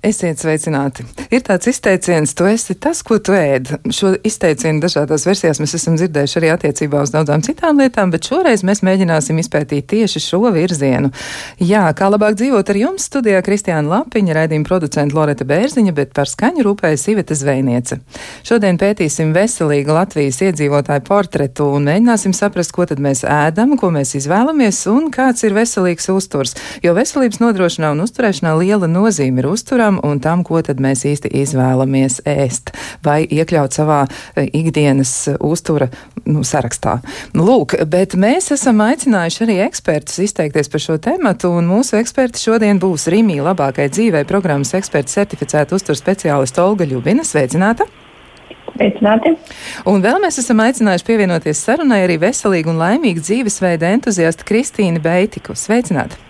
Esiet 0.00 0.40
sveicināti. 0.40 1.04
Ir 1.28 1.42
tāds 1.44 1.68
izteiciens, 1.68 2.30
tu 2.32 2.46
esi 2.48 2.72
tas, 2.80 3.02
ko 3.04 3.18
tu 3.20 3.34
ēd. 3.36 3.68
Šo 3.92 4.14
izteicienu 4.24 4.80
dažādās 4.80 5.26
versijās 5.28 5.58
mēs 5.60 5.74
esam 5.76 5.98
dzirdējuši 6.00 6.38
arī 6.40 6.48
attiecībā 6.54 7.02
uz 7.04 7.10
daudzām 7.12 7.42
citām 7.44 7.82
lietām, 7.82 8.08
bet 8.08 8.24
šoreiz 8.24 8.64
mēs 8.64 8.80
mēģināsim 8.86 9.36
izpētīt 9.42 9.90
tieši 9.92 10.22
šo 10.24 10.40
virzienu. 10.54 11.10
Jā, 11.60 11.82
kā 11.92 12.08
labāk 12.08 12.38
dzīvot 12.40 12.72
ar 12.72 12.78
jums 12.80 13.10
studijā 13.10 13.42
Kristiāna 13.44 13.92
Lapiņa, 13.98 14.38
raidījuma 14.38 14.68
producenta 14.70 15.18
Loreta 15.18 15.44
Bērziņa, 15.44 15.92
bet 15.92 16.16
par 16.16 16.32
skaņu 16.32 16.64
rūpējas 16.64 17.04
Iveta 17.12 17.36
Zvejniece. 17.36 18.00
Šodien 18.40 18.80
pētīsim 18.80 19.36
veselīgu 19.36 19.98
Latvijas 19.98 20.40
iedzīvotāju 20.48 21.04
portretu 21.10 21.68
un 21.76 21.90
mēģināsim 21.90 22.32
saprast, 22.32 22.72
ko 22.72 22.88
tad 22.88 23.04
mēs 23.04 23.26
ēdam, 23.28 23.76
ko 23.76 23.92
mēs 23.92 24.16
izvēlamies 24.16 24.80
un 24.94 25.12
kāds 25.12 25.44
ir 25.44 25.52
veselīgs 25.60 26.08
uzturs. 26.16 26.56
Jo 26.80 26.96
veselības 26.96 27.44
nodrošinā 27.44 27.92
un 27.92 28.06
uzturēšanā 28.08 28.56
liela 28.64 28.88
nozīme 28.88 29.44
ir 29.44 29.52
uzturā 29.52 29.89
uztveram 29.90 30.00
un 30.02 30.20
tam, 30.20 30.44
ko 30.44 30.60
tad 30.62 30.80
mēs 30.80 31.04
īsti 31.04 31.30
izvēlamies 31.42 32.22
ēst 32.24 32.72
vai 33.04 33.26
iekļaut 33.26 33.72
savā 33.72 34.06
eh, 34.36 34.48
ikdienas 34.52 35.28
eh, 35.28 35.36
uztura 35.40 35.88
nu, 36.26 36.42
sarakstā. 36.42 37.00
Lūk, 37.34 37.76
bet 37.86 38.14
mēs 38.14 38.52
esam 38.52 38.80
aicinājuši 38.80 39.44
arī 39.44 39.58
ekspertus 39.66 40.18
izteikties 40.18 40.68
par 40.68 40.80
šo 40.80 40.98
tematu, 40.98 41.50
un 41.50 41.66
mūsu 41.66 41.98
eksperti 41.98 42.40
šodien 42.40 42.78
būs 42.80 43.08
Rīmī 43.10 43.40
labākai 43.42 43.90
dzīvē 43.90 44.24
programmas 44.26 44.74
eksperta 44.74 45.10
certificēta 45.10 45.74
uztura 45.74 45.96
speciālista 45.98 46.64
Olga 46.64 46.86
Ļubina. 46.86 47.24
Sveicināta! 47.24 47.86
Sveicināti. 48.70 49.34
Un 49.90 50.00
vēl 50.00 50.20
mēs 50.22 50.38
esam 50.40 50.60
aicinājuši 50.62 51.04
pievienoties 51.08 51.60
sarunai 51.66 52.04
arī 52.06 52.20
veselīgu 52.22 52.70
un 52.70 52.80
laimīgu 52.80 53.20
dzīvesveida 53.20 53.90
entuziasta 53.96 54.46
Kristīnu 54.46 55.02
Beitiku. 55.02 55.58
Sveicināti! 55.58 56.29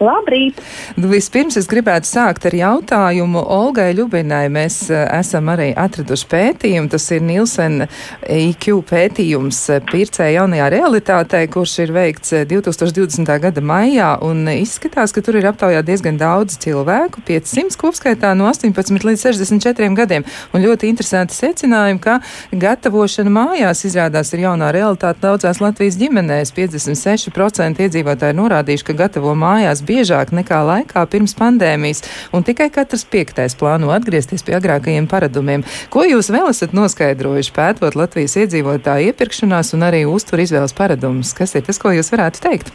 Labrīt! 0.00 0.56
Nu, 0.96 1.10
vispirms 1.12 1.58
es 1.60 1.66
gribētu 1.68 2.08
sākt 2.08 2.46
ar 2.48 2.54
jautājumu 2.56 3.42
Olgai 3.52 3.90
Ļubinai. 3.92 4.46
Mēs 4.48 4.86
uh, 4.88 5.02
esam 5.18 5.50
arī 5.52 5.74
atraduši 5.76 6.24
pētījumu. 6.30 6.88
Tas 6.94 7.04
ir 7.12 7.20
Nielsen 7.20 7.84
IQ 8.24 8.78
pētījums 8.88 9.58
eh, 9.74 9.82
pircē 9.84 10.30
jaunajā 10.32 10.68
realitātē, 10.72 11.42
kurš 11.52 11.74
ir 11.84 11.92
veikts 11.92 12.32
2020. 12.48 13.28
Eh, 13.28 13.42
gada 13.44 13.60
maijā. 13.60 14.14
Un 14.24 14.48
izskatās, 14.54 15.12
ka 15.12 15.20
tur 15.26 15.36
ir 15.36 15.50
aptaujā 15.50 15.82
diezgan 15.84 16.16
daudz 16.20 16.56
cilvēku, 16.64 17.20
500 17.28 17.76
kopskaitā 17.84 18.32
no 18.40 18.48
18 18.48 19.04
līdz 19.04 19.26
64 19.28 19.92
gadiem. 20.00 20.24
Un 20.56 20.64
ļoti 20.64 20.88
interesanti 20.88 21.36
secinājumi, 21.36 22.00
ka 22.00 22.22
gatavošana 22.56 23.34
mājās 23.36 23.84
izrādās 23.84 24.32
ir 24.32 24.46
jaunā 24.46 24.72
realitāte 24.72 25.20
daudzās 25.26 25.60
Latvijas 25.60 26.00
ģimenēs. 26.00 26.56
56% 26.56 27.84
iedzīvotāji 27.84 28.40
norādījuši, 28.40 28.88
ka 28.88 28.98
gatavo 29.04 29.36
mājās 29.36 29.84
biežāk 29.90 30.34
nekā 30.36 30.62
laikā 30.70 31.04
pirms 31.10 31.36
pandēmijas, 31.38 32.04
un 32.36 32.46
tikai 32.46 32.70
katrs 32.74 33.06
piektais 33.10 33.58
plāno 33.58 33.90
atgriezties 33.94 34.46
pie 34.46 34.56
agrākajiem 34.58 35.10
paradumiem. 35.10 35.66
Ko 35.92 36.06
jūs 36.06 36.30
vēl 36.32 36.52
esat 36.52 36.76
noskaidrojuši 36.76 37.56
pētot 37.56 37.98
Latvijas 37.98 38.38
iedzīvotāju 38.44 39.10
iepirkšanās 39.10 39.74
un 39.78 39.88
arī 39.90 40.06
uztver 40.10 40.46
izvēles 40.46 40.76
paradumus? 40.76 41.34
Kas 41.36 41.58
ir 41.58 41.66
tas, 41.66 41.82
ko 41.82 41.94
jūs 41.96 42.14
varētu 42.14 42.46
teikt? 42.46 42.72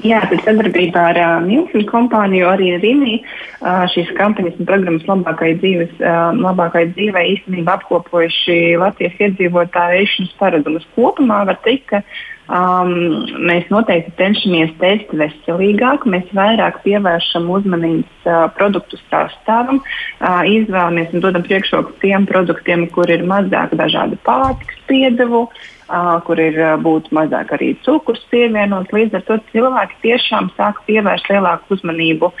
Jā, 0.00 0.22
tad 0.30 0.40
sadarbībā 0.46 1.02
ar 1.10 1.18
uh, 1.20 1.36
Milfinu 1.44 1.84
kompāniju, 1.90 2.46
arī 2.48 2.72
Rīgā 2.80 3.18
uh, 3.20 3.84
šīs 3.92 4.12
kampaņas 4.16 4.56
un 4.60 4.68
programmas 4.68 5.06
labākai, 5.08 5.54
dzīves, 5.60 5.92
uh, 6.00 6.30
labākai 6.40 6.86
dzīvei 6.94 7.26
īstenībā 7.34 7.76
apkopojuši 7.80 8.58
Latvijas 8.80 9.20
iedzīvotāju 9.28 10.04
ēšanas 10.06 10.36
paradumus. 10.40 10.88
Kopumā 10.96 11.42
var 11.50 11.60
teikt, 11.66 11.90
ka 11.92 12.04
Um, 12.50 13.28
mēs 13.46 13.68
noteikti 13.70 14.10
cenšamies 14.18 14.72
test 14.80 15.12
veselīgāk, 15.14 16.02
mēs 16.10 16.32
vairāk 16.34 16.80
pievēršam 16.82 17.44
uzmanības 17.46 18.26
uh, 18.26 18.48
produktu 18.56 18.98
sastāvam, 19.04 19.78
uh, 19.78 20.40
izvēlamies 20.50 21.14
un 21.14 21.22
dodam 21.22 21.44
priekšroku 21.46 21.94
tiem 22.02 22.26
produktiem, 22.26 22.88
kur 22.90 23.06
ir 23.06 23.22
mazāk 23.22 23.76
dažādu 23.78 24.18
pārtikas 24.26 24.82
piedevu, 24.90 25.44
uh, 25.46 25.68
kur 26.26 26.40
ir 26.40 26.58
būtu 26.84 27.14
mazāk 27.16 27.54
arī 27.56 27.72
cukurs 27.86 28.22
pievienots. 28.30 28.92
Līdz 28.94 29.18
ar 29.18 29.24
to 29.28 29.38
cilvēki 29.52 30.00
tiešām 30.04 30.50
sāk 30.56 30.82
pievērst 30.86 31.30
lielāku 31.32 31.76
uzmanību 31.76 32.32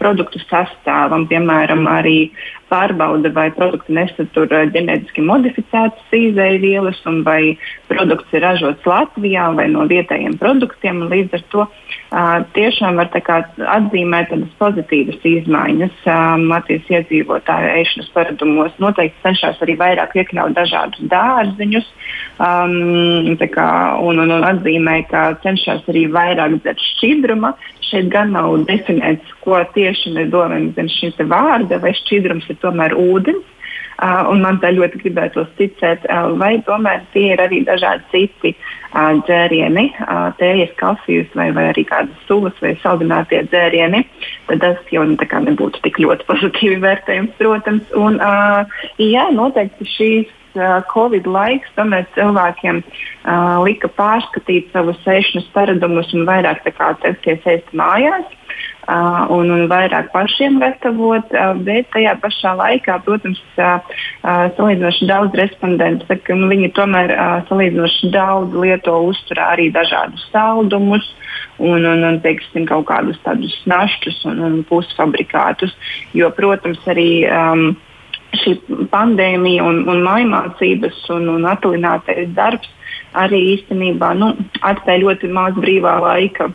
produktu 0.00 0.42
sastāvam, 0.46 1.26
piemēram, 1.30 1.86
arī 1.88 2.18
pārbauda, 2.72 3.30
vai 3.36 3.50
produkti 3.54 3.94
nesatur 3.96 4.48
ģenētiski 4.74 5.24
modificētas 5.28 6.16
izēvielas, 6.16 7.00
un 7.10 7.20
vai 7.26 7.56
produkts 7.90 8.32
ir 8.32 8.44
ražots 8.46 8.88
Latvijā 8.88 9.50
vai 9.58 9.68
no 9.72 9.84
vietējiem 9.90 10.38
produktiem. 10.40 11.04
Līdz 11.12 11.36
ar 11.38 11.44
to 11.52 11.66
uh, 11.66 12.40
tiešām 12.56 13.00
var 13.00 13.10
atzīmēt 13.12 14.30
tādas 14.32 14.56
pozitīvas 14.60 15.20
izmaiņas 15.28 16.06
um, 16.08 16.46
Latvijas 16.52 16.88
iedzīvotāju 16.96 17.74
ēšanas 17.82 18.12
paradumos. 18.16 18.78
Noteikti 18.82 19.26
cenšas 19.26 19.60
arī 19.64 19.76
vairāk 19.80 20.16
iekļaut 20.22 20.56
dažādus 20.56 21.04
dārziņus 21.12 21.90
um, 22.38 23.36
kā, 23.52 23.68
un, 24.00 24.22
un, 24.24 24.32
un 24.38 24.48
atzīmē, 24.48 25.02
ka 25.10 25.28
cenšas 25.44 25.84
arī 25.92 26.06
vairāk 26.12 26.58
dzert 26.62 26.82
šķidruma. 26.92 27.54
Šeit 27.88 28.10
gan 28.12 28.34
nav 28.36 28.54
definēts, 28.68 29.32
ko 29.44 29.58
tieši 29.74 30.14
mēs 30.16 30.30
domājam 30.32 30.70
zem 30.76 30.90
šī 30.92 31.12
vārda, 31.30 31.80
vai 31.82 31.94
šķidrums 31.98 32.48
ir 32.50 32.60
tomēr 32.62 32.94
ūdens. 32.98 33.48
Uh, 34.02 34.32
man 34.40 34.56
tā 34.58 34.72
ļoti 34.74 34.98
gribētos 34.98 35.50
ticēt, 35.58 36.06
uh, 36.10 36.32
vai 36.40 36.56
tomēr 36.66 37.04
tie 37.12 37.28
ir 37.34 37.42
arī 37.44 37.60
dažādi 37.62 38.02
citi 38.10 38.50
uh, 38.56 39.12
dzērieni, 39.20 39.84
uh, 40.00 40.32
tējas, 40.40 40.72
kafijas 40.80 41.28
vai, 41.38 41.50
vai 41.54 41.68
arī 41.70 41.84
kādas 41.86 42.24
sulas 42.26 42.56
vai 42.64 42.72
saldinātie 42.82 43.44
dzērieni. 43.52 44.00
Tad 44.48 44.64
tas 44.64 44.90
jau 44.90 45.04
nu, 45.06 45.14
nebūtu 45.20 45.84
tik 45.84 46.00
ļoti 46.02 46.26
pozitīvi 46.26 46.80
vērtējums, 46.82 47.36
protams. 47.38 47.94
Un, 47.94 48.18
uh, 48.18 48.80
jā, 48.98 49.28
noteikti 49.36 49.86
šīs 49.92 50.34
Covid 50.92 51.26
laiks 51.26 51.72
tomēr 51.76 52.06
cilvēkiem 52.16 52.82
uh, 52.82 53.62
lika 53.64 53.88
pārskatīt 53.96 54.70
savus 54.74 55.00
ēšanas 55.08 55.48
paradumus 55.54 56.12
un 56.16 56.26
vairāk 56.28 56.64
censties 57.02 57.46
ēst 57.48 57.72
mājās 57.76 58.26
uh, 58.88 59.26
un, 59.32 59.50
un 59.50 59.66
vairāk 59.70 60.10
pašiem 60.12 60.58
gatavot, 60.62 61.32
uh, 61.32 61.52
bet 61.64 61.88
tajā 61.94 62.14
pašā 62.22 62.54
laikā, 62.58 62.98
protams, 63.06 63.40
uh, 63.58 63.78
salīdzinoši 64.58 65.08
daudz 65.10 65.38
respondentu 65.38 66.06
saka, 66.08 66.26
ka 66.30 66.38
nu, 66.38 66.48
viņi 66.52 66.72
tomēr 66.76 67.14
salīdzinoši 67.48 68.12
daudz 68.14 68.56
lieto 68.64 68.98
uzturā 69.08 69.52
arī 69.56 69.70
dažādus 69.74 70.24
saldumus 70.32 71.06
un, 71.58 71.84
un, 71.84 72.04
un 72.04 72.20
teiksim, 72.24 72.66
kaut 72.68 72.86
kādus 72.90 73.20
tādus 73.26 73.54
našķus 73.70 74.22
un, 74.30 74.42
un 74.46 74.60
pusfabrikātus, 74.68 75.74
jo, 76.16 76.30
protams, 76.36 76.80
arī 76.90 77.24
um, 77.30 77.72
šī 78.40 78.56
pandēmija 78.92 79.64
un, 79.66 79.82
un 79.90 80.02
mājmācības 80.06 81.04
un, 81.16 81.28
un 81.36 81.46
attālinātais 81.48 82.30
darbs 82.36 82.70
arī 83.18 83.40
īstenībā 83.56 84.12
nu, 84.16 84.32
atstāja 84.64 85.02
ļoti 85.04 85.30
maz 85.36 85.56
brīvā 85.58 85.98
laika 86.00 86.48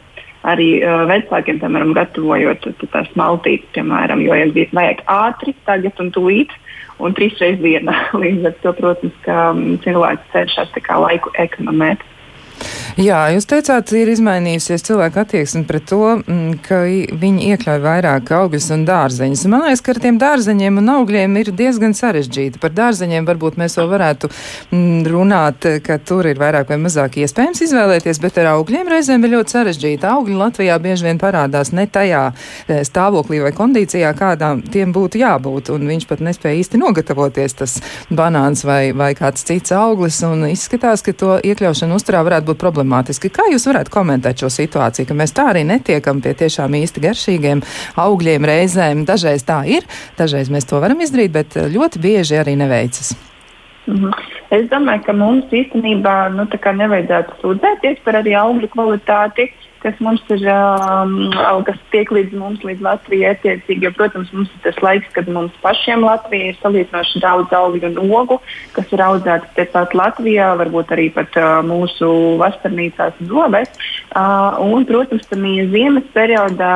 arī 0.47 0.77
uh, 0.79 1.03
vecākiem, 1.09 1.59
piemēram, 1.61 1.93
gatavojot 1.97 2.69
tās 2.93 3.09
maltītes, 3.19 3.67
piemēram, 3.75 4.21
jo 4.23 4.37
ja 4.37 4.47
vajag 4.73 5.03
ātri, 5.11 5.55
tagad 5.67 5.99
un 6.03 6.13
tūlīt. 6.15 6.55
Un 6.97 7.13
trīs 7.13 7.35
reizes 7.37 7.61
dienā. 7.61 7.93
Līdz 8.21 8.47
ar 8.49 8.55
to, 8.63 8.71
protams, 8.79 9.17
ka 9.25 9.49
um, 9.51 9.75
cilvēks 9.83 10.31
cenšas 10.33 10.71
laiku 11.03 11.29
ekonomēt. 11.37 12.01
Jā, 12.97 13.19
jūs 13.29 13.45
teicāt, 13.45 13.91
ir 13.93 14.09
izmainījusies 14.09 14.81
cilvēka 14.87 15.21
attieksme 15.21 15.61
pret 15.69 15.83
to, 15.91 15.99
mm, 16.17 16.55
ka 16.65 16.79
viņi 17.21 17.51
iekļauj 17.53 17.81
vairāk 17.83 18.31
augļus 18.33 18.71
un 18.73 18.85
dārzeņus. 18.87 19.43
Man 19.53 19.67
liekas, 19.67 19.83
ka 19.85 19.93
ar 19.93 19.99
tiem 20.01 20.17
dārzeņiem 20.21 20.79
un 20.81 20.89
augļiem 20.95 21.35
ir 21.37 21.51
diezgan 21.53 21.93
sarežģīti. 21.97 22.57
Par 22.63 22.73
dārzeņiem 22.73 23.27
varbūt 23.27 23.59
mēs 23.61 23.77
vēl 23.77 23.91
varētu 23.91 24.31
mm, 24.31 25.05
runāt, 25.13 25.67
ka 25.85 25.99
tur 26.01 26.25
ir 26.31 26.41
vairāk 26.41 26.71
vai 26.73 26.79
mazāk 26.81 27.19
iespējams 27.21 27.61
izvēlēties, 27.67 28.21
bet 28.23 28.39
ar 28.41 28.49
augļiem 28.55 28.89
reizēm 28.89 29.27
ir 29.27 29.35
ļoti 29.35 29.55
sarežģīti. 29.57 30.09
Augļi 30.09 30.39
Latvijā 30.41 30.79
bieži 30.81 31.05
vien 31.05 31.21
parādās 31.21 31.73
ne 31.77 31.85
tajā 31.85 32.23
e, 32.33 32.79
stāvoklī 32.87 33.43
vai 33.45 33.53
kondīcijā, 33.53 34.09
kādām 34.17 34.65
tiem 34.73 34.95
būtu 34.95 35.21
jābūt, 35.21 35.69
un 35.75 35.85
viņš 35.91 36.09
pat 36.09 36.25
nespēja 36.25 36.63
īsti 36.63 36.81
nogatavoties, 36.81 37.57
tas 37.61 37.77
banāns 38.09 38.65
vai, 38.65 38.89
vai 38.97 39.13
kāds 39.17 39.45
cits 39.45 39.75
auglis, 39.77 40.17
un 40.25 40.47
izskatās, 40.49 41.05
ka 41.05 41.13
to 41.13 41.37
iekļaušana 41.45 42.01
uzturā 42.01 42.25
varētu 42.25 42.46
būt 42.47 42.61
problēma 42.63 42.87
problemātiski. 42.87 43.31
Kā 43.33 43.47
jūs 43.51 43.67
varētu 43.67 43.91
komentēt 43.91 44.41
šo 44.41 44.49
situāciju, 44.53 45.07
ka 45.07 45.15
mēs 45.17 45.33
tā 45.35 45.49
arī 45.51 45.63
netiekam 45.67 46.21
pie 46.21 46.33
tiešām 46.37 46.73
īsti 46.79 47.03
garšīgiem 47.03 47.61
augļiem 47.97 48.45
reizēm? 48.45 49.05
Dažreiz 49.05 49.43
tā 49.43 49.63
ir, 49.67 49.83
dažreiz 50.17 50.49
mēs 50.49 50.67
to 50.67 50.79
varam 50.79 50.99
izdarīt, 51.01 51.31
bet 51.31 51.55
ļoti 51.55 51.99
bieži 51.99 52.39
arī 52.39 52.55
neveicas. 52.55 53.15
-hmm. 53.87 54.13
Es 54.49 54.69
domāju, 54.69 55.03
ka 55.03 55.13
mums 55.13 55.45
īstenībā 55.51 56.29
nu, 56.31 56.47
nevajadzētu 56.73 57.33
sūdzēties 57.41 58.03
par 58.03 58.15
arī 58.15 58.33
augļu 58.35 58.67
kvalitāti. 58.71 59.43
Uh, 59.43 59.66
kas 59.83 59.99
mums 60.03 60.23
ir, 60.33 60.43
um, 60.51 61.31
kas 61.67 61.79
tiek 61.93 62.11
līdz 62.13 62.35
mums, 62.37 62.63
līdz 62.67 62.83
Latvijai 62.85 63.35
attiecīgi. 63.35 63.87
Jo, 63.87 63.93
protams, 63.97 64.31
mums 64.35 64.51
ir 64.55 64.63
tas 64.65 64.79
laiks, 64.83 65.09
kad 65.15 65.29
mums 65.31 65.55
pašiem 65.63 66.05
Latvijai 66.05 66.53
ir 66.53 66.59
salīdzinoši 66.61 67.21
daudz 67.23 67.53
augļu 67.57 67.93
un 67.93 68.13
ogu, 68.17 68.39
kas 68.75 68.91
ir 68.95 69.03
audzētas 69.05 69.53
tepat 69.57 69.95
Latvijā, 69.97 70.49
varbūt 70.61 70.93
arī 70.95 71.09
pat 71.15 71.37
uh, 71.39 71.59
mūsu 71.67 72.09
vasarnīcās 72.41 73.19
zobēs. 73.29 73.73
Uh, 74.17 74.57
un, 74.63 74.85
protams, 74.89 75.27
tamī 75.31 75.59
ziemas 75.73 76.07
periodā 76.15 76.73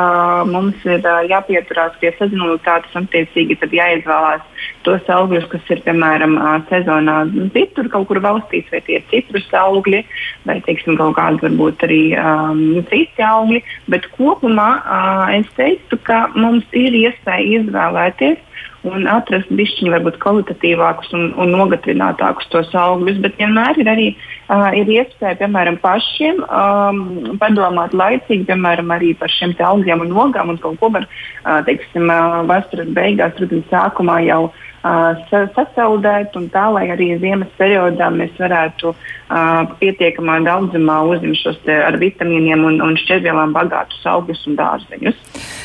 mums 0.49 0.77
ir 0.87 1.01
uh, 1.01 1.21
jāpieturās 1.29 1.97
pie 2.01 2.13
sezonalitātes 2.19 2.95
un, 2.97 3.09
attiecīgi, 3.09 3.59
jāizvēlās 3.71 4.45
tos 4.85 5.07
augļus, 5.09 5.47
kas 5.51 5.73
ir, 5.73 5.81
piemēram, 5.85 6.37
uh, 6.39 6.57
sezonā 6.69 7.21
citur, 7.55 7.89
kaut 7.93 8.07
kur 8.09 8.21
valstīs, 8.23 8.67
vai 8.73 8.81
tie 8.85 8.99
ir 8.99 9.07
citrus 9.11 9.47
augļi, 9.57 10.03
vai, 10.47 10.57
teiksim, 10.65 10.97
kaut 10.99 11.15
kādi 11.19 11.43
varbūt 11.45 11.85
arī 11.87 12.01
um, 12.17 12.81
citi 12.91 13.25
augļi. 13.25 13.63
Bet 13.91 14.07
kopumā 14.17 14.69
uh, 14.77 15.25
es 15.39 15.49
teiktu, 15.57 15.99
ka 16.07 16.27
mums 16.35 16.67
ir 16.77 16.95
iespēja 17.05 17.61
izvēlēties 17.61 18.47
un 18.87 19.05
atrast 19.09 19.49
bišķiņu 19.53 19.91
varbūt 19.93 20.17
kvalitatīvākus 20.23 21.11
un, 21.13 21.27
un 21.37 21.51
nogatavinātākus 21.53 22.49
tos 22.53 22.71
augļus, 22.77 23.19
bet 23.21 23.37
vienmēr 23.37 23.77
ir 23.81 23.91
arī 23.91 24.07
uh, 24.15 24.71
ir 24.77 24.89
iespēja, 24.89 25.37
piemēram, 25.43 25.77
pašiem 25.83 26.41
um, 26.47 27.03
padomāt 27.41 27.93
laicīgi, 27.93 28.47
piemēram, 28.49 28.89
arī 28.95 29.13
par 29.19 29.29
šiem 29.33 29.53
augļiem 29.53 30.01
un 30.07 30.11
nogām 30.15 30.53
un 30.53 30.57
kaut 30.63 30.81
ko 30.81 30.89
var, 30.97 31.05
uh, 31.05 31.61
teiksim, 31.67 32.09
uh, 32.09 32.41
vasaras 32.49 32.89
beigās, 32.97 33.37
rudens 33.37 33.69
sākumā 33.69 34.17
jau 34.25 34.47
uh, 34.49 34.67
sasaudēt, 34.81 36.35
un 36.35 36.47
tā, 36.49 36.65
lai 36.73 36.87
arī 36.93 37.11
ziemas 37.21 37.51
periodā 37.57 38.09
mēs 38.13 38.33
varētu 38.39 38.93
uh, 38.93 39.75
pietiekamā 39.81 40.39
daudzumā 40.47 41.01
uzņemt 41.11 41.41
šos 41.41 41.59
ar 41.75 41.99
vitamīniem 42.01 42.65
un, 42.65 42.81
un 42.81 42.97
šķērvielām 42.97 43.53
bagātus 43.53 44.01
augļus 44.09 44.47
un 44.49 44.57
dārzeņus. 44.57 45.21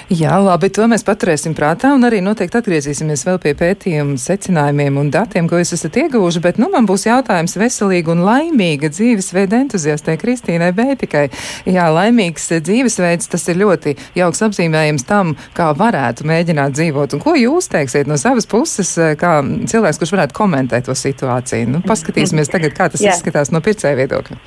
Jā, 0.06 0.36
labi, 0.38 0.68
to 0.70 0.84
mēs 0.86 1.02
paturēsim 1.02 1.50
prātā 1.58 1.88
un 1.90 2.06
arī 2.06 2.20
noteikti 2.22 2.60
atgriezīsimies 2.60 3.24
vēl 3.26 3.40
pie 3.42 3.56
pētījumu 3.58 4.14
secinājumiem 4.22 5.00
un 5.00 5.08
datiem, 5.10 5.48
ko 5.50 5.58
jūs 5.58 5.74
esat 5.74 5.98
ieguvuši, 5.98 6.42
bet 6.44 6.60
nu 6.62 6.68
man 6.70 6.86
būs 6.86 7.08
jautājums 7.08 7.56
veselīgi 7.58 8.12
un 8.14 8.22
laimīga 8.22 8.92
dzīvesveida 8.94 9.58
entuziastē 9.64 10.14
Kristīnai 10.22 10.70
Bētikai. 10.78 11.24
Jā, 11.66 11.88
laimīgs 11.90 12.46
dzīvesveids, 12.54 13.26
tas 13.34 13.48
ir 13.50 13.58
ļoti 13.64 13.96
jauks 14.14 14.46
apzīmējums 14.46 15.08
tam, 15.10 15.34
kā 15.58 15.72
varētu 15.74 16.28
mēģināt 16.30 16.78
dzīvot. 16.78 17.18
Un 17.18 17.26
ko 17.26 17.34
jūs 17.34 17.66
teiksiet 17.74 18.06
no 18.06 18.14
savas 18.14 18.46
puses, 18.46 18.94
kā 19.18 19.40
cilvēks, 19.42 19.98
kurš 19.98 20.14
varētu 20.14 20.38
komentēt 20.38 20.86
to 20.86 20.94
situāciju? 20.94 21.66
Nu, 21.74 21.82
paskatīsimies 21.82 22.54
tagad, 22.54 22.78
kā 22.78 22.92
tas 22.94 23.02
jā. 23.02 23.18
izskatās 23.18 23.50
no 23.50 23.58
pircēja 23.58 23.98
viedokļa. 24.04 24.38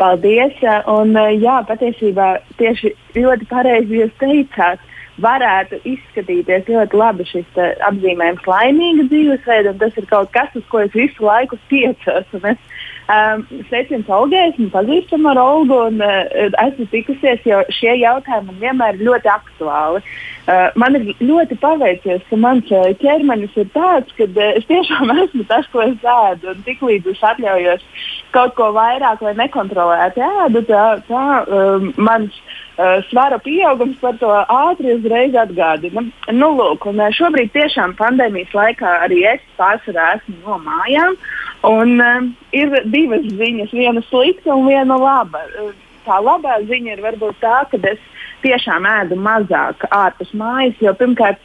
Paldies! 0.00 0.56
Un, 0.90 1.14
jā, 1.40 1.58
patiesībā 1.68 2.34
tieši 2.60 2.94
ļoti 3.18 3.48
pareizi 3.50 4.02
jūs 4.02 4.16
teicāt. 4.22 4.88
Varētu 5.22 5.76
izskatīties 5.84 6.70
ļoti 6.72 6.96
labi 6.96 7.26
šis 7.28 7.58
apzīmējums, 7.84 8.46
laimīga 8.48 9.04
dzīvesveida, 9.10 9.74
un 9.74 9.82
tas 9.82 9.98
ir 10.00 10.06
kaut 10.08 10.30
kas, 10.32 10.48
uz 10.56 10.64
ko 10.72 10.80
es 10.86 10.94
visu 10.96 11.26
laiku 11.28 11.58
tiecos. 11.68 12.30
Es 12.32 12.71
Um, 13.12 13.42
Sveiciens 13.68 14.08
Olgai, 14.08 14.46
esmu 14.48 14.70
pazīstama 14.72 15.34
ar 15.34 15.40
Olgu 15.42 15.76
un 15.90 15.98
uh, 16.00 16.22
esmu 16.62 16.86
tikusies, 16.88 17.42
jo 17.44 17.58
šie 17.76 17.98
jautājumi 18.00 18.46
man 18.48 18.62
vienmēr 18.62 18.96
ir 18.96 19.04
ļoti 19.10 19.28
aktuāli. 19.28 20.00
Uh, 20.46 20.70
man 20.80 20.96
ir 20.96 21.10
ļoti 21.20 21.58
paveicies, 21.60 22.22
ka 22.30 22.38
mans 22.40 22.72
uh, 22.72 22.88
ķermenis 23.02 23.52
ir 23.60 23.68
tāds, 23.74 24.16
ka 24.16 24.24
uh, 24.30 24.40
es 24.56 24.64
tiešām 24.70 25.12
esmu 25.26 25.44
tas, 25.50 25.68
ko 25.74 25.84
es 25.84 26.08
ēdu. 26.14 26.56
Tiklīdz 26.64 27.12
es 27.12 27.20
atļaujos 27.34 27.84
kaut 28.32 28.56
ko 28.56 28.70
vairāk 28.78 29.20
vai 29.26 29.36
nekontrolēti 29.42 30.24
ēdu, 30.24 30.64
tā, 30.72 30.88
tā 31.10 31.28
um, 31.52 31.92
mans 32.00 32.40
uh, 32.40 33.04
svara 33.10 33.36
pieaugums 33.44 34.00
par 34.00 34.16
to 34.22 34.32
ātri 34.40 34.96
uzreiz 34.96 35.36
atgādina. 35.36 36.08
Nu, 36.32 36.54
lūk, 36.56 36.88
un, 36.88 37.04
uh, 37.04 37.12
šobrīd 37.12 37.52
tiešām 37.52 37.92
pandēmijas 38.00 38.56
laikā 38.56 38.98
arī 39.04 39.26
es 39.36 39.44
pārsvarā 39.60 40.14
esmu 40.16 40.40
no 40.46 40.62
mājām. 40.64 41.20
Un, 41.68 41.94
uh, 42.02 42.26
ir 42.56 42.74
divas 42.90 43.26
ziņas, 43.38 43.70
viena 43.76 44.02
slikta 44.08 44.54
un 44.54 44.66
viena 44.66 44.98
laba. 44.98 45.44
Uh, 45.60 45.70
tā 46.06 46.18
labā 46.18 46.58
ziņa 46.66 46.96
ir 46.96 47.04
varbūt 47.04 47.38
tā, 47.42 47.62
ka 47.70 47.78
es 47.92 48.02
tiešām 48.42 48.86
ēdu 48.88 49.18
mazāk 49.22 49.86
ārpus 49.94 50.32
mājas, 50.34 50.78
jo 50.82 50.94
pirmkārt 50.98 51.40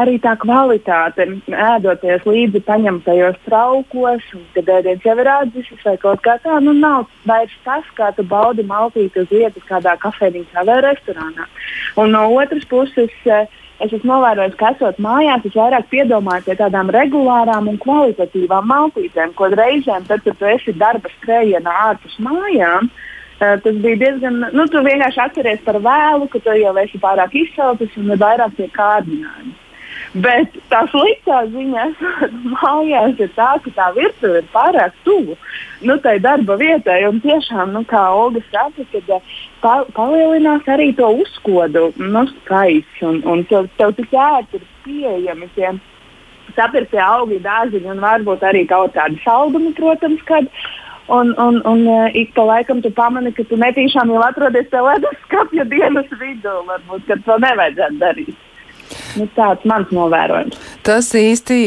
arī 0.00 0.16
tā 0.22 0.32
kvalitāte, 0.40 1.26
ēdoties 1.50 2.24
līdzi 2.26 2.62
paņemtajos 2.66 3.38
traukos, 3.46 4.26
kad 4.54 4.70
ēdiens 4.78 5.04
jau 5.04 5.16
ir 5.20 5.30
atdzisis 5.30 5.84
vai 5.84 5.96
kaut 6.00 6.22
kā 6.24 6.36
tā, 6.44 6.58
nu 6.64 6.74
nav 6.76 7.08
vairs 7.28 7.54
tas, 7.66 7.86
kā 7.98 8.10
tu 8.16 8.24
baudi 8.26 8.64
maltīt 8.66 9.16
uz 9.20 9.28
vietas 9.32 9.66
kādā 9.68 9.96
kafejnīcā 10.00 10.64
vai 10.68 10.80
restorānā. 10.86 11.48
Un 12.00 12.14
no 12.16 12.26
otras 12.38 12.64
puses, 12.70 13.12
eh, 13.26 13.46
es 13.80 13.92
esmu 13.96 14.12
novērojis, 14.12 14.56
ka 14.60 14.72
esot 14.74 14.98
mājās, 15.02 15.44
es 15.48 15.56
vairāk 15.56 15.86
piedomāju 15.92 16.46
pie 16.46 16.56
tādām 16.58 16.90
regulārām 16.94 17.70
un 17.72 17.78
kvalitatīvām 17.82 18.68
maltītēm, 18.70 19.32
ko 19.38 19.50
reizēm, 19.54 20.04
tad, 20.08 20.24
kad 20.26 20.36
tu 20.38 20.50
esi 20.50 20.76
darba 20.76 21.12
skrējienā 21.18 21.78
ārpus 21.90 22.18
mājām, 22.24 22.90
Uh, 23.40 23.54
tas 23.64 23.76
bija 23.80 23.96
diezgan, 23.96 24.34
nu, 24.52 24.64
tu 24.68 24.82
vienkārši 24.84 25.20
atceries 25.22 25.62
par 25.64 25.78
vēlu, 25.80 26.26
ka 26.28 26.42
tu 26.44 26.52
jau 26.60 26.74
esi 26.82 26.98
pārāk 27.00 27.32
izsalcis 27.40 27.94
un 27.96 28.10
ir 28.12 28.18
vairāk 28.20 28.52
tie 28.58 28.66
kārdinājumi. 28.74 29.54
Bet 30.10 30.56
tā 30.72 30.80
sliktā 30.90 31.44
ziņa 31.52 31.84
mājās 32.56 33.20
ir 33.22 33.30
tā, 33.36 33.52
ka 33.62 33.70
tā 33.76 33.90
virtuve 33.94 34.40
ir 34.42 34.48
pārāk 34.50 34.96
tuvu 35.06 35.36
nu, 35.86 35.96
tai 36.02 36.18
darba 36.18 36.56
vietai. 36.58 37.04
Un 37.06 37.20
tiešām, 37.22 37.70
nu, 37.76 37.84
kā 37.86 38.02
Olga 38.10 38.42
saka, 38.48 38.84
kad 38.90 39.14
eh, 39.16 39.30
pa, 39.62 39.76
palielinās 39.94 40.66
arī 40.66 40.90
to 40.98 41.12
uzkodu 41.22 41.92
nu, 42.02 42.24
skaits. 42.40 42.98
Un, 43.06 43.22
un 43.22 43.46
tev, 43.46 43.70
tev 43.78 43.94
tik 44.00 44.10
ērti 44.10 44.58
ir 44.58 44.66
pieejami 44.84 45.50
tie 45.54 45.72
sapirktie 46.56 46.98
augļi, 46.98 47.38
dārziņi 47.46 47.94
un 47.94 48.02
varbūt 48.02 48.42
arī 48.50 48.66
kaut 48.66 48.96
kādi 48.98 49.20
saldumi, 49.24 49.74
protams, 49.78 50.22
kad. 50.26 50.50
Un, 51.10 51.32
un, 51.42 51.56
un 51.66 51.80
uh, 51.90 52.04
ik 52.14 52.36
pa 52.36 52.44
laikam 52.46 52.84
tu 52.84 52.90
pamani, 52.94 53.32
ka 53.34 53.42
tu 53.50 53.56
netīšām 53.58 54.12
jau 54.12 54.20
atrodies 54.22 54.68
pie 54.70 54.82
leduskapja 54.84 55.64
dienas 55.66 56.06
vidū, 56.20 56.52
varbūt, 56.68 57.02
kad 57.08 57.24
to 57.26 57.34
nevajadzētu 57.42 57.98
darīt. 57.98 58.46
Nu, 59.18 59.26
tāds 59.34 59.64
mans 59.68 59.90
novērojums. 59.94 60.58
Tas 60.86 61.10
īsti 61.16 61.58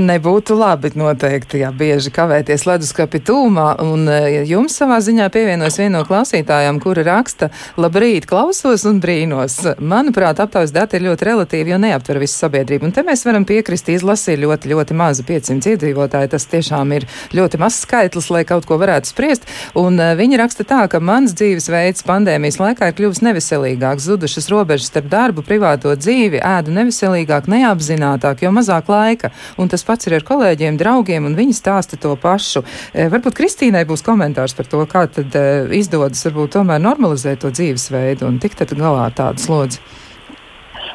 nebūtu 0.00 0.56
labi 0.58 0.90
noteikti, 0.98 1.60
ja 1.62 1.70
bieži 1.74 2.12
kavēties 2.14 2.66
leduskapi 2.68 3.20
tūmā. 3.24 3.66
Un 3.84 4.08
e, 4.10 4.18
jums 4.48 4.76
savā 4.80 4.98
ziņā 5.04 5.28
pievienojas 5.34 5.78
viena 5.80 5.98
no 5.98 6.04
klausītājām, 6.08 6.80
kura 6.82 7.04
raksta, 7.06 7.50
labrīt, 7.80 8.28
klausos 8.30 8.86
un 8.88 9.00
brīnos. 9.02 9.60
Manuprāt, 9.78 10.42
aptaujas 10.42 10.74
dati 10.74 10.98
ir 10.98 11.06
ļoti 11.08 11.28
relatīvi, 11.30 11.74
jo 11.74 11.80
neaptver 11.82 12.20
visu 12.22 12.38
sabiedrību. 12.42 12.88
Un 12.88 12.94
te 12.96 13.04
mēs 13.06 13.24
varam 13.26 13.46
piekrist, 13.48 13.90
izlasi 13.92 14.34
ir 14.34 14.44
ļoti, 14.46 14.72
ļoti 14.74 14.98
maza 14.98 15.26
500 15.26 15.74
iedzīvotāji. 15.74 16.32
Tas 16.34 16.48
tiešām 16.50 16.94
ir 16.96 17.08
ļoti 17.34 17.60
mazs 17.62 17.84
skaitlis, 17.86 18.30
lai 18.34 18.44
kaut 18.48 18.66
ko 18.68 18.78
varētu 18.80 19.12
spriest. 19.12 19.48
Un 19.78 19.98
uh, 20.00 20.14
viņi 20.18 20.40
raksta 20.40 20.66
tā, 20.68 20.84
ka 20.90 21.00
mans 21.04 21.34
dzīvesveids 21.36 22.06
pandēmijas 22.08 22.60
laikā 22.62 22.90
ir 22.90 22.98
kļuvis 22.98 23.22
neveselīgāks, 23.26 24.08
zudušas 24.08 24.50
robežas 24.52 24.90
starp 24.92 25.10
darbu, 25.12 25.44
privāto 25.46 25.92
dzīvi, 25.98 26.40
ēdu 26.44 26.63
neveselīgāk, 26.72 27.48
neapzinātāk, 27.50 28.44
jo 28.44 28.52
mazāk 28.54 28.88
laika. 28.92 29.32
Un 29.60 29.68
tas 29.72 29.84
pats 29.84 30.08
ir 30.08 30.16
ar 30.18 30.24
kolēģiem, 30.26 30.78
draugiem, 30.80 31.28
un 31.28 31.36
viņi 31.38 31.56
stāsta 31.56 31.98
to 32.00 32.14
pašu. 32.20 32.64
E, 32.92 33.08
varbūt 33.12 33.36
Kristīnai 33.40 33.84
būs 33.88 34.04
komentārs 34.06 34.56
par 34.56 34.70
to, 34.70 34.84
kā 34.90 35.06
tad 35.12 35.36
e, 35.36 35.44
izdodas 35.80 36.24
varbūt 36.28 36.56
tomēr 36.58 36.80
normalizēt 36.82 37.44
to 37.44 37.52
dzīvesveidu 37.54 38.28
un 38.28 38.40
tikt 38.42 38.64
galā 38.78 39.08
ar 39.10 39.14
tādu 39.16 39.44
slodzi. 39.44 39.82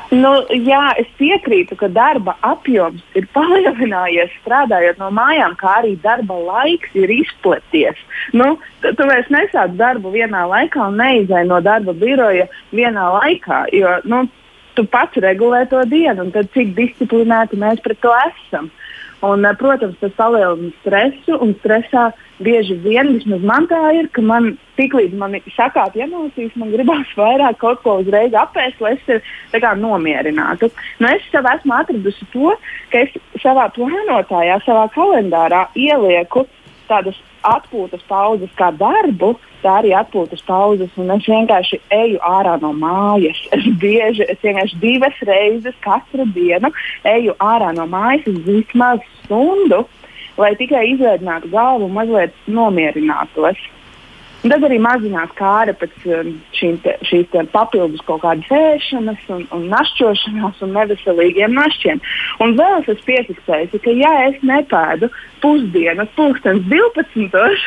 Nu, 0.10 0.32
jā, 0.50 0.96
es 0.98 1.10
piekrītu, 1.20 1.76
ka 1.78 1.88
darba 1.94 2.34
apjoms 2.46 3.04
ir 3.18 3.28
palielinājies 3.36 4.34
strādājot 4.42 5.02
no 5.02 5.12
mājām, 5.14 5.54
kā 5.60 5.76
arī 5.84 5.94
darba 6.02 6.38
laiks 6.48 6.96
ir 6.98 7.14
izplaties. 7.14 8.00
Nu, 8.34 8.56
tu 8.82 9.10
vairs 9.10 9.30
nesāc 9.34 9.76
darbu 9.78 10.14
vienā 10.14 10.48
laikā 10.50 10.90
un 10.90 10.98
neizai 11.02 11.46
no 11.50 11.62
darba 11.62 11.94
biroja 11.94 12.50
vienā 12.74 13.06
laikā, 13.20 13.68
jo 13.76 14.00
nu, 14.10 14.26
tu 14.76 14.86
pats 14.86 15.18
regulē 15.24 15.66
to 15.70 15.82
dienu, 15.90 16.28
un 16.28 16.50
cik 16.54 16.76
disciplinēti 16.78 17.60
mēs 17.60 17.82
pret 17.86 18.02
to 18.04 18.14
esam. 18.26 18.70
Un, 19.22 19.44
eh, 19.44 19.56
protams, 19.60 19.98
tas 20.00 20.14
palielina 20.16 20.72
stresu, 20.80 21.36
un 21.44 21.54
stresā 21.60 22.06
bieži 22.40 22.78
vien, 22.80 23.12
vismaz 23.18 23.42
man 23.44 23.68
tā 23.68 23.82
ir, 23.98 24.08
ka 24.16 24.22
man 24.22 24.54
tiklīdz 24.78 25.18
man 25.20 25.36
sakāt 25.58 25.98
emocijas, 26.00 26.56
man 26.56 26.72
gribās 26.72 27.12
vairāk 27.20 27.58
kaut 27.60 27.84
ko 27.84 27.98
uzreiz 28.00 28.32
apēst, 28.32 28.80
lai 28.80 28.94
es 28.96 29.04
sevi 29.06 29.74
nomierinātu. 29.84 30.72
Nu, 31.00 31.08
es 31.12 31.26
sev 31.34 31.44
esmu 31.52 31.76
atradusi 31.82 32.30
to, 32.32 32.56
ka 32.92 33.04
es 33.04 33.12
savā 33.44 33.68
plānotājā, 33.76 34.62
savā 34.64 34.88
kalendārā 34.96 35.68
ielieku 35.76 36.48
tādas 36.88 37.20
atpūtas 37.48 38.04
pauzes 38.08 38.52
kā 38.60 38.70
darbu, 38.76 39.34
tā 39.64 39.80
arī 39.82 39.94
atpūtas 39.98 40.42
pauzes. 40.48 40.92
Es 40.96 41.30
vienkārši 41.30 41.80
eju 41.94 42.20
ārā 42.26 42.58
no 42.62 42.74
mājas. 42.74 43.40
Es 43.56 43.66
bieži, 43.82 44.26
es 44.30 44.40
vienkārši 44.44 44.80
divas 44.82 45.24
reizes 45.28 45.76
katru 45.86 46.28
dienu 46.36 46.72
eju 47.08 47.36
ārā 47.40 47.74
no 47.76 47.88
mājas 47.90 48.28
vismaz 48.46 49.04
stundu, 49.24 49.86
lai 50.40 50.54
tikai 50.60 50.86
izveidinātu 50.94 51.52
galvu 51.52 51.90
un 51.90 51.98
mazliet 51.98 52.36
nomierinātos. 52.48 53.60
Un 54.40 54.54
tad 54.54 54.64
arī 54.64 54.78
mazinās 54.80 55.32
kāra 55.36 55.74
pēc 55.76 56.06
um, 56.08 56.30
šīm 56.56 56.78
te, 56.84 56.94
šīs 57.04 57.28
te 57.34 57.42
papildus 57.52 58.04
kaut 58.08 58.22
kādas 58.24 58.48
ēšanas 58.56 59.26
un, 59.36 59.42
un 59.56 59.66
našķošanās 59.74 60.62
un 60.64 60.72
neveselīgiem 60.78 61.58
našķiem. 61.58 62.00
Un 62.46 62.56
vēl 62.60 62.88
es 62.88 63.02
piefiksēju, 63.08 63.82
ka 63.84 63.96
ja 64.00 64.14
es 64.30 64.38
nepēdu 64.48 65.10
pusdienas, 65.44 66.12
pulkstens 66.16 66.64
12. 66.72 67.58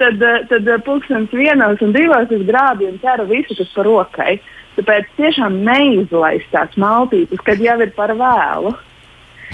tad, 0.00 0.24
tad 0.48 0.70
pulkstenis 0.86 1.34
vienos 1.36 1.84
un 1.84 1.92
divos 1.92 2.32
es 2.32 2.46
grābju 2.48 2.88
un 2.94 3.00
ķeru 3.02 3.28
visu, 3.28 3.58
kas 3.58 3.74
par 3.76 3.88
rokai. 3.90 4.38
Tāpēc 4.78 5.12
tiešām 5.18 5.60
neizlaist 5.66 6.48
tās 6.54 6.72
maltītes, 6.80 7.42
kad 7.44 7.60
jau 7.60 7.76
ir 7.84 7.92
par 7.96 8.14
vēlu. 8.16 8.72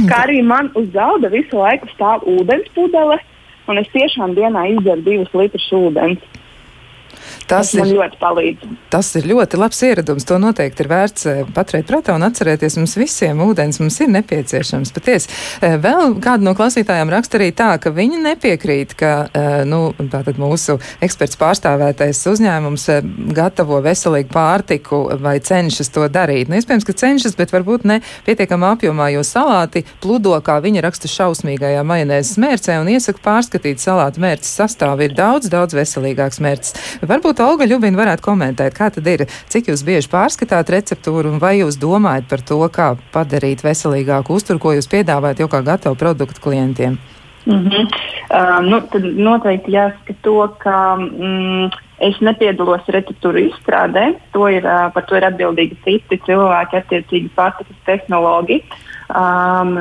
Kā 0.07 0.23
arī 0.29 0.39
man 0.47 0.71
uz 0.79 0.87
galda 0.95 1.31
visu 1.33 1.59
laiku 1.59 1.91
stāv 1.95 2.27
ūdens 2.31 2.71
pudele, 2.77 3.19
un 3.71 3.81
es 3.81 3.91
tiešām 3.95 4.35
dienā 4.39 4.69
izdaru 4.77 5.03
divus 5.07 5.35
litrus 5.35 5.67
ūdens. 5.75 6.23
Tas, 7.49 7.71
tas 7.71 7.75
ir 7.77 7.91
ļoti 7.93 8.19
palīdz. 8.21 8.69
Tas 8.93 9.11
ir 9.19 9.27
ļoti 9.29 9.59
labs 9.61 9.81
ieradums. 9.85 10.25
To 10.29 10.39
noteikti 10.41 10.85
ir 10.85 10.89
vērts 10.89 11.27
eh, 11.29 11.41
paturēt 11.55 11.89
prātā 11.89 12.15
un 12.17 12.25
atcerēties. 12.25 12.79
Mums 12.81 12.97
visiem 12.97 13.43
ūdens 13.45 13.81
mums 13.83 13.99
ir 14.01 14.11
nepieciešams. 14.15 14.93
Patiesi, 14.97 15.29
eh, 15.61 15.77
vēl 15.83 16.17
kāda 16.25 16.47
no 16.47 16.55
klausītājām 16.57 17.13
raksta 17.13 17.41
arī 17.41 17.51
tā, 17.57 17.75
ka 17.83 17.93
viņi 17.95 18.23
nepiekrīt, 18.25 18.95
ka 18.97 19.13
eh, 19.29 19.57
nu, 19.69 19.83
mūsu 20.41 20.79
eksperts 21.05 21.39
pārstāvētais 21.41 22.23
uzņēmums 22.33 22.87
gatavo 23.37 23.81
veselīgu 23.85 24.33
pārtiku 24.33 25.03
vai 25.21 25.37
cenšas 25.45 25.93
to 25.93 26.09
darīt. 26.09 26.49
Nu, 26.49 26.57
iespējams, 26.61 26.89
ka 26.89 26.97
cenšas, 27.05 27.37
bet 27.37 27.53
varbūt 27.53 27.85
ne 27.89 28.01
pietiekamā 28.25 28.75
apjomā, 28.79 29.11
jo 29.13 29.25
salāti 29.27 29.85
pludo, 30.03 30.33
kā 30.45 30.61
viņa 30.65 30.87
raksta 30.87 31.11
šausmīgajā 31.13 31.85
majonēzes 31.87 32.41
mērcē 32.41 32.81
un 32.81 32.93
iesaka 32.95 33.21
pārskatīt 33.25 33.83
salātu 33.83 34.23
mērces 34.25 34.57
sastāvu. 34.63 35.05
Ir 35.05 35.17
daudz, 35.19 35.51
daudz 35.53 35.77
veselīgāks 35.77 36.41
mērķis. 36.45 36.75
Varbūt 37.05 37.34
Olga 37.41 37.67
Ļubina 37.67 37.99
varētu 37.99 38.23
komentēt, 38.25 38.77
kā 38.77 38.91
tad 38.95 39.07
ir, 39.11 39.25
cik 39.51 39.71
jūs 39.73 39.83
bieži 39.87 40.11
pārskatāt 40.13 40.71
receptūru 40.75 41.33
un 41.33 41.41
vai 41.43 41.57
jūs 41.61 41.79
domājat 41.81 42.29
par 42.31 42.45
to, 42.47 42.61
kā 42.73 42.93
padarīt 43.15 43.65
veselīgāku 43.65 44.37
uzturu, 44.37 44.63
ko 44.63 44.75
jūs 44.77 44.91
piedāvājat 44.93 45.43
jau 45.43 45.49
kā 45.51 45.63
gatavu 45.67 45.99
produktu 45.99 46.41
klientiem? 46.45 46.99
Mm 47.47 47.69
-hmm. 47.69 47.89
uh, 48.31 48.61
nu, 48.71 48.81
tad 48.81 49.05
noteikti 49.05 49.73
jāsaka 49.73 50.15
to, 50.23 50.49
ka 50.59 50.97
mm, 50.97 51.71
es 51.99 52.21
nepiedalos 52.21 52.87
receptūru 52.89 53.39
izstrādē. 53.49 54.15
To 54.33 54.49
ir, 54.49 54.65
uh, 54.65 54.93
par 54.93 55.03
to 55.03 55.17
ir 55.17 55.25
atbildīgi 55.25 55.77
citi 55.85 56.21
cilvēki, 56.27 56.77
attiecīgi 56.77 57.29
pārtikas 57.37 57.77
tehnoloģi 57.85 58.63
um, 59.09 59.77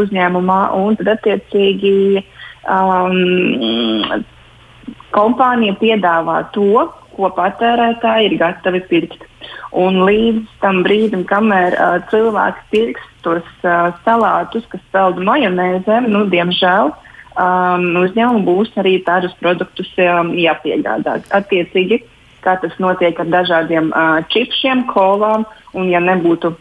uzņēmumā. 0.00 0.60
Un 0.72 0.96
tad 0.96 1.08
attiecīgi 1.08 2.24
um, 2.68 4.24
kompānija 5.14 5.76
piedāvā 5.80 6.42
to, 6.54 6.86
ko 7.16 7.30
patērētāji 7.36 8.30
ir 8.30 8.36
gatavi 8.40 8.82
pirkt. 8.90 9.24
Un 9.76 10.02
līdz 10.06 10.58
tam 10.62 10.82
brīdim, 10.86 11.24
kamēr 11.28 11.76
uh, 11.76 11.96
cilvēks 12.10 12.68
pirks 12.72 13.06
tos 13.24 13.46
uh, 13.64 13.90
salātus, 14.06 14.66
kas 14.72 14.82
pelda 14.94 15.24
majonēzē, 15.26 16.02
nu, 16.08 16.24
diemžēl 16.32 16.92
um, 16.92 17.88
uzņēmumam 18.02 18.44
būs 18.46 18.72
arī 18.80 18.98
tādus 19.06 19.34
produktus 19.40 19.90
um, 20.00 20.32
jāpiegādā. 20.38 21.18
Attiecīgi, 21.36 22.02
kā 22.44 22.56
tas 22.62 22.76
notiek 22.82 23.18
ar 23.20 23.32
dažādiem 23.32 23.90
uh, 23.90 24.20
čipsiem, 24.32 24.86
kolām, 24.92 25.46
un 25.76 25.90
ja 25.92 26.00
nebūtu 26.04 26.54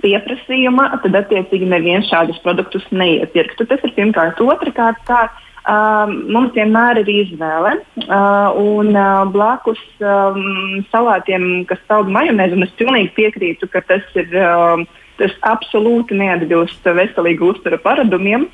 pieprasījuma, 0.00 0.88
tad 1.04 1.18
attiecīgi 1.22 1.68
neviens 1.68 2.08
šādus 2.10 2.40
produktus 2.44 2.86
neiepirktu. 2.94 3.66
Tas 3.68 3.82
ir 3.86 3.94
pirmkārt. 3.96 4.40
Otrakārt, 4.40 5.02
tā 5.08 5.26
Um, 5.70 6.14
mums 6.34 6.54
vienmēr 6.56 6.98
ir 7.04 7.10
izvēle. 7.12 7.76
Uh, 8.02 8.56
un 8.58 8.90
uh, 8.96 9.22
blakus 9.30 9.80
um, 10.02 10.80
salātiem, 10.90 11.66
kas 11.68 11.78
stāv 11.84 12.10
majonēzi, 12.10 12.56
un 12.58 12.66
es 12.66 12.72
pilnīgi 12.80 13.12
piekrītu, 13.18 13.70
ka 13.70 13.84
tas 13.86 14.18
ir. 14.18 14.34
Um, 14.40 14.88
Tas 15.20 15.34
absolūti 15.44 16.16
neatbilst 16.16 16.86
veselīgu 16.96 17.50
uzturu 17.52 17.76
paradumiem. 17.84 18.46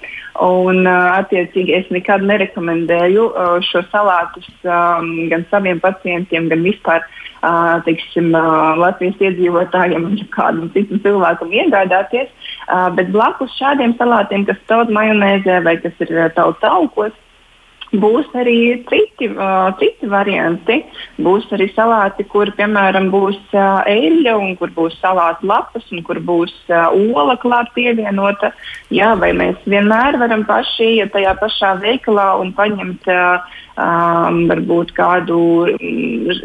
Un, 0.42 0.80
uh, 0.82 1.12
attiecīgi, 1.20 1.76
es 1.76 1.92
nekad 1.94 2.24
nerekomendēju 2.26 3.28
uh, 3.28 3.52
šo 3.62 3.84
salātus 3.92 4.48
um, 4.66 5.12
gan 5.30 5.46
saviem 5.52 5.78
pacientiem, 5.78 6.48
gan 6.50 6.66
vispār 6.66 7.04
uh, 7.06 7.78
teiksim, 7.86 8.32
uh, 8.34 8.74
Latvijas 8.82 9.22
iedzīvotājiem 9.28 10.08
un 10.10 10.18
kādam 10.34 10.66
citam 10.74 10.98
cilvēkam 11.06 11.54
iegādāties. 11.54 12.34
Uh, 12.66 12.88
bet 12.98 13.12
blakus 13.14 13.52
šādiem 13.60 13.94
salātiem, 13.98 14.42
kas 14.48 14.58
taut 14.66 14.90
majonēzē 14.90 15.60
vai 15.62 15.76
kas 15.78 15.94
ir 16.02 16.10
taut 16.34 16.64
augos, 16.66 17.14
Būs 17.94 18.26
arī 18.34 18.82
citi, 18.90 19.28
uh, 19.30 19.70
citi 19.78 20.08
varianti. 20.10 20.80
Būs 21.22 21.46
arī 21.54 21.68
salāti, 21.70 22.26
kur, 22.26 22.50
piemēram, 22.58 23.12
būs 23.12 23.38
uh, 23.54 23.86
eļļa, 23.86 24.34
un 24.42 24.56
kur 24.58 24.72
būs 24.74 24.96
salāta 24.98 25.46
lapas, 25.46 25.86
un 25.94 26.02
kur 26.02 26.18
būs 26.18 26.54
uh, 26.66 26.90
ola 27.14 27.36
klāt 27.38 27.70
pievienota. 27.76 28.50
Jā, 28.90 29.14
vai 29.20 29.30
mēs 29.38 29.62
vienmēr 29.70 30.18
varam 30.18 30.42
paši 30.48 30.96
iet 30.98 31.14
tajā 31.14 31.36
pašā 31.38 31.76
veikalā 31.84 32.26
un 32.42 32.50
paņemt 32.58 33.06
uh, 33.06 33.56
um, 33.78 34.42
varbūt 34.50 34.92
kādu 34.98 35.38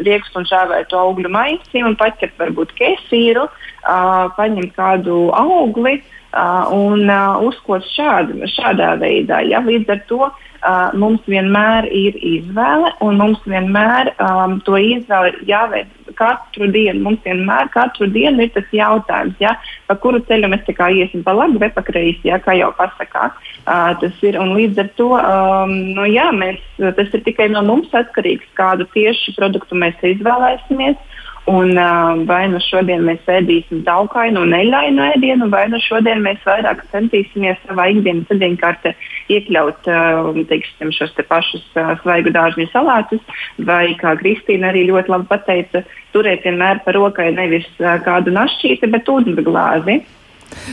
riekstu 0.06 0.42
un 0.44 0.46
šāvētu 0.46 0.98
augļu 1.02 1.32
maisi 1.32 1.82
un 1.82 1.98
paķert 1.98 2.38
varbūt 2.38 2.74
kesīru, 2.78 3.48
uh, 3.50 4.26
paņemt 4.38 4.76
kādu 4.78 5.24
augli 5.34 5.98
uh, 5.98 6.18
un 6.32 7.10
uh, 7.10 7.42
uzkot 7.44 7.84
šād, 7.92 8.32
šādā 8.54 8.96
veidā. 9.00 9.42
Ja? 9.44 9.60
Līdz 9.64 9.92
ar 9.92 10.00
to 10.08 10.20
uh, 10.28 10.92
mums 10.96 11.20
vienmēr 11.28 11.88
ir 11.92 12.16
izvēle, 12.16 12.94
un 13.04 13.18
mums 13.20 13.42
vienmēr 13.44 14.14
um, 14.16 14.58
to 14.64 14.78
izvēle 14.80 15.34
jāveic 15.48 15.90
katru 16.16 16.68
dienu. 16.72 17.02
Mums 17.04 17.22
vienmēr 17.26 17.68
katru 17.72 18.08
dienu 18.12 18.46
ir 18.46 18.52
tas 18.54 18.68
jautājums, 18.72 19.36
ja, 19.42 19.54
pa 19.88 19.96
kuru 20.00 20.22
ceļu 20.28 20.50
mēs 20.52 20.68
iesim, 20.72 21.22
pa 21.24 21.34
labi 21.36 21.60
vai 21.60 21.70
pa 21.72 21.84
kreisi, 21.84 22.28
ja, 22.30 22.40
kā 22.40 22.56
jau 22.56 22.72
pasakā. 22.78 23.30
Uh, 23.62 23.92
tas 24.00 24.24
ir, 24.24 24.38
un 24.40 24.56
līdz 24.56 24.82
ar 24.82 24.92
to 24.98 25.10
um, 25.18 25.74
nu, 25.96 26.08
jā, 26.08 26.30
mēs, 26.32 26.60
tas 26.80 27.12
ir 27.12 27.24
tikai 27.28 27.48
no 27.52 27.62
mums 27.66 27.92
atkarīgs, 27.92 28.48
kādu 28.58 28.88
tieši 28.94 29.36
produktu 29.36 29.78
mēs 29.78 30.00
izvēlēsimies. 30.14 30.96
Un, 31.44 31.76
uh, 31.76 32.26
vai 32.26 32.44
nu 32.52 32.60
šodien 32.62 33.02
mēs 33.02 33.24
ēdīsim 33.26 33.80
daukainu 33.82 34.44
un 34.44 34.52
neļainu 34.54 35.02
ēdienu, 35.08 35.48
vai 35.50 35.64
nu 35.72 35.80
šodien 35.82 36.22
mēs 36.22 36.38
vairāk 36.46 36.84
centīsimies 36.92 37.58
savā 37.66 37.88
ikdienas 37.90 38.30
ēdienkartē 38.30 38.92
iekļaut 39.34 39.90
uh, 39.90 40.38
teiksim, 40.46 40.92
šos 40.94 41.10
te 41.16 41.26
pašus 41.26 41.64
uh, 41.74 41.96
svaigu 42.04 42.30
dārziņu 42.36 42.70
salātus, 42.70 43.42
vai, 43.58 43.96
kā 43.98 44.14
Kristīna 44.22 44.70
arī 44.70 44.86
ļoti 44.92 45.10
labi 45.16 45.26
pateica, 45.34 45.82
turēt 46.14 46.46
vienmēr 46.46 46.84
par 46.86 47.00
rokai 47.00 47.32
nevis 47.34 47.66
uh, 47.82 47.96
kādu 48.06 48.30
našķīti, 48.38 48.92
bet 48.94 49.10
ūdensglāzi. 49.10 49.98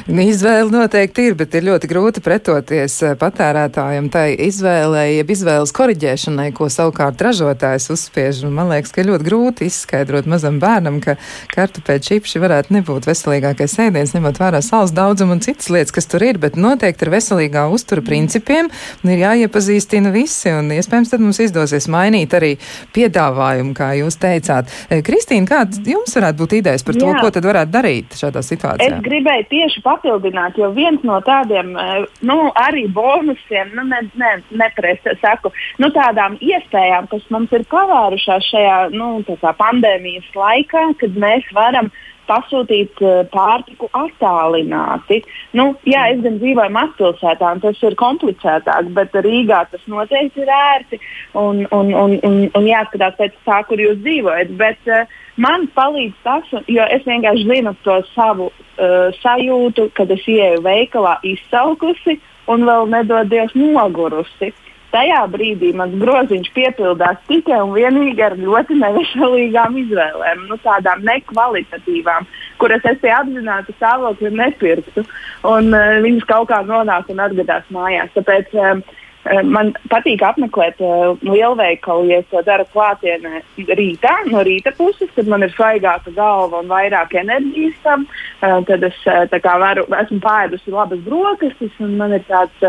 Izvēle 0.09 0.69
noteikti 0.73 1.29
ir, 1.29 1.35
bet 1.39 1.55
ir 1.57 1.65
ļoti 1.67 1.89
grūti 1.89 2.23
pretoties 2.23 2.97
eh, 3.05 3.15
patērētājiem 3.19 4.09
tai 4.13 4.27
izvēlei, 4.47 5.19
jeb 5.19 5.33
izvēles 5.33 5.73
koriģēšanai, 5.75 6.49
ko 6.57 6.69
savukārt 6.71 7.21
ražotājs 7.25 7.89
uzspiež. 7.93 8.43
Un 8.47 8.55
man 8.57 8.71
liekas, 8.71 8.93
ka 8.95 9.05
ļoti 9.05 9.27
grūti 9.27 9.69
izskaidrot 9.69 10.29
mazam 10.29 10.59
bērnam, 10.61 10.99
ka 11.03 11.17
kartupeļu 11.53 12.05
čipši 12.09 12.41
varētu 12.43 12.75
nebūt 12.77 13.09
veselīgākais 13.09 13.77
ēdiens, 13.85 14.15
ņemot 14.15 14.41
vērā 14.41 14.61
sāls 14.65 14.93
daudzumu 14.95 15.37
un 15.37 15.43
citas 15.45 15.69
lietas, 15.73 15.93
kas 15.95 16.09
tur 16.09 16.25
ir, 16.25 16.39
bet 16.41 16.57
noteikti 16.59 17.07
ar 17.07 17.13
veselīgā 17.15 17.65
uztura 17.73 18.03
principiem 18.05 18.69
ir 19.07 19.23
jāiepazīstina 19.23 20.13
visi, 20.13 20.51
un 20.53 20.71
iespējams 20.75 21.13
tad 21.13 21.23
mums 21.23 21.41
izdosies 21.43 21.89
mainīt 21.91 22.33
arī 22.37 22.55
piedāvājumu, 22.95 23.75
kā 23.77 23.91
jūs 23.99 24.19
teicāt. 24.21 24.71
Eh, 24.89 25.03
Kristīna, 25.05 25.47
kāds 25.49 25.81
jums 25.85 26.15
varētu 26.17 26.41
būt 26.43 26.57
idejas 26.59 26.85
par 26.85 26.97
to, 26.97 27.07
Jā. 27.09 27.19
ko 27.21 27.31
tad 27.33 27.45
varētu 27.47 27.73
darīt 27.73 28.17
šādā 28.19 28.43
situācijā? 28.45 28.97
Es 28.97 29.05
gribēju 29.05 29.47
tieši 29.51 29.68
tieši 29.69 29.83
papildināt, 29.85 30.57
jo 30.57 30.71
viens 30.73 31.01
no 31.05 31.19
tādiem 31.21 31.75
eh, 31.77 32.05
nu, 32.25 32.49
arī 32.57 32.87
bonusiem, 32.89 33.73
nu, 33.77 33.85
ne, 33.85 34.01
ne, 34.17 34.35
nepresa, 34.49 35.13
saku, 35.21 35.51
nu, 35.79 35.91
tādām 35.93 36.37
iespējām, 36.41 37.09
kas 37.11 37.25
mums 37.29 37.53
ir 37.53 37.65
pavērušās 37.69 38.49
šajā 38.49 38.77
nu, 38.95 39.21
pandēmijas 39.59 40.29
laikā, 40.35 40.93
kad 40.99 41.19
mēs 41.19 41.45
varam 41.53 41.91
pasūtīt 42.29 42.99
uh, 43.01 43.23
pārtiku 43.33 43.87
attālināti. 43.97 45.23
Nu, 45.57 45.71
jā, 45.89 46.03
es 46.13 46.19
gan 46.21 46.37
dzīvoju 46.37 46.75
mazpilsētā, 46.75 47.55
un 47.55 47.63
tas 47.63 47.79
ir 47.81 47.97
komplicētāk, 47.97 48.91
bet 48.93 49.17
Rīgā 49.25 49.63
tas 49.71 49.87
noteikti 49.89 50.43
ir 50.45 50.51
ērti 50.53 50.99
un, 51.33 51.63
un, 51.73 51.89
un, 51.89 52.13
un, 52.21 52.37
un 52.53 52.69
jāskatās 52.69 53.17
pēc 53.17 53.39
tā, 53.49 53.63
kur 53.65 53.81
jūs 53.81 53.97
dzīvojat. 54.03 54.53
Bet, 54.61 54.93
uh, 54.93 55.17
man 55.41 55.67
palīdz 55.75 56.15
tas, 56.23 56.47
jo 56.67 56.85
es 56.91 57.05
vienkārši 57.07 57.45
zinu 57.49 57.75
to 57.85 57.99
savu 58.13 58.49
uh, 58.49 59.11
sajūtu, 59.21 59.89
kad 59.97 60.11
es 60.13 60.25
ieeju 60.27 60.63
veikalā 60.65 61.17
izsalkusi 61.27 62.19
un 62.49 62.65
vēl 62.67 62.89
nedodies 62.91 63.55
nogurusi. 63.57 64.53
Tajā 64.89 65.19
brīdī 65.29 65.69
mans 65.77 65.93
groziņš 66.01 66.47
piepildās 66.55 67.19
tikai 67.29 67.59
un 67.61 67.75
vienīgi 67.75 68.23
ar 68.25 68.33
ļoti 68.41 68.79
neveselīgām 68.79 69.75
izvēlēm, 69.83 70.47
nu, 70.49 70.57
tādām 70.63 71.03
nekvalitatīvām, 71.05 72.25
kuras 72.57 72.87
es 72.89 72.97
pie 73.03 73.11
apzināta 73.13 73.75
stāvokļa 73.77 74.33
nepirktu. 74.39 75.05
Un, 75.49 75.69
uh, 75.75 75.99
viņas 76.05 76.25
kaut 76.31 76.49
kā 76.49 76.63
nonāk 76.65 77.13
un 77.13 77.21
atgadās 77.27 77.69
mājās. 77.75 78.09
Tāpēc, 78.17 78.57
uh, 78.57 78.81
uh, 78.81 78.97
man 79.45 79.71
patīk 79.91 80.23
apmeklēt 80.25 80.79
uh, 80.83 81.17
lielveikalu, 81.25 82.07
ja 82.09 82.21
to 82.31 82.41
dara 82.45 82.65
klātienē 82.73 83.41
rītā, 83.79 84.13
no 84.31 84.43
rīta 84.45 84.73
puses, 84.77 85.09
kad 85.15 85.29
man 85.29 85.45
ir 85.45 85.53
svaigāka 85.53 86.13
galva 86.15 86.63
un 86.63 86.71
vairāk 86.71 87.15
enerģijas 87.21 87.77
tam. 87.85 88.07
Uh, 88.39 88.59
tad 88.67 88.85
es 88.87 89.01
varu, 89.43 89.85
esmu 89.99 90.19
pāēdusi 90.23 90.73
labas 90.73 91.01
brokastis, 91.05 91.75
un 91.83 91.97
man 91.99 92.15
ir 92.17 92.23
tāds, 92.29 92.65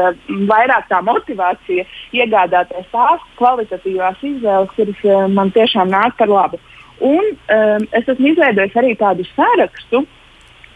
vairāk 0.51 0.89
tā 0.91 1.01
motivācija 1.07 1.87
iegādāties 2.17 2.91
tās 2.93 3.25
kvalitatīvās 3.39 4.21
izvēles, 4.33 4.75
kuras 4.77 5.33
man 5.33 5.53
tiešām 5.55 5.91
nāk 5.93 6.17
par 6.19 6.31
labu. 6.31 6.61
Un 7.01 7.25
um, 7.33 7.87
es 7.97 8.05
esmu 8.05 8.35
izveidojis 8.35 8.77
arī 8.77 8.93
tādu 9.01 9.25
sarakstu, 9.33 10.03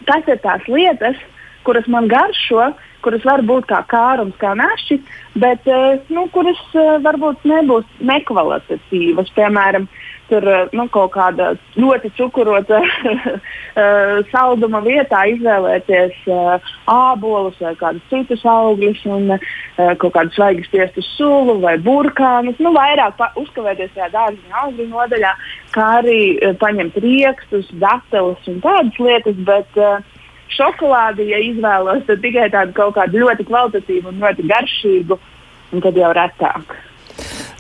kas 0.09 0.29
ir 0.33 0.41
tās 0.41 0.65
lietas, 0.73 1.19
kuras 1.65 1.87
man 1.91 2.09
garšo, 2.09 2.73
kuras 3.05 3.25
var 3.27 3.45
būt 3.45 3.69
kā 3.69 3.83
kārums, 3.91 4.37
kā 4.41 4.55
našķis, 4.59 5.05
bet 5.41 5.69
uh, 5.69 6.01
nu, 6.15 6.27
kuras 6.35 6.61
uh, 6.73 6.97
varbūt 7.05 7.45
nebūs 7.49 8.01
nekvalitatīvas. 8.01 9.33
Piemēram, 9.37 9.87
tur 10.31 10.47
uh, 10.49 10.73
nu, 10.77 10.87
kaut 10.93 11.13
kāda 11.17 11.53
ļoti 11.77 12.13
cukurota 12.19 12.81
salduma 14.33 14.79
vietā 14.85 15.25
izvēlēties 15.33 16.29
ābolus 16.91 17.59
vai 17.59 17.73
kādus 17.81 18.05
citus 18.07 18.45
augļus, 18.47 19.01
un 19.11 19.35
kaut 19.99 20.15
kādu 20.15 20.31
svaigu 20.37 20.63
spiestu 20.69 21.03
sulu 21.09 21.57
vai 21.65 21.75
burkānus. 21.83 22.61
Nu, 22.63 22.71
vairāk 22.77 23.19
uzkavēties 23.43 23.91
tajā 23.97 24.13
dārziņa 24.15 24.63
augļu 24.63 24.87
nodaļā, 24.93 25.35
kā 25.75 25.91
arī 25.99 26.21
paņemt 26.63 27.01
riekstus, 27.03 27.67
datelus 27.83 28.47
un 28.53 28.63
tādas 28.63 29.03
lietas. 29.03 29.43
Bet, 29.51 29.81
uh, 29.83 30.14
šokolādi, 30.53 31.29
ja 31.33 31.41
izvēlos, 31.43 32.05
tad 32.09 32.23
tikai 32.25 32.49
tādu 32.53 32.75
kaut 32.77 32.95
kādu 32.99 33.23
ļoti 33.25 33.47
kvalitatīvu 33.49 34.11
un 34.11 34.21
ļoti 34.23 34.49
garšīgu, 34.51 35.19
un 35.73 35.85
tad 35.85 35.97
jau 35.99 36.13
retāk. 36.17 36.77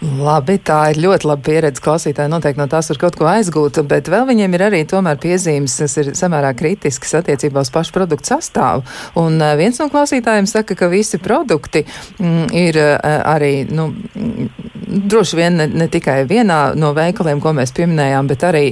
Labi, 0.02 0.56
tā 0.58 0.78
ir 0.92 0.98
ļoti 1.04 1.28
laba 1.28 1.42
pieredze. 1.46 1.82
Klausītāji 1.84 2.30
noteikti 2.32 2.60
no 2.60 2.66
tās 2.70 2.90
var 2.90 2.98
kaut 3.00 3.16
ko 3.18 3.28
aizgūt, 3.30 3.78
bet 3.88 4.10
vēl 4.12 4.26
viņiem 4.28 4.56
ir 4.56 4.64
arī 4.66 4.80
tomēr 4.88 5.20
piezīmes, 5.22 5.76
kas 5.80 5.96
ir 6.02 6.10
samērā 6.18 6.50
kritiskas 6.58 7.14
attiecībā 7.20 7.62
uz 7.64 7.70
pašu 7.72 7.94
produktu 7.94 8.32
sastāvu. 8.32 8.84
Un 9.20 9.38
uh, 9.38 9.54
viens 9.58 9.78
no 9.80 9.88
klausītājiem 9.92 10.48
saka, 10.50 10.76
ka 10.78 10.90
visi 10.92 11.20
produkti 11.22 11.84
mm, 12.18 12.50
ir 12.58 12.78
uh, 12.80 12.96
arī, 13.30 13.52
nu, 13.70 13.86
mm, 13.94 14.50
droši 15.10 15.38
vien 15.38 15.58
ne, 15.62 15.68
ne 15.70 15.88
tikai 15.92 16.20
vienā 16.28 16.58
no 16.78 16.92
veikaliem, 16.96 17.40
ko 17.40 17.54
mēs 17.56 17.72
pieminējām, 17.76 18.28
bet 18.30 18.44
arī, 18.50 18.64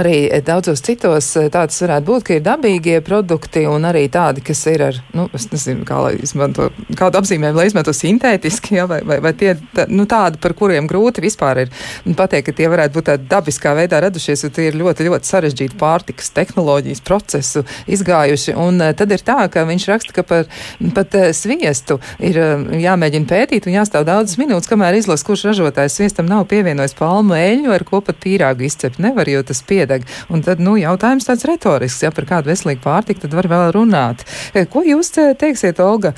arī 0.00 0.16
daudzos 0.46 0.82
citos 0.86 1.30
uh, 1.38 1.50
tāds 1.52 1.78
varētu 1.84 2.08
būt, 2.08 2.26
ka 2.26 2.38
ir 2.38 2.44
dabīgie 2.46 2.98
produkti 3.06 3.66
un 3.70 3.86
arī 3.90 4.06
tādi, 4.12 4.44
kas 4.46 4.64
ir 4.72 4.86
ar, 4.88 5.00
nu, 5.14 5.28
es 5.36 5.50
nezinu, 5.52 5.84
kā 5.88 6.00
lai 6.08 6.16
izmanto, 6.18 6.70
kādu 6.98 7.20
apzīmējumu, 7.22 7.60
lai 7.60 7.68
izmanto 7.70 7.94
sintētiski, 7.94 8.80
ja, 8.80 8.88
vai, 8.90 9.02
vai, 9.06 9.20
vai 9.22 9.36
tie, 9.38 9.54
tā, 9.76 9.86
nu, 9.92 10.08
tādi, 10.10 10.40
par 10.42 10.56
kuriem 10.58 10.69
kuriem 10.70 10.86
grūti 10.90 11.24
vispār 11.24 11.64
ir 11.64 11.72
pateikt, 12.16 12.50
ka 12.50 12.56
tie 12.56 12.68
varētu 12.70 12.94
būt 12.96 13.08
tādā 13.10 13.26
dabiskā 13.34 13.74
veidā 13.74 14.00
radušies, 14.04 14.44
jo 14.44 14.50
tie 14.54 14.68
ir 14.70 14.78
ļoti, 14.78 15.06
ļoti 15.08 15.30
sarežģīti 15.30 15.78
pārtikas 15.80 16.30
tehnoloģijas 16.36 17.02
procesu 17.06 17.64
izgājuši. 17.90 18.54
Un 18.60 18.80
uh, 18.80 18.92
tad 18.96 19.10
ir 19.14 19.24
tā, 19.26 19.42
ka 19.52 19.66
viņš 19.68 19.86
raksta, 19.90 20.14
ka 20.14 20.24
par, 20.26 20.46
pat 20.94 21.16
uh, 21.18 21.30
sviestu 21.36 21.98
ir 22.22 22.38
uh, 22.38 22.62
jāmēģina 22.78 23.30
pētīt 23.30 23.66
un 23.66 23.76
jāstāv 23.80 24.06
daudzas 24.08 24.38
minūtes, 24.40 24.70
kamēr 24.70 25.00
izlasa, 25.00 25.26
kurš 25.26 25.48
ražotājs 25.50 25.98
sviestam 25.98 26.30
nav 26.30 26.46
pievienojis 26.50 26.94
palmu 26.98 27.36
eļļu, 27.38 27.74
ar 27.74 27.86
ko 27.88 28.02
pat 28.04 28.20
pīrāgu 28.22 28.68
izcept 28.68 29.02
nevar, 29.02 29.28
jo 29.30 29.42
tas 29.46 29.62
piedeg. 29.66 30.06
Un 30.30 30.44
tad, 30.46 30.62
nu, 30.62 30.76
jautājums 30.80 31.26
tāds 31.26 31.46
retorisks, 31.48 32.04
ja 32.06 32.12
par 32.14 32.28
kādu 32.28 32.52
veselīgu 32.52 32.84
pārtiku 32.84 33.24
tad 33.24 33.34
var 33.36 33.50
vēl 33.50 33.66
runāt. 33.74 34.22
Ko 34.70 34.84
jūs 34.86 35.12
teiksiet, 35.40 35.80
Olga, 35.82 36.12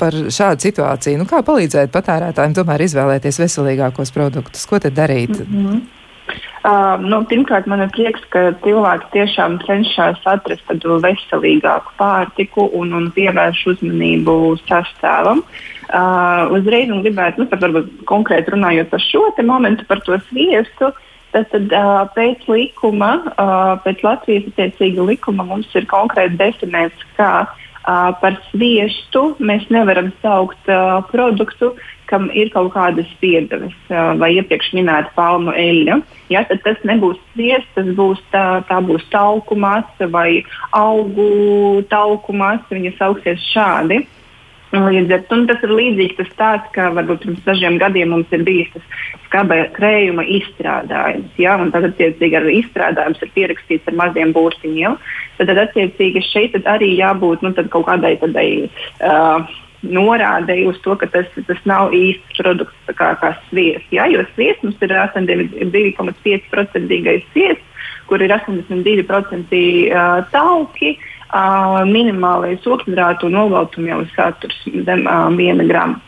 par 0.00 0.16
šādu 0.32 0.68
situāciju? 0.68 1.20
Nu, 1.20 1.26
kā 1.28 1.42
palīdzēt 1.46 1.92
patērētājiem 1.94 2.56
tomēr 2.56 2.86
izvēlēties 2.86 3.40
veselīgu? 3.42 3.49
Veselīgākos 3.50 4.14
produktus? 4.14 4.66
Ko 4.66 4.78
tad 4.78 4.94
darīt? 4.98 5.34
Mm 5.34 5.66
-hmm. 5.66 5.80
Uh, 6.60 7.00
nu, 7.00 7.22
pirmkārt, 7.24 7.66
man 7.66 7.80
ir 7.80 7.88
prieks, 7.88 8.20
ka 8.28 8.52
cilvēki 8.60 9.06
tiešām 9.14 9.54
cenšas 9.64 10.20
atrast 10.28 10.66
tādu 10.68 10.98
veselīgāku 11.00 11.94
pārtiku 11.96 12.66
un, 12.76 12.92
un 12.92 13.06
pievērš 13.10 13.62
uzmanību 13.72 14.58
sastāvam. 14.68 15.40
Uh, 15.88 16.52
uzreiz 16.52 16.92
gribētu, 16.92 17.40
nu, 17.40 17.46
pat 17.46 17.64
varbūt 17.64 18.04
konkrēti 18.04 18.52
runājot 18.52 18.90
par 18.90 19.00
šo 19.00 19.24
momentu, 19.42 19.86
par 19.88 20.00
to 20.00 20.20
sviestu. 20.28 20.92
Tad, 21.32 21.48
tad 21.48 21.72
uh, 21.72 22.04
pēc 22.12 22.44
likuma, 22.46 23.22
uh, 23.24 23.80
pēc 23.84 24.04
Latvijas 24.04 24.52
attiecīga 24.52 25.02
likuma 25.02 25.44
mums 25.44 25.66
ir 25.74 25.86
konkrēti 25.86 26.36
definēts, 26.36 27.08
ka 27.16 27.30
uh, 27.46 27.59
par 27.84 28.36
sviestu 28.50 29.36
mēs 29.40 29.64
nevaram 29.72 30.10
saukt 30.20 30.68
uh, 30.68 31.00
produktu, 31.10 31.72
kam 32.10 32.26
ir 32.34 32.50
kaut 32.50 32.72
kādas 32.74 33.08
piedevas 33.22 33.74
vai 34.18 34.32
iepriekš 34.34 34.72
minēta 34.74 35.12
palmu 35.14 35.54
eļļa. 35.54 36.00
Ja, 36.32 36.42
tad 36.48 36.64
tas 36.64 36.80
nebūs 36.86 37.20
sviests, 37.32 37.70
tas 37.76 37.86
būs 37.94 38.18
tā, 38.32 38.44
tā 38.66 38.80
būs 38.82 39.04
tauku 39.12 39.54
masa 39.54 40.08
vai 40.10 40.42
augu 40.74 41.84
tauku 41.90 42.34
masa. 42.34 42.66
Viņa 42.74 42.96
sauksies 42.98 43.46
šādi. 43.52 44.02
Līdz 44.70 45.10
ar 45.16 45.22
to 45.26 45.36
tas 45.50 45.64
ir 45.66 45.72
līdzīgs 45.74 46.14
tas 46.20 46.28
tāds, 46.38 46.66
ka 46.76 46.84
varbūt 46.94 47.24
pirms 47.24 47.40
dažiem 47.42 47.74
gadiem 47.82 48.12
mums 48.14 48.30
ir 48.30 48.44
bijis 48.46 48.70
tas 48.70 48.84
skaba 49.24 49.66
krējuma 49.74 50.22
izstrādājums. 50.30 51.32
Ja? 51.42 51.58
Tad, 51.74 51.82
attiecīgi, 51.88 52.38
ar 52.38 52.46
izstrādājums 52.54 53.18
ir 53.24 53.32
pierakstīts 53.34 53.88
ar 53.90 53.94
maziem 53.98 54.30
burtiņiem. 54.36 54.94
Tad, 55.40 55.46
tad 55.50 55.58
attiecīgi, 55.64 56.22
šeit 56.30 56.54
arī 56.70 56.90
jābūt 57.00 57.42
nu, 57.42 57.50
kaut 57.66 57.86
kādai 57.90 58.14
tādai. 58.22 58.70
Uh, 59.02 59.42
norādēja 59.80 60.68
uz 60.68 60.76
to, 60.84 60.92
ka 61.00 61.06
tas, 61.08 61.24
tas 61.48 61.60
nav 61.66 61.94
īsts 61.96 62.36
produkts 62.38 62.76
kā, 62.94 63.16
kā 63.18 63.34
sviests. 63.48 63.90
Ja? 63.90 64.06
Jo 64.12 64.22
sviests 64.36 64.62
mums 64.62 64.78
ir 64.86 64.92
2,5% 64.94 66.14
sviests, 67.32 67.66
kur 68.06 68.22
ir 68.22 68.30
82% 68.38 68.70
uh, 69.10 70.22
tauki, 70.30 70.94
uh, 70.94 71.09
minimālais 71.88 72.64
ūdensgrātu 72.66 73.30
un 73.30 73.40
olbaltumvielu 73.44 74.06
saturs 74.14 74.62
zem 74.86 75.06
uh, 75.06 75.28
1 75.30 75.66
gramu. 75.70 76.00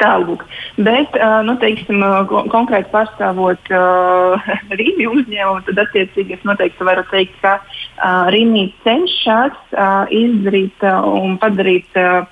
Tālāk, 0.00 0.42
bet, 0.82 1.14
uh, 1.14 1.44
nu, 1.46 1.54
teiksim, 1.62 2.00
uh, 2.02 2.26
konkrēti 2.50 2.90
pārstāvot 2.90 3.70
uh, 3.70 4.48
Rīgas 4.80 5.12
uzņēmumu, 5.12 5.62
tad 5.68 5.82
attiecīgi 5.84 6.34
es 6.34 6.46
noteikti 6.48 6.86
varu 6.88 7.04
teikt, 7.12 7.36
ka 7.44 7.60
uh, 7.60 8.26
Rīgas 8.34 8.74
cenšas 8.82 9.60
uh, 9.76 10.10
izdarīt 10.10 10.82
uh, 10.82 11.06
un 11.06 11.38
padarīt 11.42 12.00
uh, 12.02 12.26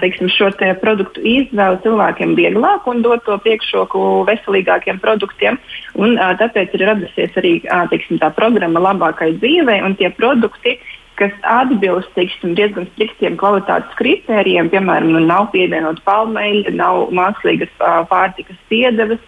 teiksim, 0.00 0.30
šo 0.32 0.52
te 0.56 0.70
produktu 0.80 1.20
izvēli 1.26 1.82
cilvēkiem 1.84 2.36
vieglāk 2.38 2.86
un 2.88 3.02
dot 3.02 3.26
to 3.26 3.36
priekšroku 3.42 4.24
veselīgākiem 4.30 5.00
produktiem. 5.02 5.58
Un, 5.98 6.16
uh, 6.16 6.32
tāpēc 6.38 6.78
ir 6.78 6.86
radusies 6.86 7.36
arī 7.40 7.58
uh, 7.66 7.84
teiksim, 7.90 8.22
tā 8.22 8.30
programma 8.36 8.80
labākai 8.86 9.34
dzīvei 9.42 9.82
un 9.84 9.98
tie 9.98 10.14
produkti, 10.14 10.78
kas 11.20 11.34
atbilst 11.46 12.12
teiksim, 12.16 12.54
diezgan 12.58 12.88
striktiem 12.94 13.36
kvalitātes 13.40 13.96
kritērijiem, 13.98 14.70
piemēram, 14.72 15.10
nu, 15.14 15.20
nav 15.24 15.50
pievienota 15.54 16.02
palmeļa, 16.06 16.72
nav 16.78 17.10
mākslīgas 17.16 17.72
pārtikas 18.10 18.58
piedevas. 18.72 19.20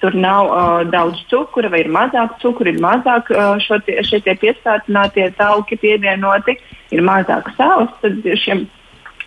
Tur 0.00 0.14
nav 0.16 0.48
uh, 0.48 0.80
daudz 0.90 1.20
cukura, 1.30 1.68
vai 1.70 1.84
ir 1.84 1.90
mazāk 1.92 2.38
cukura, 2.42 2.72
ir 2.72 2.80
mazāk 2.82 3.30
uh, 3.30 3.78
tie, 3.86 4.00
šie 4.06 4.20
piesātinātie 4.24 5.28
tauki 5.38 5.78
pievienoti, 5.78 6.56
ir 6.94 7.04
mazāk 7.06 7.52
sāls. 7.58 7.92
Tad 8.02 8.26
šiem 8.42 8.64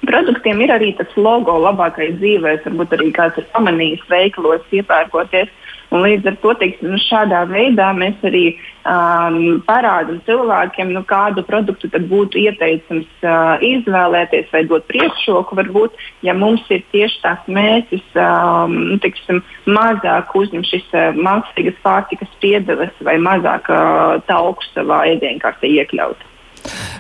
produktiem 0.08 0.62
ir 0.66 0.74
arī 0.76 0.92
tas 0.98 1.12
logo 1.16 1.56
labākai 1.62 2.12
dzīvē, 2.18 2.58
varbūt 2.66 2.98
arī 2.98 3.12
kāds 3.16 3.40
ir 3.40 3.48
pamanījis 3.54 4.04
veikalos, 4.12 4.66
iepērkoties. 4.76 5.52
Un 5.92 6.06
līdz 6.06 6.30
ar 6.30 6.36
to 6.40 6.54
teiksim, 6.56 6.94
nu, 6.94 6.98
šādā 7.04 7.42
veidā 7.50 7.90
mēs 7.96 8.22
arī 8.28 8.46
um, 8.88 9.60
parādām 9.68 10.22
cilvēkiem, 10.24 10.94
nu, 10.96 11.02
kādu 11.08 11.44
produktu 11.44 11.90
būtu 11.92 12.40
ieteicams 12.46 13.10
uh, 13.26 13.60
izvēlēties 13.60 14.48
vai 14.56 14.64
dot 14.70 14.88
priekšroku. 14.88 15.60
Varbūt, 15.60 16.00
ja 16.24 16.36
mums 16.38 16.64
ir 16.72 16.86
tieši 16.96 17.20
tās 17.26 17.52
mērķis, 17.52 18.08
um, 18.16 18.78
nu, 18.94 18.98
teiksim, 19.04 19.44
mazāk 19.68 20.32
uzņemt 20.40 20.72
šīs 20.72 20.88
uh, 20.96 21.12
mākslīgas 21.28 21.84
pārtikas 21.84 22.40
piedevas 22.40 22.96
vai 23.04 23.20
mazāk 23.20 23.68
uh, 23.68 24.22
tauku 24.32 24.72
savā 24.72 25.04
ēdienkartē 25.12 25.76
iekļaut. 25.76 26.31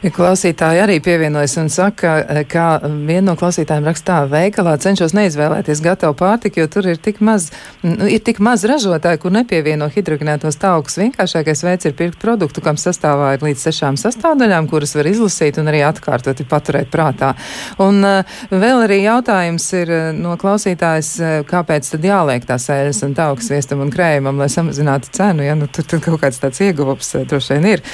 Klausītāji 0.01 0.81
arī 0.81 0.97
pievienojas 1.03 1.53
un 1.61 1.69
saka, 1.69 2.15
ka 2.49 2.65
viena 2.83 3.31
no 3.31 3.35
klausītājiem 3.37 3.85
rakstā 3.85 4.21
veikalā 4.31 4.73
cenšos 4.81 5.13
neizvēlēties 5.17 5.83
gatavu 5.85 6.15
pārtiku, 6.17 6.63
jo 6.63 6.69
tur 6.71 6.87
ir 6.89 6.97
tik 7.01 7.21
maz, 7.21 7.51
nu, 7.85 8.07
ir 8.09 8.23
tik 8.25 8.41
maz 8.41 8.65
ražotāju, 8.67 9.21
kur 9.21 9.35
nepievieno 9.35 9.89
hidrogenētos 9.93 10.57
taukus. 10.61 10.97
Vienkāršākais 11.01 11.61
veids 11.67 11.89
ir 11.89 11.95
pirkt 11.97 12.17
produktu, 12.21 12.63
kam 12.65 12.79
sastāvā 12.81 13.35
ir 13.35 13.45
līdz 13.45 13.67
sešām 13.67 13.99
sastāvdaļām, 14.01 14.69
kuras 14.71 14.95
var 14.97 15.09
izlasīt 15.11 15.61
un 15.61 15.69
arī 15.69 15.83
atkārtot, 15.85 16.41
paturēt 16.49 16.89
prātā. 16.93 17.35
Un 17.81 18.01
uh, 18.01 18.39
vēl 18.49 18.87
arī 18.87 19.03
jautājums 19.03 19.67
ir 19.77 19.93
uh, 19.93 20.09
no 20.17 20.33
klausītājas, 20.41 21.13
kāpēc 21.49 21.93
tad 21.93 22.09
jāliek 22.09 22.45
tās 22.49 22.65
eļas 22.73 23.03
un 23.05 23.15
tauks 23.17 23.51
viestam 23.53 23.85
un 23.85 23.93
krējumam, 23.93 24.41
lai 24.41 24.49
samazinātu 24.51 25.13
cenu, 25.13 25.45
ja 25.45 25.55
nu, 25.57 25.69
tur, 25.69 25.85
tur 25.85 26.01
kaut 26.03 26.23
kāds 26.25 26.41
tāds 26.41 26.61
ieguvums 26.65 27.13
droši 27.29 27.57
vien 27.57 27.69
ir. 27.75 27.85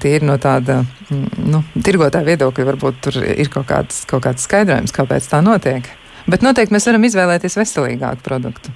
Tie 0.00 0.16
ir 0.16 0.24
no 0.26 0.36
tāda 0.40 0.80
nu, 1.10 1.62
tirgotāja 1.84 2.26
viedokļa 2.28 2.68
varbūt 2.72 3.00
tur 3.06 3.18
ir 3.24 3.50
kaut 3.52 3.68
kāds, 3.70 4.04
kaut 4.10 4.24
kāds 4.26 4.46
skaidrojums, 4.46 4.94
kāpēc 4.96 5.26
tā 5.30 5.42
notiek. 5.44 5.88
Bet 6.30 6.44
noteikti 6.44 6.74
mēs 6.74 6.86
varam 6.88 7.04
izvēlēties 7.08 7.58
veselīgāku 7.58 8.24
produktu. 8.26 8.72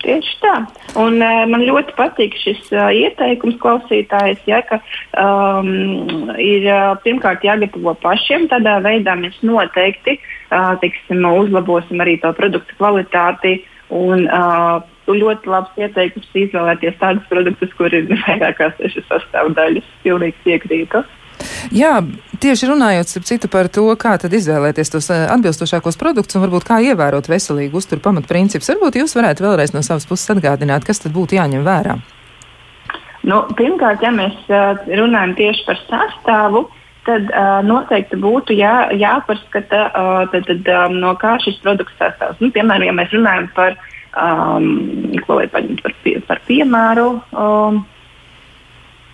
Tieši 0.00 0.36
tā. 0.40 0.54
Un, 0.96 1.18
uh, 1.20 1.42
man 1.50 1.64
ļoti 1.66 1.92
patīk 1.98 2.36
šis 2.40 2.70
uh, 2.72 2.88
ieteikums 2.96 3.58
klausītājs, 3.60 4.40
ja, 4.48 4.62
ka 4.64 4.78
um, 5.20 6.30
ir 6.40 6.64
uh, 6.70 6.94
pirmkārt 7.04 7.44
jāgatavo 7.44 7.92
pašiem. 8.00 8.48
Tādā 8.48 8.78
veidā 8.84 9.18
mēs 9.20 9.36
noteikti 9.44 10.16
uh, 10.16 10.72
tiksim, 10.80 11.20
uzlabosim 11.28 12.00
arī 12.00 12.16
to 12.22 12.32
produktu 12.38 12.78
kvalitāti. 12.80 13.58
Un, 13.90 14.24
uh, 14.30 14.80
ļoti 15.10 15.50
labs 15.50 15.78
ieteikums 15.80 16.28
izvēlēties 16.46 16.98
tādus 17.00 17.26
produktus, 17.30 17.72
kur 17.76 17.92
ir 17.92 18.08
vairāk 18.24 18.56
kā 18.60 18.70
sešas 18.78 19.08
sastāvdaļas. 19.10 19.88
Pilnīgi 20.04 20.38
piekrītu. 20.46 21.04
Jā, 21.74 21.98
tieši 22.42 22.70
runājot 22.70 23.12
citu 23.28 23.50
par 23.52 23.68
to, 23.72 23.86
kā 24.00 24.16
izvēlēties 24.20 24.92
tos 24.92 25.10
eh, 25.12 25.26
atbilstošākos 25.34 25.98
produktus 26.00 26.38
un 26.38 26.46
varbūt 26.46 26.66
kā 26.68 26.80
ievērot 26.90 27.28
veselīgu 27.30 27.80
uzturu 27.80 28.02
pamatprincipus, 28.04 28.72
varbūt 28.72 29.00
jūs 29.00 29.16
varētu 29.18 29.46
vēlreiz 29.46 29.74
no 29.76 29.84
savas 29.86 30.08
puses 30.08 30.32
atgādināt, 30.34 30.86
kas 30.86 31.02
tad 31.04 31.14
būtu 31.16 31.38
jāņem 31.38 31.64
vērā. 31.66 32.00
Nu, 33.28 33.42
pirmkārt, 33.56 34.02
ja 34.02 34.12
mēs 34.14 34.36
uh, 34.48 34.80
runājam 34.96 35.34
tieši 35.36 35.66
par 35.66 35.80
sastāvu, 35.84 36.64
tad 37.04 37.28
uh, 37.28 37.60
noteikti 37.66 38.16
būtu 38.20 38.56
jā, 38.56 38.88
jāpaskata, 38.96 39.82
uh, 39.92 40.24
tad, 40.32 40.48
tad, 40.48 40.68
um, 40.72 40.96
no 41.02 41.12
kā 41.20 41.36
šis 41.44 41.60
produkts 41.64 41.96
sastāvs. 42.00 42.40
Nu, 42.40 42.48
piemēram, 42.54 42.88
ja 42.88 42.96
mēs 42.96 43.12
runājam 43.12 43.50
par, 43.56 43.76
um, 44.16 44.70
paņemtu 45.28 45.84
par, 45.84 45.96
pie, 46.04 46.16
par 46.28 46.40
piemēru. 46.48 47.08
Um, 47.36 47.82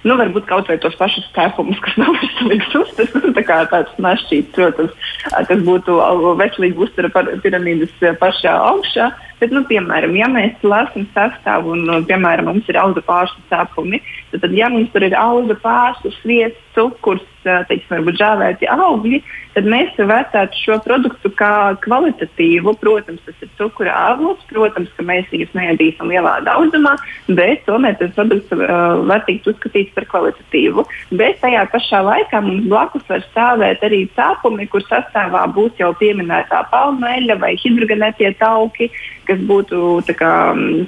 nu, 0.06 0.16
varbūt 0.20 0.46
kaut 0.48 0.70
vai 0.70 0.78
tos 0.82 0.96
pašus 0.98 1.26
ķēpumus, 1.36 1.80
kas 1.84 1.98
nav 2.02 2.16
veselīgs 2.20 2.74
uzturs, 2.80 3.14
tā 3.36 3.44
kā 3.46 3.60
tāds 3.72 3.94
našķīts, 4.02 4.54
protams, 4.56 5.12
kas 5.50 5.64
būtu 5.66 5.98
veselīgi 6.40 6.84
uztura 6.86 7.12
piramīdas 7.44 7.94
pašā 8.20 8.56
augšā. 8.70 9.10
Bet, 9.36 9.50
nu, 9.52 9.60
piemēram, 9.68 10.14
ja 10.16 10.30
mēs 10.32 10.62
lasām 10.64 11.04
sastāvu 11.12 11.74
un, 11.74 11.90
piemēram, 12.08 12.48
mums 12.48 12.68
ir 12.72 12.78
auga 12.80 13.02
pārslu 13.04 13.42
sāpumi, 13.50 14.00
tad, 14.30 14.46
tad, 14.46 14.54
ja 14.56 14.70
mums 14.72 14.88
tur 14.94 15.04
ir 15.04 15.16
auga 15.20 15.58
pārslu, 15.60 16.14
sviests, 16.22 16.62
cukurs, 16.76 17.24
teiksim, 17.42 17.90
varbūt 17.90 18.20
žāvēti 18.20 18.68
augļi, 18.70 19.20
tad 19.56 19.68
mēs 19.70 19.94
vērtētu 19.96 20.58
šo 20.60 20.76
produktu 20.84 21.30
kā 21.38 21.50
kvalitatīvu. 21.84 22.74
Protams, 22.80 23.22
tas 23.24 23.44
ir 23.44 23.50
cukura 23.58 23.94
avots, 24.12 24.44
protams, 24.50 24.90
ka 24.96 25.06
mēs 25.06 25.30
viņus 25.32 25.54
neēdīsim 25.56 26.12
lielā 26.12 26.36
daudzumā, 26.46 26.96
bet 27.38 27.64
tomēr 27.68 27.96
tas 28.00 28.12
produkts 28.16 28.52
uh, 28.52 29.00
var 29.08 29.24
tikt 29.28 29.48
uzskatīts 29.52 29.94
par 29.96 30.08
kvalitatīvu. 30.10 30.84
Bet 31.16 31.40
tajā 31.44 31.64
pašā 31.72 32.02
laikā 32.04 32.42
mums 32.44 32.68
blakus 32.68 33.06
var 33.08 33.24
stāvēt 33.30 33.84
arī 33.86 34.04
cēpumi, 34.18 34.68
kur 34.72 34.84
sastāvā 34.86 35.46
būs 35.56 35.80
jau 35.80 35.92
pieminētā 36.00 36.66
palmeļa 36.72 37.38
vai 37.40 37.54
hidrogenētie 37.62 38.34
tauki, 38.40 38.90
kas 39.26 39.40
būtu 39.48 40.02
kā, 40.18 40.34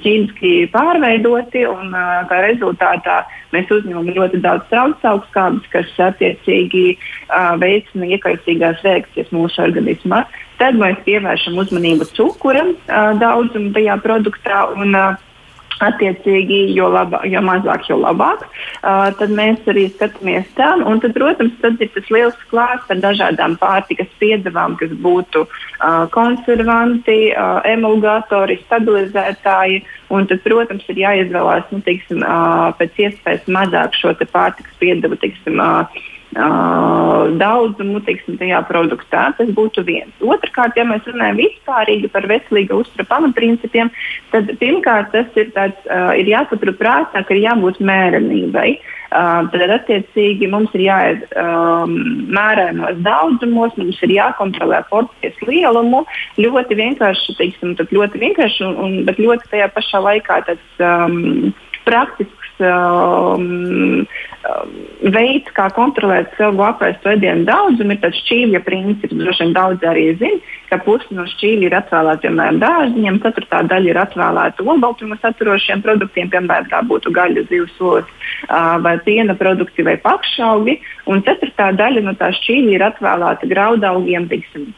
ķīmiski 0.05 0.53
pārveidoti, 0.75 1.65
un 1.69 1.95
uh, 1.95 2.21
kā 2.29 2.43
rezultātā 2.45 3.23
mēs 3.53 3.71
uzņemam 3.73 4.13
ļoti 4.13 4.43
daudz 4.43 4.69
traucauskābes, 4.69 5.65
kas 5.79 5.95
attiecīgi 6.09 6.83
uh, 6.95 7.55
veicina 7.61 8.11
iekaisīgās 8.17 8.83
reakcijas 8.85 9.31
mūsu 9.35 9.63
organismā. 9.63 10.25
Tad 10.59 10.77
mēs 10.79 10.99
pievēršam 11.07 11.57
uzmanību 11.63 12.11
cukura 12.13 12.67
uh, 12.67 13.11
daudzumam 13.21 13.71
tajā 13.75 13.97
produktā. 14.03 14.67
Un, 14.75 14.93
uh, 14.93 15.28
Attiecīgi, 15.79 16.73
jo, 16.75 16.89
labā, 16.91 17.21
jo 17.31 17.39
mazāk, 17.45 17.85
jo 17.87 17.95
labāk. 18.01 18.41
Uh, 18.81 19.07
tad 19.15 19.31
mēs 19.31 19.63
arī 19.71 19.85
skatāmies 19.93 20.49
tam. 20.57 20.83
Un, 20.83 20.99
tad, 20.99 21.13
protams, 21.15 21.55
tad 21.63 21.79
ir 21.79 21.91
tas 21.93 22.09
liels 22.11 22.41
klāsts 22.51 22.91
ar 22.91 22.99
dažādām 23.05 23.55
pārtikas 23.61 24.11
piedevām, 24.19 24.75
kas 24.81 24.91
būtu 25.05 25.45
uh, 25.45 26.03
konservanti, 26.11 27.31
uh, 27.31 27.61
emulgatori, 27.71 28.59
stabilizētāji. 28.65 29.85
Un 30.11 30.27
tad, 30.27 30.43
protams, 30.43 30.83
ir 30.91 30.99
jāizvēlās 31.05 31.71
nu, 31.71 31.79
teiksim, 31.87 32.27
uh, 32.27 32.69
pēc 32.79 33.03
iespējas 33.07 33.47
mazāk 33.47 33.95
šo 33.95 34.15
pārtikas 34.19 34.75
piedevu. 34.83 35.15
Teiksim, 35.23 35.63
uh, 35.63 36.01
Uh, 36.29 37.31
daudzumu 37.41 38.03
teiksim, 38.05 38.35
tajā 38.37 38.59
produktā. 38.69 39.31
Tas 39.33 39.47
būtu 39.57 39.81
viens. 39.87 40.13
Otrakārt, 40.21 40.75
ja 40.77 40.83
mēs 40.85 41.07
runājam 41.09 41.39
vispārīgi 41.41 42.11
par 42.13 42.27
veselīgu 42.29 42.77
uzturu 42.83 43.07
pamatprincipiem, 43.09 43.89
tad 44.29 44.51
pirmkārt 44.61 45.09
tas 45.15 45.39
ir, 45.41 45.49
tāds, 45.55 45.79
uh, 45.89 46.11
ir 46.13 46.29
jāpatur 46.29 46.75
prātā, 46.77 47.23
ka 47.25 47.33
ir 47.33 47.47
jābūt 47.47 47.81
mērenībai. 47.81 48.75
Uh, 49.09 49.49
tad, 49.49 49.73
attiecīgi, 49.73 50.51
mums 50.53 50.69
ir 50.77 50.85
jāiet 50.85 51.25
um, 51.33 51.95
mērēnos 52.29 53.01
daudzumos, 53.01 53.73
mums 53.81 53.97
ir 54.05 54.13
jākontrolē 54.19 54.83
porcijas 54.91 55.39
lielumu. 55.49 56.03
Ļoti 56.37 56.77
vienkārši, 56.77 57.39
teiksim, 57.41 57.73
ļoti 57.89 58.21
vienkārši 58.21 58.67
un, 58.69 58.77
un, 58.85 58.99
bet 59.09 59.17
ļoti 59.17 59.49
tajā 59.49 59.71
pašā 59.73 60.05
laikā 60.05 60.43
tas 60.51 60.61
um, 60.77 61.49
praktisks 61.89 62.48
um, 62.63 64.05
um, 64.49 64.73
veids, 65.15 65.51
kā 65.55 65.67
kontrolēt 65.75 66.33
savu 66.37 66.63
apēstu 66.67 67.13
ēdienu 67.13 67.45
daudzumu, 67.47 67.95
ir 67.95 68.01
tāds 68.03 68.19
šķīvja 68.23 68.61
princips. 68.65 69.15
Droši 69.15 69.45
vien 69.45 69.55
daudz 69.55 69.85
arī 69.87 70.05
zina, 70.19 70.41
ka 70.71 70.79
pusi 70.85 71.15
no 71.17 71.25
šķīvja 71.29 71.69
ir 71.69 71.77
atvēlēta 71.79 72.25
piemēram 72.25 72.59
dārziņiem, 72.63 73.21
ceturtā 73.23 73.61
daļa 73.71 73.93
ir 73.93 74.01
atvēlēta 74.03 74.65
olbaltumu 74.65 75.17
saturošiem 75.21 75.85
produktiem, 75.85 76.29
piemēram, 76.33 76.69
tā 76.73 76.83
būtu 76.89 77.13
gaļa, 77.15 77.47
zivs, 77.49 77.79
olas 77.79 78.11
vai 78.83 78.97
piena 79.05 79.35
produkti 79.39 79.85
vai 79.87 79.97
pakšaugi, 80.03 80.79
un 81.09 81.23
ceturtā 81.27 81.71
daļa 81.79 82.05
no 82.05 82.15
tā 82.19 82.31
šķīvja 82.37 82.77
ir 82.77 82.85
atvēlēta 82.91 83.49
graudaugiem, 83.49 84.29
tiksim, 84.31 84.69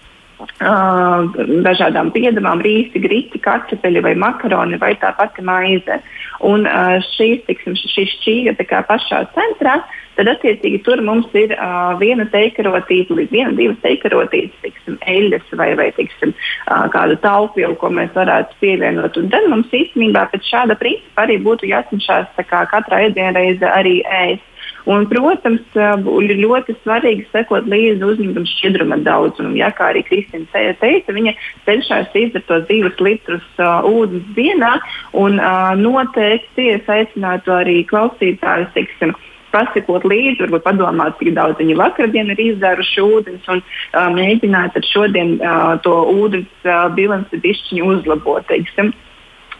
dažādām 1.67 2.11
piedevām, 2.15 2.61
rīsi, 2.65 3.01
grīti, 3.01 3.41
kartupeļi 3.43 4.03
vai 4.05 4.15
makaroni 4.19 4.79
vai 4.81 4.93
tā 5.01 5.13
pati 5.17 5.45
maize. 5.45 6.01
Un 6.45 6.65
šīs, 7.13 7.43
tiksim, 7.47 7.75
šī 7.77 8.07
šķīga 8.15 8.81
pašā 8.89 9.25
centrā, 9.35 9.79
tad 10.17 10.29
attiecīgi 10.35 10.81
tur 10.85 11.01
mums 11.05 11.29
ir 11.37 11.53
uh, 11.55 11.93
viena 12.01 12.25
teikarotīte 12.31 13.15
līdz 13.17 13.33
viena, 13.33 13.53
divas 13.57 13.79
teikarotītes, 13.85 14.57
tiksim, 14.63 14.97
eļļas 15.07 15.55
vai, 15.59 15.71
vai 15.79 15.89
tiksim, 15.97 16.33
uh, 16.35 16.85
kādu 16.93 17.17
taupījumu, 17.23 17.77
ko 17.81 17.91
mēs 17.95 18.13
varētu 18.17 18.59
pievienot. 18.63 19.17
Un 19.21 19.31
tad 19.33 19.49
mums 19.51 19.73
īstenībā 19.75 20.27
pēc 20.33 20.51
šāda 20.51 20.77
principa 20.79 21.25
arī 21.25 21.39
būtu 21.45 21.69
jācenšas 21.71 22.45
katrā 22.51 23.05
ēdienreizē 23.07 23.75
arī 23.77 23.99
ēst. 24.21 24.47
Un, 24.89 25.05
protams, 25.09 25.61
ir 25.75 26.35
ļoti 26.41 26.75
svarīgi 26.81 27.27
sekot 27.29 27.67
līdzi 27.69 28.05
uzņēmuma 28.07 28.49
šķidruma 28.49 28.97
daudzumam. 29.05 29.53
Ja, 29.59 29.69
kā 29.75 29.91
arī 29.91 30.01
Kristina 30.07 30.47
teica, 30.81 31.13
viņa 31.13 31.35
cenšas 31.67 32.15
izdarīt 32.17 32.47
to 32.49 32.61
divus 32.69 32.97
litrus 33.03 33.45
uh, 33.61 33.85
ūdens 33.85 34.31
dienā. 34.37 34.77
Un, 35.17 35.37
uh, 35.37 35.73
noteikti 35.77 36.71
es 36.77 36.89
aicinātu 36.89 37.53
arī 37.53 37.81
klausītājus, 37.89 38.71
teiksim, 38.77 39.13
pasakot 39.51 40.05
līdzi, 40.07 40.45
varbūt 40.45 40.65
padomāt, 40.65 41.17
cik 41.19 41.33
daudz 41.35 41.59
viņi 41.59 41.77
vakardien 41.79 42.31
ir 42.33 42.41
izdzēruši 42.47 43.05
ūdens 43.05 43.49
un 43.51 43.61
uh, 43.61 44.07
mēģināt 44.15 44.79
šodien 44.89 45.37
uh, 45.39 45.75
to 45.85 45.93
ūdens 46.15 46.67
uh, 46.67 46.87
bilanci 46.95 47.41
bišķiņu 47.43 47.89
uzlabot. 47.95 48.47
Teiksim. 48.49 48.93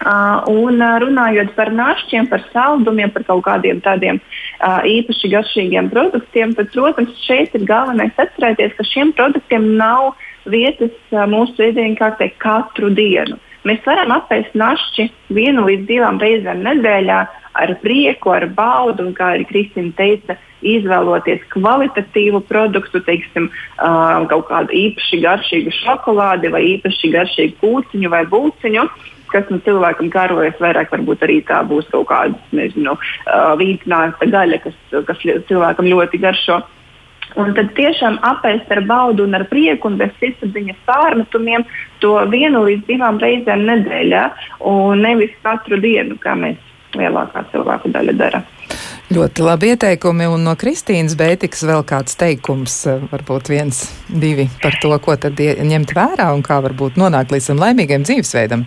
Un 0.01 0.81
runājot 0.81 1.51
par 1.53 1.69
našķiem, 1.77 2.27
par 2.31 2.41
saldumiem, 2.49 3.11
par 3.13 3.25
kaut 3.27 3.43
kādiem 3.45 3.81
tādiem 3.85 4.17
īpaši 4.61 5.29
garšīgiem 5.29 5.91
produktiem, 5.93 6.55
tad, 6.57 6.71
protams, 6.73 7.13
šeit 7.27 7.53
ir 7.57 7.67
galvenais 7.69 8.17
atcerēties, 8.17 8.73
ka 8.77 8.87
šiem 8.87 9.13
produktiem 9.13 9.75
nav 9.77 10.15
vietas 10.49 10.95
mūsu 11.29 11.69
ēdienkartē 11.69 12.31
katru 12.41 12.89
dienu. 12.97 13.37
Mēs 13.61 13.83
varam 13.85 14.09
apēst 14.15 14.55
našķi 14.57 15.05
vienu 15.37 15.67
līdz 15.67 15.85
divām 15.85 16.17
reizēm 16.17 16.63
nedēļā 16.65 17.19
ar 17.61 17.73
prieku, 17.83 18.31
ar 18.33 18.47
baudu, 18.57 19.05
un 19.05 19.13
kā 19.13 19.35
arī 19.35 19.45
Kristina 19.45 19.93
teica, 19.93 20.39
izvēloties 20.65 21.45
kvalitatīvu 21.53 22.41
produktu, 22.49 23.03
teiksim, 23.05 23.51
uh, 23.51 24.25
kaut 24.31 24.47
kādu 24.49 24.73
īpaši 24.77 25.21
garšīgu 25.21 25.73
šokolādi 25.77 26.49
vai 26.53 26.63
īpaši 26.75 27.13
garšīgu 27.13 27.57
kūciņu 27.61 28.13
vai 28.13 28.25
būciņu. 28.33 28.85
Uh, 28.85 29.20
kas 29.34 29.48
nu, 29.54 29.62
cilvēkam 29.65 30.12
karojas 30.13 30.60
vairāk, 30.62 30.91
varbūt 30.94 31.26
arī 31.28 31.39
tā 31.48 31.62
būs 31.67 31.89
kaut 31.94 32.10
kāda, 32.12 32.38
nezinu, 32.56 32.98
uh, 32.98 33.54
vītnāta 33.60 34.30
gaļa, 34.32 34.62
kas, 34.65 34.78
kas 35.08 35.26
cilvēkam 35.50 35.89
ļoti 35.91 36.22
garšo. 36.22 36.62
Un 37.39 37.54
tad 37.56 37.70
tiešām 37.78 38.17
apēst 38.28 38.72
ar 38.76 38.82
baudu 38.88 39.24
un 39.24 39.38
ar 39.38 39.46
prieku 39.48 39.88
un 39.88 39.96
bez 40.00 40.12
sirdsapziņas 40.20 40.82
pārmetumiem 40.88 41.63
to 42.04 42.17
vienu 42.32 42.65
līdz 42.65 42.84
divām 42.89 43.22
reizēm 43.24 43.63
nedēļā, 43.70 44.26
un 44.67 45.06
nevis 45.06 45.32
katru 45.46 45.80
dienu, 45.80 46.20
kā 46.20 46.36
mēs 46.36 46.60
lielākā 47.00 47.46
cilvēku 47.54 47.94
daļa 47.94 48.17
dara. 48.20 48.44
Ļoti 49.12 49.44
labi 49.44 49.74
ieteikumi, 49.74 50.28
un 50.32 50.46
no 50.48 50.54
Kristīnas 50.60 51.17
Bētikas 51.20 51.65
vēl 51.67 51.84
kāds 51.88 52.15
teikums, 52.20 52.78
varbūt 53.12 53.52
viens, 53.52 53.84
divi 54.08 54.48
par 54.62 54.78
to, 54.84 54.91
ko 55.04 55.17
tad 55.20 55.39
ņemt 55.39 55.91
vērā 55.96 56.30
un 56.36 56.44
kā 56.46 56.62
varbūt 56.63 57.00
nonākt 57.00 57.34
līdz 57.36 57.52
tam 57.52 57.63
laimīgam 57.63 58.08
dzīvesveidam. 58.08 58.63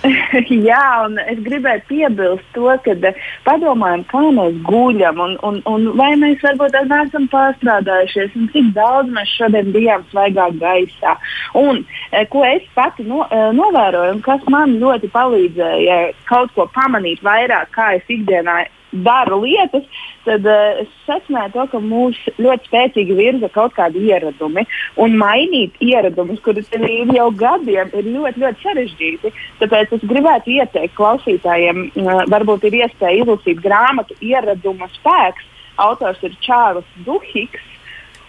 Jā, 0.68 0.84
un 1.04 1.18
es 1.28 1.40
gribēju 1.44 1.82
piebilst 1.88 2.46
to, 2.54 2.70
ka 2.84 2.94
eh, 2.94 3.18
padomājam, 3.44 4.04
kā 4.08 4.22
mēs 4.36 4.56
guļam, 4.64 5.20
un, 5.24 5.36
un, 5.46 5.60
un 5.68 5.86
vai 5.98 6.10
mēs 6.20 6.40
varbūt 6.44 6.78
neesam 6.88 7.28
pārstrādājušies, 7.32 8.34
un 8.38 8.48
cik 8.54 8.72
daudz 8.76 9.12
mēs 9.12 9.34
šodien 9.36 9.70
bijām 9.74 10.04
svaigā 10.12 10.48
gaisā. 10.60 11.16
Un, 11.60 11.84
eh, 12.12 12.24
ko 12.32 12.44
es 12.48 12.64
pati 12.76 13.04
no, 13.08 13.26
eh, 13.28 13.50
novēroju, 13.56 14.16
un 14.16 14.24
kas 14.24 14.44
man 14.52 14.78
ļoti 14.80 15.12
palīdzēja 15.12 16.00
kaut 16.30 16.54
ko 16.56 16.68
pamanīt 16.74 17.20
vairāk, 17.26 17.72
kā 17.76 17.94
es 17.98 18.08
ikdienā 18.08 18.62
daru 18.92 19.40
lietas, 19.44 19.84
tad 20.26 20.46
uh, 20.48 20.80
es 20.82 20.90
secināju 21.06 21.52
to, 21.54 21.66
ka 21.72 21.80
mūs 21.84 22.18
ļoti 22.42 22.70
spēcīgi 22.70 23.16
virza 23.18 23.50
kaut 23.54 23.74
kādi 23.76 24.02
ieradumi. 24.10 24.66
Un 25.00 25.16
mainīt 25.20 25.76
ieradumus, 25.84 26.40
kurus 26.44 26.70
ir 26.76 27.14
jau 27.16 27.28
gadiem, 27.42 27.92
ir 27.94 28.10
ļoti, 28.10 28.44
ļoti 28.44 28.66
sarežģīti. 28.66 29.34
Tāpēc 29.62 29.94
es 29.98 30.06
gribētu 30.10 30.56
ieteikt 30.56 30.96
klausītājiem, 30.98 31.86
uh, 32.02 32.24
varbūt 32.32 32.66
ir 32.68 32.80
iespēja 32.84 33.24
izlasīt 33.24 33.62
grāmatu 33.64 34.18
Ieraduma 34.24 34.90
spēks. 34.96 35.46
Autors 35.80 36.20
ir 36.26 36.34
Čārlis 36.44 36.98
Duhiks. 37.06 37.62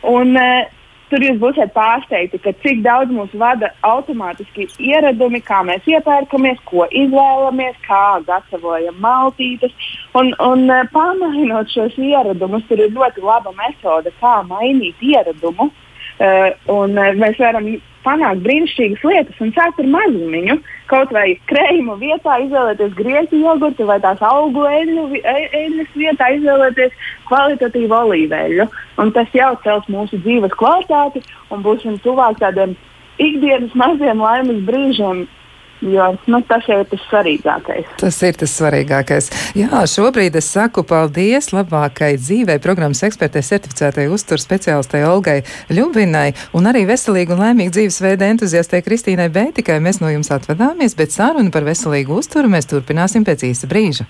Un, 0.08 0.38
uh, 0.39 0.81
Tur 1.12 1.24
jūs 1.26 1.39
būsiet 1.41 1.74
pārsteigti, 1.76 2.39
cik 2.63 2.82
daudz 2.86 3.12
mūs 3.12 3.34
vada 3.36 3.74
automātiski 3.84 4.69
ieradumi, 4.80 5.41
kā 5.43 5.60
mēs 5.67 5.84
iepērkamies, 5.91 6.62
ko 6.69 6.86
izvēlamies, 6.88 7.76
kā 7.84 8.21
gatavojam 8.30 8.95
maltītes. 9.04 9.76
Un, 10.15 10.32
un 10.39 10.63
eh, 10.71 10.88
pamainot 10.95 11.71
šos 11.76 12.00
ieradumus, 12.00 12.63
tur 12.69 12.80
ir 12.80 12.95
ļoti 12.95 13.28
laba 13.28 13.52
metode, 13.60 14.15
kā 14.24 14.38
mainīt 14.47 15.04
ieradumu. 15.04 15.67
Uh, 15.67 15.90
un, 16.72 16.98
uh, 16.98 17.16
mēs 17.18 17.40
varam 17.42 17.70
panākt 18.06 18.44
brīnišķīgas 18.46 19.04
lietas 19.06 19.42
un 19.44 19.52
sākt 19.56 19.82
ar 19.82 19.90
mazumiņu. 19.96 20.58
Kaut 20.92 21.14
vai 21.16 21.36
krējuma 21.50 21.98
vietā 22.02 22.38
izvēlēties 22.46 22.96
grieķu 22.98 23.42
jogurtu 23.42 23.88
vai 23.88 24.00
tās 24.04 24.22
augu 24.26 24.66
e, 24.68 24.82
eļļas 25.62 25.94
vietā 25.96 26.32
izvēlēties 26.38 26.96
kvalitatīvu 27.30 27.98
olīveļu. 28.02 28.68
Un 29.02 29.14
tas 29.16 29.30
jau 29.38 29.54
cels 29.66 29.88
mūsu 29.92 30.20
dzīves 30.26 30.58
kvalitāti 30.60 31.24
un 31.54 31.64
būsim 31.66 32.00
tuvāk 32.06 32.42
tādiem 32.42 32.76
ikdienas 33.22 33.74
maziem 33.78 34.24
laimes 34.24 34.64
brīžiem, 34.68 35.26
Jo 35.82 36.12
nu, 36.30 36.41
tas 36.46 36.67
jau 36.70 36.78
ir 36.84 36.89
tas 36.91 37.02
svarīgākais. 37.10 37.88
Tas 37.98 38.17
ir 38.22 38.36
tas 38.38 38.52
svarīgākais. 38.54 39.32
Jā, 39.58 39.82
šobrīd 39.89 40.36
es 40.38 40.50
saku 40.54 40.84
paldies 40.86 41.50
labākai 41.56 42.12
dzīvei 42.20 42.60
programmas 42.62 43.02
ekspertei 43.08 43.41
certificētai 43.46 44.06
uzturu 44.13 44.44
speciālistei 44.44 45.02
Olgai 45.10 45.39
Ļubinai 45.74 46.36
un 46.58 46.70
arī 46.70 46.86
veselīgu 46.89 47.34
un 47.34 47.41
laimīgu 47.48 47.74
dzīvesveidu 47.80 48.28
entuziastei 48.30 48.84
Kristīnai 48.86 49.32
Bētikai. 49.34 49.80
Mēs 49.82 50.04
no 50.04 50.12
jums 50.13 50.30
atvadāmies, 50.34 50.94
bet 51.00 51.15
sarunu 51.15 51.50
par 51.54 51.65
veselīgu 51.65 52.20
uzturu 52.22 52.52
mēs 52.54 52.70
turpināsim 52.70 53.26
pēc 53.26 53.48
īsa 53.50 53.70
brīža. 53.72 54.06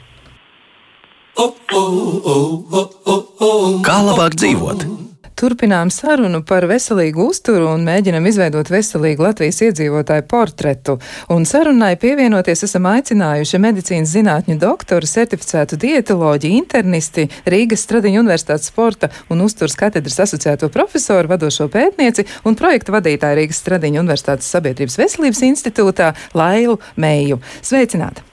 Kā 3.87 3.97
labāk 4.09 4.35
dzīvot? 4.35 5.10
Turpinām 5.41 5.89
sarunu 5.89 6.43
par 6.45 6.67
veselīgu 6.69 7.23
uzturu 7.31 7.71
un 7.71 7.81
mēģinam 7.87 8.27
izveidot 8.29 8.67
veselīgu 8.69 9.23
Latvijas 9.25 9.57
iedzīvotāju 9.65 10.27
portretu. 10.29 10.99
Un 11.33 11.47
sarunai 11.49 11.95
pievienoties 11.97 12.61
esam 12.67 12.85
aicinājuši 12.91 13.57
medicīnas 13.63 14.13
zinātņu 14.13 14.59
doktoru, 14.61 15.09
certificētu 15.09 15.79
dietoloģi, 15.81 16.51
internisti, 16.59 17.25
Rīgas 17.49 17.87
Stradiņu 17.87 18.21
Universitātes 18.21 18.69
sporta 18.69 19.09
un 19.33 19.41
uzturs 19.41 19.73
katedras 19.79 20.21
asociēto 20.27 20.69
profesoru, 20.69 21.33
vadošo 21.33 21.71
pētnieci 21.73 22.27
un 22.45 22.59
projektu 22.59 22.93
vadītāju 22.93 23.39
Rīgas 23.41 23.63
Stradiņu 23.63 24.03
Universitātes 24.03 24.51
sabiedrības 24.53 24.99
veselības 25.01 25.41
institūtā 25.49 26.13
Lailu 26.37 26.77
Meiju. 27.01 27.41
Sveicināti! 27.65 28.29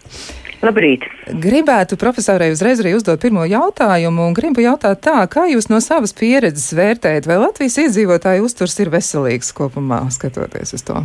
Labrīt! 0.59 1.05
Gribētu 1.39 1.95
profesorai 2.01 2.49
uzreiz 2.51 2.81
arī 2.83 2.97
uzdot 2.97 3.21
pirmo 3.23 3.45
jautājumu, 3.47 4.25
un 4.27 4.35
gribu 4.35 4.65
jautāt 4.65 5.05
tā, 5.07 5.21
kā 5.31 5.47
jūs 5.47 5.69
no 5.71 5.79
savas 5.85 6.11
pieredzes 6.19 6.73
vērtējat, 6.75 7.29
vai 7.31 7.37
Latvijas 7.39 7.79
iedzīvotāju 7.85 8.49
uzturs 8.49 8.75
ir 8.83 8.91
veselīgs 8.91 9.53
kopumā, 9.55 10.01
skatoties 10.11 10.75
uz 10.75 10.83
to? 10.89 11.05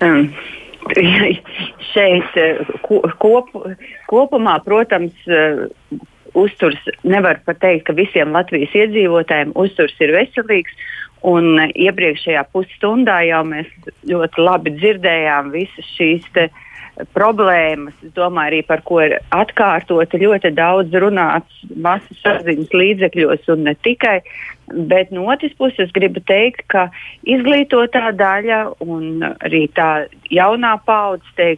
Um, 0.00 0.30
šeit 1.92 2.38
uh, 2.38 2.70
kop, 3.18 3.50
kopumā, 4.12 4.54
protams, 4.62 5.18
uh, 5.26 5.66
uzturs 6.38 6.78
nevar 7.02 7.42
pateikt, 7.46 7.88
ka 7.88 7.96
visiem 7.98 8.30
Latvijas 8.38 8.74
iedzīvotājiem 8.84 9.52
uzturs 9.58 9.98
ir 9.98 10.14
veselīgs. 10.14 10.78
Un 11.26 11.60
iepriekšējā 11.68 12.46
pusstundā 12.54 13.18
jau 13.28 13.42
mēs 13.44 13.68
ļoti 14.08 14.40
labi 14.40 14.72
dzirdējām 14.78 15.50
visas 15.52 15.88
šīs 15.98 16.28
problēmas. 17.16 17.96
Es 18.04 18.14
domāju, 18.16 18.52
arī 18.52 18.60
par 18.66 18.82
ko 18.88 19.02
ir 19.04 19.18
atkārtoti 19.34 20.20
ļoti 20.22 20.52
daudz 20.56 20.96
runāts 21.02 21.64
masu 21.76 22.16
saziņas 22.22 22.72
līdzekļos 22.72 23.52
un 23.52 23.68
ne 23.68 23.76
tikai. 23.84 24.20
Bet 24.70 25.10
no 25.10 25.26
otras 25.32 25.52
puses 25.58 25.90
gribu 25.96 26.22
teikt, 26.28 26.62
ka 26.70 26.86
izglītotā 27.28 28.12
daļa 28.18 28.60
un 28.84 29.24
arī 29.40 29.64
tā 29.76 30.06
jaunā 30.30 30.76
paudze, 30.86 31.48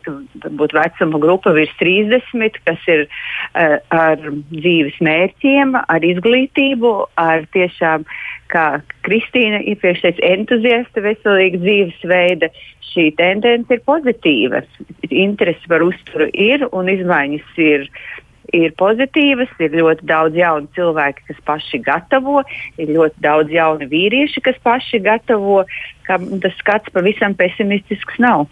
varbūt 0.42 0.76
vecuma 0.76 1.20
grupa 1.22 1.52
virs 1.56 1.72
30, 1.80 2.60
kas 2.66 2.88
ir 2.92 3.06
uh, 3.06 3.78
ar 3.92 4.22
dzīves 4.52 5.00
mērķiem, 5.04 5.76
ar 5.76 6.06
izglītību, 6.08 6.94
ar 7.20 7.44
tiešām 7.52 8.06
uh, 8.06 8.20
kā 8.52 8.66
Kristīna 9.06 9.62
iepriekš 9.72 10.04
teica, 10.04 10.24
entuziasta 10.34 11.02
veselīga 11.04 11.60
dzīvesveida, 11.62 12.50
šī 12.92 13.08
tendence 13.16 13.72
ir 13.72 13.84
pozitīva. 13.88 14.62
Interesi 15.08 15.70
par 15.70 15.84
uzturu 15.86 16.28
ir 16.32 16.66
un 16.70 16.90
izmaiņas 16.92 17.60
ir. 17.64 17.88
Ir 18.52 18.74
pozitīvas, 18.76 19.52
ir 19.64 19.76
ļoti 19.78 20.04
daudz 20.08 20.36
jaunu 20.36 20.68
cilvēku, 20.76 21.24
kas 21.30 21.38
paši 21.48 21.80
gatavo, 21.86 22.42
ir 22.76 22.90
ļoti 22.92 23.22
daudz 23.24 23.52
jaunu 23.52 23.88
vīriešu, 23.88 24.42
kas 24.44 24.58
paši 24.64 25.00
gatavo. 25.04 25.62
Tas 26.08 26.58
skats 26.58 26.92
pavisam 26.92 27.32
pesimistisks 27.38 28.20
nav. 28.20 28.44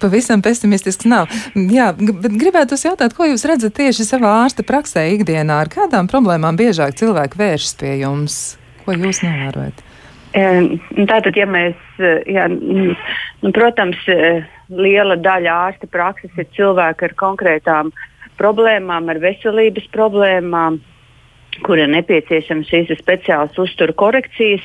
Pavisam 0.00 0.40
pesimistisks 0.42 1.04
nav. 1.08 1.28
Jā, 1.52 1.90
bet 1.96 2.32
gribētu 2.40 2.76
jūs 2.76 2.86
jautāt, 2.88 3.16
ko 3.16 3.28
jūs 3.28 3.44
redzat 3.48 3.76
tieši 3.76 4.06
savā 4.08 4.32
ārsta 4.44 4.64
praksē 4.66 5.04
ikdienā? 5.18 5.60
Ar 5.64 5.72
kādām 5.72 6.08
problēmām 6.08 6.56
biežāk 6.56 6.96
cilvēki 6.96 7.40
vēršas 7.40 7.76
pie 7.82 7.98
jums? 8.00 8.56
Ko 8.86 8.96
jūs 8.96 9.20
novērojat? 9.26 9.84
Tātad, 10.36 11.36
ja 11.36 11.46
mēs, 11.48 11.78
jā, 12.28 12.48
nu, 12.52 13.52
protams, 13.56 14.00
liela 14.68 15.16
daļa 15.16 15.54
ārsta 15.68 15.88
prakses 15.88 16.32
ir 16.36 16.48
cilvēki 16.56 17.08
ar 17.08 17.14
konkrētām 17.20 17.92
problēmām, 18.40 19.08
ar 19.12 19.20
veselības 19.22 19.88
problēmām, 19.94 20.78
kur 21.64 21.80
ir 21.80 21.88
nepieciešams 21.88 22.68
šīs 22.68 22.92
speciālas 23.00 23.56
uzturu 23.60 23.94
korekcijas. 23.96 24.64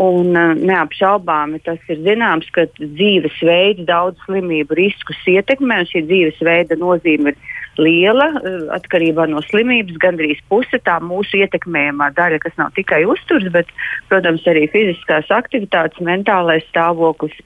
Un, 0.00 0.32
neapšaubāmi 0.34 1.60
tas 1.66 1.82
ir 1.92 2.00
zināms, 2.06 2.48
ka 2.54 2.66
dzīvesveids 2.80 3.84
daudz 3.88 4.18
slimību 4.24 4.78
riskus 4.78 5.20
ietekmē, 5.30 5.82
un 5.84 5.90
šī 5.90 6.06
dzīvesveida 6.08 6.80
nozīme 6.80 7.34
ir 7.34 7.52
liela 7.80 8.28
eh, 8.40 8.56
atkarībā 8.76 9.26
no 9.30 9.42
slimības. 9.46 9.98
Gandrīz 10.02 10.40
puse 10.50 10.80
tā 10.86 10.98
mūsu 11.04 11.40
ietekmējamā 11.42 12.10
daļa, 12.16 12.40
kas 12.44 12.56
nav 12.60 12.72
tikai 12.78 13.02
uzturs, 13.10 13.50
bet, 13.54 13.70
protams, 14.10 14.46
arī 14.50 14.66
fiziskās 14.72 15.30
aktivitātes, 15.34 16.02
mentālais 16.04 16.66
stāvoklis 16.70 17.36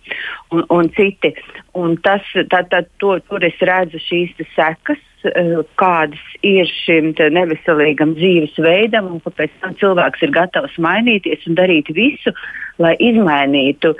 un, 0.52 0.64
un 0.74 0.90
citi. 0.96 1.34
Un 1.78 1.98
tas, 2.04 2.24
tā, 2.52 2.64
tā, 2.70 2.84
to, 3.02 3.18
tur 3.28 3.44
es 3.46 3.58
redzu 3.62 4.00
šīs 4.02 4.34
sekas, 4.54 5.02
eh, 5.28 5.58
kādas 5.80 6.22
ir 6.46 6.68
šim 6.84 7.12
neveselīgam 7.18 8.14
dzīvesveidam, 8.18 9.12
un 9.14 9.22
kāpēc 9.24 9.54
tam 9.62 9.76
cilvēks 9.80 10.24
ir 10.26 10.34
gatavs 10.34 10.78
mainīties 10.82 11.46
un 11.48 11.58
darīt 11.58 11.92
visu, 11.94 12.34
lai 12.78 12.94
izmainītu 13.02 13.94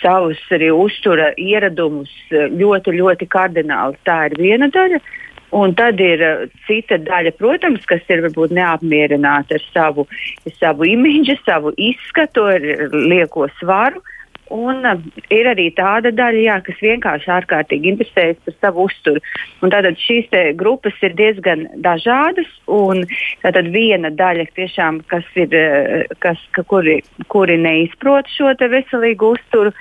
savus 0.00 0.40
arī 0.54 0.70
uztura 0.74 1.32
ieradumus 1.38 2.12
eh, 2.30 2.46
ļoti, 2.50 2.94
ļoti 3.00 3.30
kardināli. 3.30 3.98
Tā 4.06 4.22
ir 4.30 4.38
viena 4.40 4.70
daļa. 4.72 5.02
Un 5.50 5.74
tad 5.74 5.98
ir 6.02 6.22
uh, 6.22 6.46
cita 6.68 7.00
daļa, 7.02 7.34
protams, 7.40 7.82
kas 7.90 8.04
ir 8.12 8.22
varbūt 8.26 8.54
neapmierināta 8.54 9.58
ar 9.58 9.66
savu, 9.72 10.06
savu 10.60 10.86
imidžu, 10.86 11.34
savu 11.42 11.74
izskatu, 11.74 12.46
ar 12.54 12.66
lieko 12.94 13.48
svaru. 13.58 14.02
Un 14.54 14.86
uh, 14.86 15.02
ir 15.34 15.50
arī 15.50 15.66
tāda 15.74 16.12
daļa, 16.14 16.44
jā, 16.44 16.60
kas 16.68 16.78
vienkārši 16.86 17.32
ārkārtīgi 17.34 17.90
interesējas 17.90 18.38
par 18.46 18.56
savu 18.60 18.86
uzturu. 18.86 19.24
Un 19.66 19.74
tātad 19.74 19.98
šīs 19.98 20.30
grupas 20.58 21.02
ir 21.02 21.18
diezgan 21.18 21.66
dažādas. 21.82 22.54
Tātad 23.42 23.74
viena 23.74 24.14
daļa, 24.14 24.46
tiešām, 24.54 25.02
kas 25.10 25.26
ir, 25.34 25.50
uh, 25.50 26.16
kas, 26.22 26.38
ka, 26.54 26.62
kuri, 26.62 27.00
kuri 27.26 27.58
neizprot 27.58 28.30
šo 28.38 28.54
veselīgu 28.54 29.34
uzturu, 29.34 29.74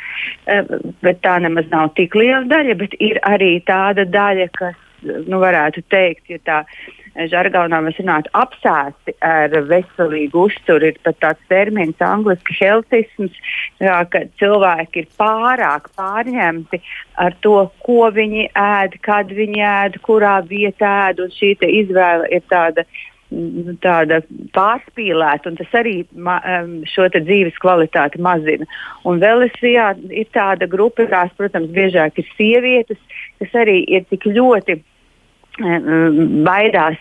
bet 1.06 1.22
tā 1.22 1.38
nemaz 1.46 1.70
nav 1.70 1.94
tik 1.94 2.18
liela 2.18 2.46
daļa. 2.50 2.82
Bet 2.82 2.98
ir 2.98 3.22
arī 3.22 3.60
tāda 3.70 4.10
daļa, 4.10 4.54
kas 4.58 4.86
nu, 5.04 5.40
varētu 5.42 5.84
teikt, 5.92 6.30
ja 6.32 6.40
tā 6.46 6.60
žargonā 7.30 7.82
mēs 7.84 7.98
runājam, 8.00 8.30
apsēsti 8.38 9.16
ar 9.26 9.54
veselīgu 9.70 10.46
uzturu. 10.48 10.92
Ir 10.92 11.00
pat 11.04 11.20
tāds 11.24 11.52
termins, 11.52 12.00
angļuiski 12.04 12.58
healthisms, 12.62 13.38
jā, 13.82 14.00
ka 14.12 14.26
cilvēki 14.42 15.04
ir 15.04 15.12
pārāk 15.20 15.90
pārņemti 16.00 16.82
ar 17.20 17.36
to, 17.44 17.62
ko 17.86 18.10
viņi 18.16 18.50
ēd, 18.54 19.00
kad 19.06 19.32
viņi 19.36 19.64
ēd, 19.74 20.02
kurā 20.06 20.40
vietā 20.48 20.96
ēd, 21.10 21.24
un 21.26 21.34
šī 21.36 21.56
izvēle 21.60 22.30
ir 22.36 22.46
tāda 22.52 22.86
nu, 23.30 23.76
tāda 23.84 24.22
pārspīlēta, 24.56 25.52
un 25.52 25.58
tas 25.60 25.74
arī 25.78 25.96
ma, 26.14 26.40
šo 26.90 27.10
dzīves 27.14 27.60
kvalitāti 27.62 28.22
mazina. 28.22 28.68
Un 29.08 29.22
vēl 29.22 29.46
es, 29.48 29.58
jā, 29.62 29.92
ir 30.10 30.30
tāda 30.36 30.70
grupa, 30.70 31.06
kurās, 31.06 31.34
protams, 31.38 31.70
biežāk 31.76 32.22
ir 32.22 32.30
sievietes, 32.36 33.02
kas 33.42 33.60
arī 33.64 33.82
ir 33.88 34.08
tik 34.10 34.26
ļoti 34.30 34.80
baidās, 35.60 37.00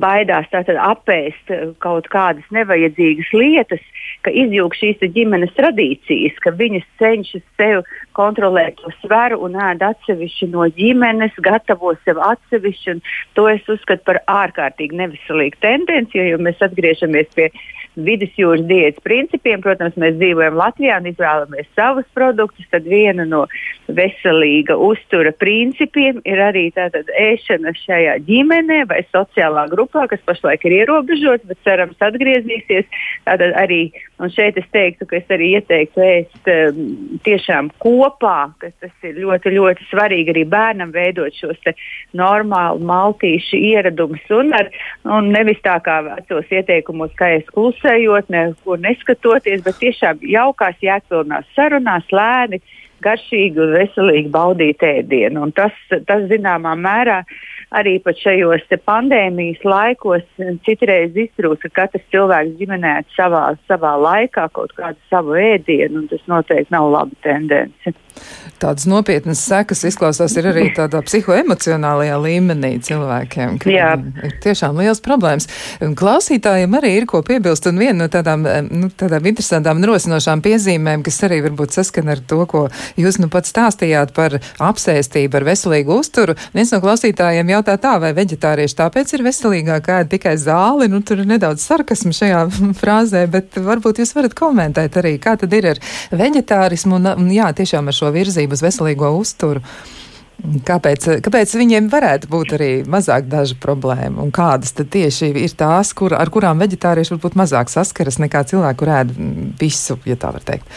baidās 0.00 0.48
apēst 0.52 1.52
kaut 1.84 2.08
kādas 2.12 2.44
nevajadzīgas 2.50 3.32
lietas, 3.36 3.82
ka 4.24 4.32
izjūg 4.32 4.74
šīs 4.74 5.04
ģimenes 5.14 5.52
tradīcijas, 5.58 6.38
ka 6.42 6.50
viņas 6.56 6.86
cenšas 6.98 7.44
sev 7.60 7.84
kontrolēt 8.16 8.80
to 8.80 8.90
svaru 9.02 9.42
un 9.46 9.58
ēd 9.60 9.84
atsevišķi 9.84 10.50
no 10.54 10.66
ģimenes, 10.78 11.36
gatavo 11.44 11.94
sev 12.04 12.20
atsevišķi. 12.24 12.98
To 13.36 13.48
es 13.52 13.66
uzskatu 13.68 14.02
par 14.08 14.22
ārkārtīgi 14.26 14.96
neveselīgu 14.96 15.60
tendenci, 15.60 16.22
jo 16.32 16.40
mēs 16.42 16.62
atgriežamies 16.64 17.28
pie 17.36 17.50
vidusjūras 17.96 18.64
diētas 18.68 19.02
principiem. 19.04 19.62
Protams, 19.64 19.96
mēs 20.00 20.16
dzīvojam 20.20 20.58
Latvijā 20.58 20.98
un 21.00 21.08
izvēlamies 21.10 21.68
savus 21.76 22.06
produktus. 22.16 22.68
Tad 22.72 22.86
viena 22.88 23.24
no 23.28 23.44
veselīga 23.86 24.76
uztura 24.76 25.32
principiem 25.36 26.20
ir 26.26 26.42
arī 26.42 26.68
ēšana 26.76 27.72
šajā 27.78 28.16
ģimenē 28.26 28.82
vai 28.90 29.02
sociālā 29.12 29.66
grupā, 29.72 30.06
kas 30.10 30.22
pašlaik 30.26 30.66
ir 30.66 30.80
ierobežots, 30.82 31.46
bet 31.48 31.62
cerams 31.64 32.02
atgriezīsies. 32.02 32.88
Tātad 33.26 33.54
arī, 33.58 33.80
un 34.20 34.32
šeit 34.34 34.58
es 34.60 34.68
teiktu, 34.74 35.06
ka 35.08 35.20
es 35.20 35.32
arī 35.32 35.52
ieteiktu 35.56 36.04
ēst 36.04 36.50
um, 36.52 36.82
tiešām 37.26 37.70
kopā, 37.82 38.50
kas 38.62 38.74
tas 38.82 39.06
ir 39.06 39.20
ļoti, 39.22 39.54
ļoti 39.56 39.88
svarīgi 39.90 40.34
arī 40.34 40.44
bērnam 40.50 40.92
veidot 40.94 41.34
šos 41.38 41.62
normālu 42.16 42.82
maltīšu 42.86 43.58
ieradumus 43.72 44.24
un, 44.34 44.52
ar, 44.56 44.70
un 45.08 45.30
nevis 45.34 45.62
tā 45.64 45.78
kā 45.84 46.00
vecos 46.06 46.52
ieteikumos, 46.52 47.14
kā 47.18 47.32
es 47.38 47.46
klusu 47.54 47.85
klusējot, 47.86 48.30
neko 48.30 48.76
neskatoties, 48.82 49.62
bet 49.62 49.78
tiešām 49.78 50.18
jaukās, 50.26 50.76
jēgpilnās 50.82 51.46
sarunās, 51.54 52.06
lēni, 52.10 52.60
garšīgi 53.02 53.60
un 53.60 53.74
veselīgi 53.76 54.30
baudīt 54.30 54.82
ēdienu. 54.82 55.42
Un 55.46 55.52
tas, 55.52 55.72
tas 56.06 56.26
zināmā 56.30 56.74
mērā 56.74 57.22
arī 57.76 57.96
pat 58.04 58.18
šajos 58.20 58.64
pandēmijas 58.88 59.62
laikos 59.66 60.24
citreiz 60.66 61.16
iztrūks, 61.26 61.66
ka 61.66 61.82
katrs 61.82 62.06
cilvēks 62.14 62.56
ģimenē 62.60 62.96
savā, 63.16 63.44
savā 63.68 63.94
laikā 64.00 64.48
kaut 64.56 64.74
kādu 64.78 64.98
savu 65.10 65.36
ēdienu, 65.40 66.02
un 66.02 66.10
tas 66.12 66.24
noteikti 66.30 66.74
nav 66.74 66.90
laba 66.94 67.24
tendence. 67.26 67.94
Tādas 68.56 68.86
nopietnas 68.88 69.42
sekas 69.44 69.82
izklausās 69.84 70.32
ir 70.40 70.46
arī 70.48 70.70
tādā 70.76 71.02
psihoemocionālajā 71.04 72.16
līmenī 72.22 72.70
cilvēkiem. 72.86 73.58
Jā. 73.68 73.90
Ir 74.24 74.36
tiešām 74.40 74.78
liels 74.80 75.02
problēmas. 75.04 75.48
Klausītājiem 76.00 76.76
arī 76.78 76.94
ir 77.02 77.06
ko 77.10 77.20
piebilst, 77.26 77.68
un 77.68 77.80
viena 77.82 77.98
no 77.98 78.08
tādām, 78.12 78.46
nu, 78.70 78.88
tādām 78.96 79.28
interesantām 79.28 79.82
rosinošām 79.84 80.40
piezīmēm, 80.46 81.04
kas 81.04 81.20
arī 81.28 81.42
varbūt 81.44 81.76
saskan 81.76 82.08
ar 82.14 82.22
to, 82.24 82.40
ko 82.48 82.64
jūs 82.96 83.20
nu 83.20 83.28
pats 83.32 83.52
stāstījāt 83.52 84.14
par 84.16 84.38
apsēstību, 84.40 85.36
ar 85.36 85.48
veselīgu 85.50 86.00
uzturu. 86.00 86.38
Viens 86.56 86.72
no 86.72 86.80
klausītājiem 86.84 87.52
jautā 87.52 87.65
tā, 87.82 87.96
vai 88.02 88.12
veģetārieši 88.16 88.78
tāpēc 88.78 89.12
ir 89.16 89.24
veselīgāk 89.26 89.90
ēd 89.96 90.12
tikai 90.14 90.36
zāli, 90.40 90.88
nu 90.92 91.02
tur 91.06 91.24
ir 91.24 91.28
nedaudz 91.30 91.64
sarkasmu 91.66 92.14
šajā 92.16 92.46
frāzē, 92.80 93.26
bet 93.32 93.58
varbūt 93.58 94.02
jūs 94.02 94.14
varat 94.16 94.38
komentēt 94.38 94.98
arī, 95.02 95.16
kā 95.22 95.34
tad 95.40 95.54
ir 95.56 95.72
ar 95.74 95.82
veģetārismu 96.14 97.00
un, 97.00 97.12
un 97.16 97.30
jā, 97.34 97.50
tiešām 97.58 97.90
ar 97.90 97.98
šo 97.98 98.14
virzību 98.14 98.54
uz 98.56 98.64
veselīgo 98.64 99.12
uzturu. 99.18 99.64
Kāpēc, 100.36 101.06
kāpēc 101.24 101.54
viņiem 101.56 101.86
varētu 101.90 102.28
būt 102.30 102.52
arī 102.58 102.72
mazāk 102.92 103.24
dažu 103.32 103.56
problēmu? 103.58 104.20
Un 104.20 104.34
kādas 104.36 104.74
tad 104.76 104.90
tieši 104.92 105.30
ir 105.32 105.54
tās, 105.56 105.94
kur, 105.96 106.12
ar 106.14 106.30
kurām 106.30 106.60
veģetārieši 106.60 107.16
varbūt 107.16 107.38
mazāk 107.40 107.72
saskaras 107.72 108.20
nekā 108.22 108.44
cilvēki, 108.52 108.78
kur 108.82 108.92
ēd 108.98 109.16
visu, 109.58 109.96
ja 110.06 110.18
tā 110.20 110.34
var 110.36 110.44
teikt? 110.46 110.68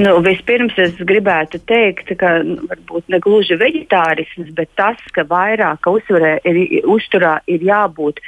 Nu, 0.00 0.14
vispirms 0.24 0.76
es 0.80 0.94
gribētu 1.04 1.58
teikt, 1.68 2.14
ka 2.16 2.38
nu, 2.46 2.62
varbūt 2.70 3.10
ne 3.12 3.18
gluži 3.20 3.58
vegetārisms, 3.60 4.48
bet 4.56 4.70
tas, 4.80 5.00
ka 5.12 5.26
vairāk 5.28 5.84
uzturē, 5.90 6.38
ir, 6.48 6.60
uzturā 6.88 7.34
ir 7.50 7.64
jābūt 7.66 8.22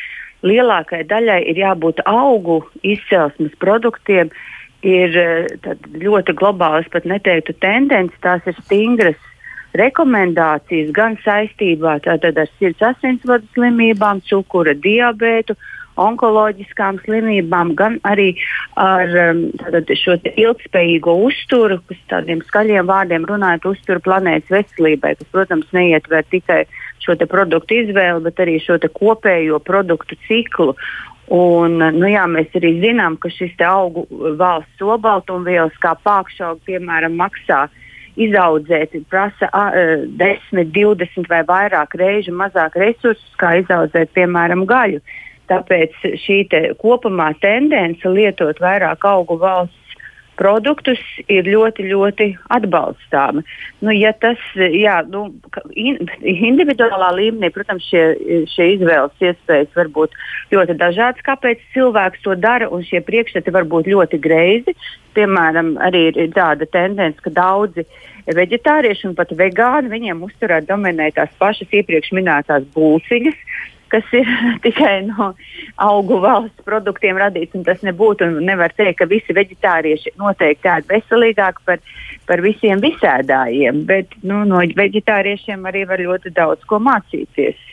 lielākai 0.45 1.07
daļai, 1.09 1.41
ir 1.49 1.63
jābūt 1.63 2.03
augu 2.05 2.61
izcelsmes 2.85 3.55
produktiem, 3.65 4.29
ir 4.85 5.17
eh, 5.17 5.71
ļoti 6.05 6.35
globāls, 6.37 6.91
pat 6.93 7.09
neteiktu 7.09 7.57
tendences, 7.65 8.21
tās 8.21 8.45
ir 8.45 8.59
stingras 8.67 9.17
rekomendācijas 9.75 10.93
gan 10.95 11.17
saistībā 11.25 11.97
ar 11.99 12.43
sirds 12.59 12.85
asinsvadu 12.93 13.49
slimībām, 13.57 14.21
cukura 14.29 14.77
diabētu, 14.77 15.57
onkoloģiskām 16.01 16.99
slimībām, 17.05 17.75
gan 17.79 17.99
arī 18.09 18.33
ar 18.81 19.11
um, 19.29 19.45
tātad, 19.61 19.93
šo 19.99 20.17
ilgspējīgo 20.33 21.15
uzturu, 21.29 21.81
kas 21.89 22.01
tādiem 22.13 22.43
skaļiem 22.49 22.89
vārdiem 22.91 23.27
runājot, 23.29 23.71
uzturu 23.75 24.03
planētas 24.05 24.53
veselībai, 24.53 25.15
kas, 25.21 25.31
protams, 25.35 25.71
neietver 25.77 26.27
tikai 26.31 26.65
šo 27.05 27.17
produktu 27.29 27.83
izvēli, 27.85 28.25
bet 28.25 28.41
arī 28.41 28.59
šo 28.63 28.79
kopējo 28.93 29.61
produktu 29.63 30.19
ciklu. 30.29 30.75
Un, 31.33 31.79
nu 31.81 32.09
jā, 32.11 32.27
mēs 32.29 32.53
arī 32.59 32.75
zinām, 32.83 33.17
ka 33.17 33.31
šis 33.33 33.57
augu 33.65 34.05
valsts 34.37 34.83
obaltumvielas, 34.85 35.77
kā 35.81 35.95
pākšauga, 36.05 36.61
piemēram, 36.69 37.17
maksā 37.17 37.65
izaudzēt, 38.21 38.93
prasa 39.11 39.49
uh, 39.49 40.05
10, 40.21 40.69
20 40.75 41.31
vai 41.31 41.41
vairāk 41.49 41.97
reižu 41.99 42.35
mazāk 42.37 42.77
resursus, 42.79 43.33
kā 43.41 43.57
izaudzēt, 43.63 44.13
piemēram, 44.15 44.67
gaļu. 44.69 45.01
Tāpēc 45.55 45.97
šī 46.25 46.43
te 46.51 46.61
kopumā 46.81 47.31
tendence 47.43 48.11
lietot 48.11 48.61
vairāk 48.63 49.07
augu 49.09 49.39
valsts 49.41 49.85
produktus 50.39 51.01
ir 51.31 51.47
ļoti, 51.49 51.87
ļoti 51.91 52.29
atbalstāma. 52.55 53.45
Nu, 53.85 53.93
ja 53.95 54.13
tas, 54.19 54.41
jā, 54.57 54.99
nu, 55.11 55.27
in, 55.79 56.01
individuālā 56.23 57.13
līmenī, 57.19 57.51
protams, 57.55 57.87
šie, 57.91 58.05
šie 58.51 58.71
izvēles 58.77 59.15
iespējas 59.23 59.71
var 59.79 59.91
būt 59.95 60.17
ļoti 60.55 60.79
dažādas, 60.81 61.25
kāpēc 61.27 61.63
cilvēks 61.75 62.25
to 62.27 62.37
dara, 62.39 62.71
un 62.71 62.85
šie 62.87 63.03
priekšstati 63.07 63.55
var 63.55 63.69
būt 63.71 63.91
ļoti 63.93 64.21
greizi. 64.23 64.75
Piemēram, 65.15 65.77
arī 65.85 66.09
ir 66.11 66.35
tāda 66.35 66.67
tendence, 66.67 67.23
ka 67.23 67.31
daudzi 67.31 67.87
vegetārieši 68.35 69.11
un 69.11 69.15
pat 69.19 69.31
vegāni 69.39 69.93
viņiem 69.93 70.25
uzturā 70.27 70.59
dominē 70.65 71.13
tās 71.15 71.31
pašas 71.39 71.71
iepriekš 71.71 72.11
minētās 72.17 72.67
būciņas 72.75 73.39
kas 73.95 74.15
ir 74.19 74.31
tikai 74.67 74.95
no 75.09 75.31
augu 75.89 76.19
valsts 76.25 76.67
produktiem 76.67 77.21
radīts. 77.23 77.55
Tas 77.67 77.85
nebūtu 77.87 78.27
un 78.29 78.41
nevar 78.49 78.75
teikt, 78.77 78.99
ka 79.01 79.11
visi 79.11 79.37
vegetārieši 79.37 80.17
noteikti 80.21 80.73
ēd 80.77 80.91
veselīgāk 80.91 81.61
par, 81.69 81.83
par 82.29 82.43
visiem 82.45 82.83
visēdājiem, 82.85 83.85
bet 83.89 84.19
nu, 84.27 84.43
no 84.49 84.65
vegetāriešiem 84.83 85.71
arī 85.71 85.87
var 85.91 86.03
ļoti 86.03 86.35
daudz 86.35 86.67
ko 86.71 86.83
mācīties. 86.83 87.71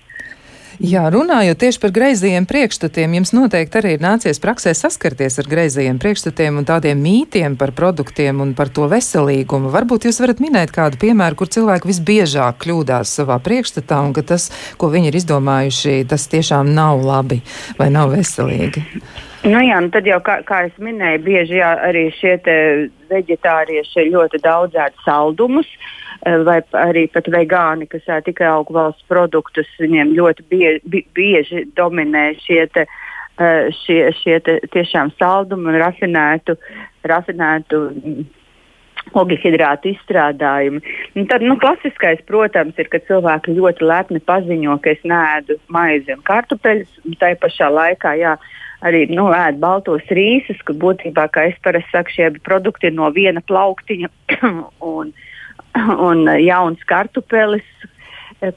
Jā, 0.81 1.03
runājot 1.13 1.59
tieši 1.61 1.77
par 1.77 1.91
greizajiem 1.93 2.47
priekšstatiem, 2.49 3.11
jums 3.19 3.31
noteikti 3.37 3.77
arī 3.77 3.91
ir 3.93 4.01
nācies 4.01 4.39
praksē 4.41 4.71
saskarties 4.73 5.37
ar 5.37 5.49
greizajiem 5.51 5.99
priekšstatiem 6.01 6.57
un 6.57 6.65
tādiem 6.65 6.97
mītiem 6.97 7.53
par 7.59 7.69
produktiem 7.77 8.41
un 8.41 8.55
par 8.57 8.71
to 8.73 8.87
veselīgumu. 8.89 9.69
Varbūt 9.75 10.07
jūs 10.09 10.17
varat 10.23 10.41
minēt 10.41 10.73
kādu 10.73 10.97
piemēru, 11.03 11.37
kur 11.37 11.51
cilvēki 11.53 11.91
visbiežāk 11.91 12.57
kļūdās 12.65 13.13
savā 13.19 13.37
priekšstatā 13.45 14.01
un 14.07 14.15
ka 14.17 14.25
tas, 14.33 14.49
ko 14.81 14.89
viņi 14.89 15.11
ir 15.11 15.19
izdomājuši, 15.21 15.95
tas 16.09 16.25
tiešām 16.33 16.73
nav 16.73 17.05
labi 17.05 17.43
vai 17.77 17.91
nav 17.93 18.15
veselīgi. 18.15 18.81
Nu 19.45 19.61
jā, 19.61 19.77
nu 19.85 19.93
tad 19.93 20.09
jau, 20.09 20.17
kā, 20.25 20.41
kā 20.49 20.65
es 20.71 20.81
minēju, 20.81 21.21
bieži 21.29 21.61
jā, 21.61 21.75
arī 21.91 22.07
šie 22.17 22.39
veģetārieši 23.13 24.09
ļoti 24.09 24.41
daudz 24.41 24.81
ēd 24.81 24.97
saldumus. 25.05 25.69
Uh, 25.69 26.00
vai 26.21 26.59
arī 26.77 27.07
pat 27.11 27.29
vegāni, 27.33 27.87
kas 27.89 28.05
ēd 28.05 28.27
tikai 28.29 28.49
augu 28.51 28.75
valsts 28.75 29.05
produktus, 29.09 29.69
viņiem 29.81 30.13
ļoti 30.17 30.45
bieži, 30.51 31.05
bieži 31.17 31.63
dominē 31.77 32.31
šie, 32.43 32.65
te, 32.73 32.85
eh, 33.39 33.71
šie, 33.83 34.11
šie 34.21 34.39
te 34.45 34.59
tiešām 34.73 35.11
saldumi 35.17 35.71
un 35.71 35.79
rafinētu, 35.81 36.57
rafinētu 37.09 37.81
mm, 37.89 38.27
ogļhidrātu 39.17 39.91
izstrādājumi. 39.95 40.81
Un 41.17 41.25
tad, 41.27 41.41
nu, 41.41 41.57
klasiskais, 41.57 42.21
protams, 42.27 42.77
ir, 42.77 42.87
ka 42.91 43.01
cilvēki 43.07 43.57
ļoti 43.57 43.87
lepni 43.89 44.21
paziņo, 44.21 44.77
ka 44.83 44.93
es 44.93 45.01
nēdu 45.03 45.57
maizi 45.73 46.13
un 46.13 46.21
kartupeļus, 46.27 47.01
un 47.05 47.17
tai 47.19 47.33
pašā 47.41 47.71
laikā, 47.73 48.13
jā, 48.21 48.35
arī 48.85 49.07
nu, 49.09 49.25
ēd 49.33 49.57
baltos 49.57 50.05
rīsus, 50.13 50.61
ka 50.65 50.77
būtībā, 50.77 51.27
kā 51.33 51.49
es 51.49 51.57
parasti 51.65 51.97
saku, 51.97 52.13
šie 52.13 52.29
produkti 52.45 52.91
ir 52.91 52.95
no 52.97 53.09
viena 53.09 53.41
plauktiņa. 53.41 54.13
un, 54.93 55.13
un 56.09 56.25
jauns 56.41 56.83
kartupelis, 56.89 57.67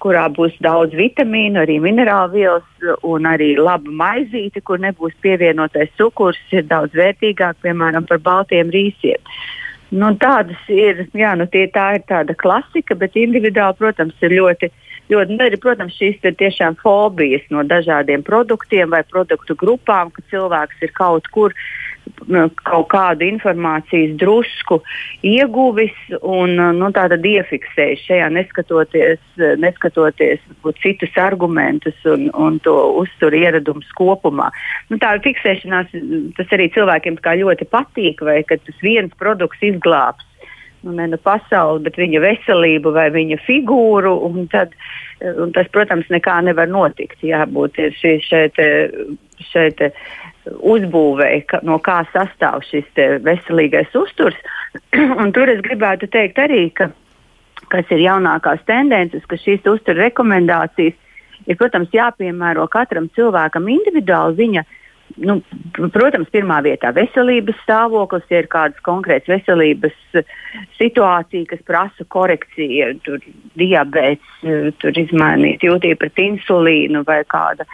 kurā 0.00 0.28
būs 0.32 0.54
daudz 0.64 0.96
vitamīnu, 0.96 1.60
arī 1.60 1.76
minerālu 1.82 2.38
vielas 2.38 3.02
un 3.04 3.26
arī 3.28 3.52
laba 3.60 3.90
maizīte, 3.90 4.62
kur 4.64 4.80
nebūs 4.80 5.12
pievienotais 5.20 5.92
cukurs, 5.98 6.40
ir 6.56 6.64
daudz 6.70 6.96
vērtīgāk, 6.96 7.60
piemēram, 7.64 8.08
par 8.08 8.22
baltiem 8.24 8.72
rīsiem. 8.72 9.20
Nu, 9.94 10.08
tādas 10.18 10.58
ir, 10.72 11.04
jā, 11.14 11.34
nu, 11.38 11.46
tie, 11.50 11.66
tā 11.70 11.92
ir 11.98 12.06
tāda 12.08 12.34
klasika, 12.34 12.96
bet 12.98 13.18
individuāli, 13.20 13.76
protams, 13.78 14.16
ir 14.24 14.32
ļoti, 14.40 14.70
ļoti, 15.12 15.36
nu, 15.36 15.44
arī, 15.44 15.60
protams, 15.60 15.94
šīs 16.00 16.24
ir 16.24 16.34
tiešām 16.40 16.80
fobijas 16.80 17.44
no 17.54 17.62
dažādiem 17.68 18.24
produktiem 18.26 18.90
vai 18.96 19.04
produktu 19.06 19.54
grupām, 19.60 20.10
ka 20.10 20.24
cilvēks 20.32 20.82
ir 20.82 20.94
kaut 20.96 21.28
kur 21.36 21.54
kaut 22.64 22.88
kādu 22.92 23.26
informācijas 23.26 24.14
drusku 24.20 24.80
ieguvis 25.26 25.94
un 26.20 26.56
nu, 26.78 26.90
iefiksējis 27.28 28.04
šajā, 28.08 28.28
neskatoties, 28.34 29.22
neskatoties 29.60 30.42
citus 30.82 31.16
argumentus 31.20 31.96
un, 32.08 32.28
un 32.34 32.60
to 32.64 32.74
uzturu 33.02 33.40
ieradumus 33.44 33.88
kopumā. 33.98 34.50
Nu, 34.90 35.00
tā 35.02 35.14
fiksēšanās 35.24 35.92
tas 36.38 36.54
arī 36.56 36.70
cilvēkiem 36.74 37.20
ļoti 37.44 37.68
patīk, 37.72 38.22
vai 38.24 38.42
ka 38.48 38.60
tas 38.60 38.78
viens 38.84 39.12
produkts 39.20 39.64
izglābs 39.64 40.24
nu, 40.84 40.94
ne 40.96 41.08
nu 41.12 41.18
pasauli, 41.20 41.82
bet 41.86 41.98
viņa 42.00 42.22
veselību 42.22 42.92
vai 42.94 43.08
viņa 43.14 43.40
figūru. 43.46 44.14
Un 44.28 44.48
tad, 44.52 44.74
un 45.24 45.54
tas, 45.56 45.70
protams, 45.74 46.10
nekā 46.12 46.40
nevar 46.46 46.70
notikt. 46.70 47.24
Jābūt 47.24 47.80
šī, 48.00 48.16
šeit, 48.24 48.60
šeit 49.52 49.80
uzbūvēja, 50.44 51.44
ka, 51.48 51.62
no 51.64 51.78
kā 51.82 52.02
sastāv 52.12 52.64
šis 52.68 52.90
veselīgais 53.24 53.96
uzturs. 53.96 54.36
tur 55.36 55.50
es 55.50 55.64
gribētu 55.64 56.10
teikt 56.12 56.40
arī, 56.42 56.68
ka 56.76 56.90
kas 57.72 57.90
ir 57.94 58.04
jaunākās 58.04 58.62
tendences, 58.68 59.24
ka 59.28 59.38
šīs 59.40 59.64
uzturu 59.70 60.04
rekomendācijas 60.04 60.96
ir, 61.48 61.58
protams, 61.58 61.92
jāpiemēro 61.94 62.66
katram 62.72 63.08
cilvēkam 63.16 63.68
individuāli. 63.72 64.38
Viņa 64.42 64.64
nu, 65.22 65.36
protams, 65.94 66.28
pirmā 66.34 66.58
vietā 66.64 66.90
veselības 66.94 67.58
stāvoklis, 67.62 68.24
ja 68.32 68.42
ir 68.42 68.48
kādas 68.50 68.80
konkrētas 68.86 69.30
veselības 69.30 69.94
situācija, 70.78 71.46
kas 71.50 71.62
prasa 71.66 72.06
korekciju, 72.14 72.90
tur 73.06 73.22
diabetes, 73.58 74.44
tur 74.82 75.00
izmainīt 75.00 75.64
jūtību 75.66 76.00
pret 76.02 76.22
insulīnu 76.24 77.04
vai 77.06 77.20
kāda, 77.30 77.66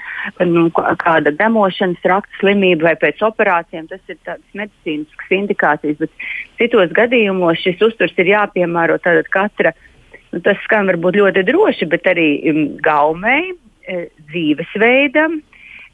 nu, 0.44 0.68
kāda 0.74 1.32
demošanas 1.36 2.02
trakta 2.04 2.40
slimība 2.40 2.90
vai 2.90 2.96
pēc 3.06 3.22
operācijām. 3.30 3.88
Tas 3.90 4.02
ir 4.12 4.20
tādas 4.24 4.58
medicīniskas 4.60 5.36
indikācijas, 5.40 6.00
bet 6.02 6.26
citos 6.60 6.92
gadījumos 6.96 7.62
šis 7.64 7.80
uzturs 7.90 8.16
ir 8.20 8.34
jāpiemēro 8.34 9.00
tātad 9.02 9.30
katra. 9.32 9.74
Nu, 10.30 10.38
tas 10.44 10.60
skan 10.62 10.86
varbūt 10.92 11.18
ļoti 11.18 11.42
droši, 11.48 11.88
bet 11.90 12.04
arī 12.06 12.28
um, 12.52 12.60
gaumei, 12.84 13.50
e, 13.82 14.04
dzīvesveidam, 14.30 15.40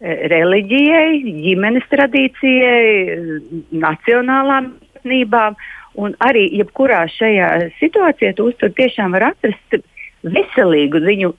reliģijai, 0.00 1.22
ģimenes 1.44 1.86
tradīcijai, 1.92 3.40
nacionālām 3.72 4.74
īstenībām. 5.06 5.56
Un 5.96 6.12
arī 6.20 6.44
jebkurā 6.52 7.06
šajā 7.08 7.70
situācijā 7.80 8.34
tu 8.36 8.50
uztur 8.50 8.68
tiešām 8.76 9.14
var 9.16 9.32
atrast 9.32 9.78
veselīgu 10.34 11.02
viņu 11.04 11.32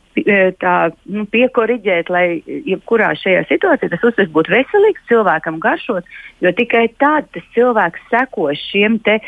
tā, 0.62 0.76
nu, 1.12 1.26
piekoriģēt, 1.30 2.10
lai 2.14 2.42
jebkurā 2.46 3.12
šajā 3.20 3.44
situācijā 3.50 3.92
tas 3.92 4.06
uztvers 4.08 4.32
būtu 4.34 4.54
veselīgs, 4.54 5.06
cilvēkam 5.10 5.60
garšot, 5.64 6.08
jo 6.42 6.52
tikai 6.58 6.88
tad 7.02 7.30
tas 7.34 7.46
cilvēks 7.56 8.08
sekos 8.12 8.62
šiem, 8.72 9.00
te, 9.06 9.20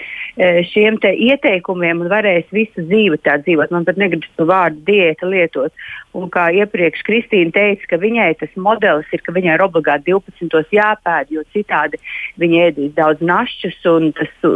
šiem 0.71 0.99
te 1.01 1.13
ieteikumiem 1.29 2.03
un 2.03 2.11
varēs 2.11 2.49
visu 2.55 2.85
dzīvi 2.85 3.21
tā 3.25 3.39
dzīvot. 3.43 3.73
Man 3.73 3.87
pat 3.87 3.99
negribas 4.01 4.29
to 4.37 4.47
vārdu 4.49 4.83
diēta 4.89 5.29
lietot. 5.29 5.73
Un 6.17 6.29
kā 6.33 6.47
iepriekš 6.57 7.03
Kristīna 7.05 7.53
teica, 7.53 7.85
ka 7.91 7.99
viņai 8.01 8.31
tas 8.39 8.53
modelis 8.57 9.09
ir, 9.13 9.21
ka 9.21 9.33
viņai 9.35 9.57
ir 9.59 9.63
obligāti 9.65 10.09
12. 10.09 10.73
jāpēd, 10.73 11.33
jo 11.35 11.43
citādi 11.53 11.99
viņa 12.41 12.63
ēdīs 12.69 12.95
daudz 12.97 13.21
našķus 13.21 13.77
un 13.93 14.09
tas 14.17 14.47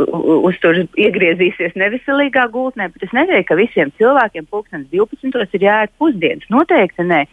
uztur 0.49 0.81
iegriezīsies 0.97 1.77
neveselīgā 1.77 2.47
gultnē. 2.53 2.89
Bet 2.95 3.05
es 3.05 3.13
neteiktu, 3.13 3.51
ka 3.51 3.59
visiem 3.59 3.93
cilvēkiem 3.99 4.49
pulkstenis 4.49 4.89
12. 4.93 5.57
ir 5.57 5.65
jāēd 5.67 5.93
pusdienas. 5.99 6.49
Noteikti 6.53 7.05
nē. 7.09 7.23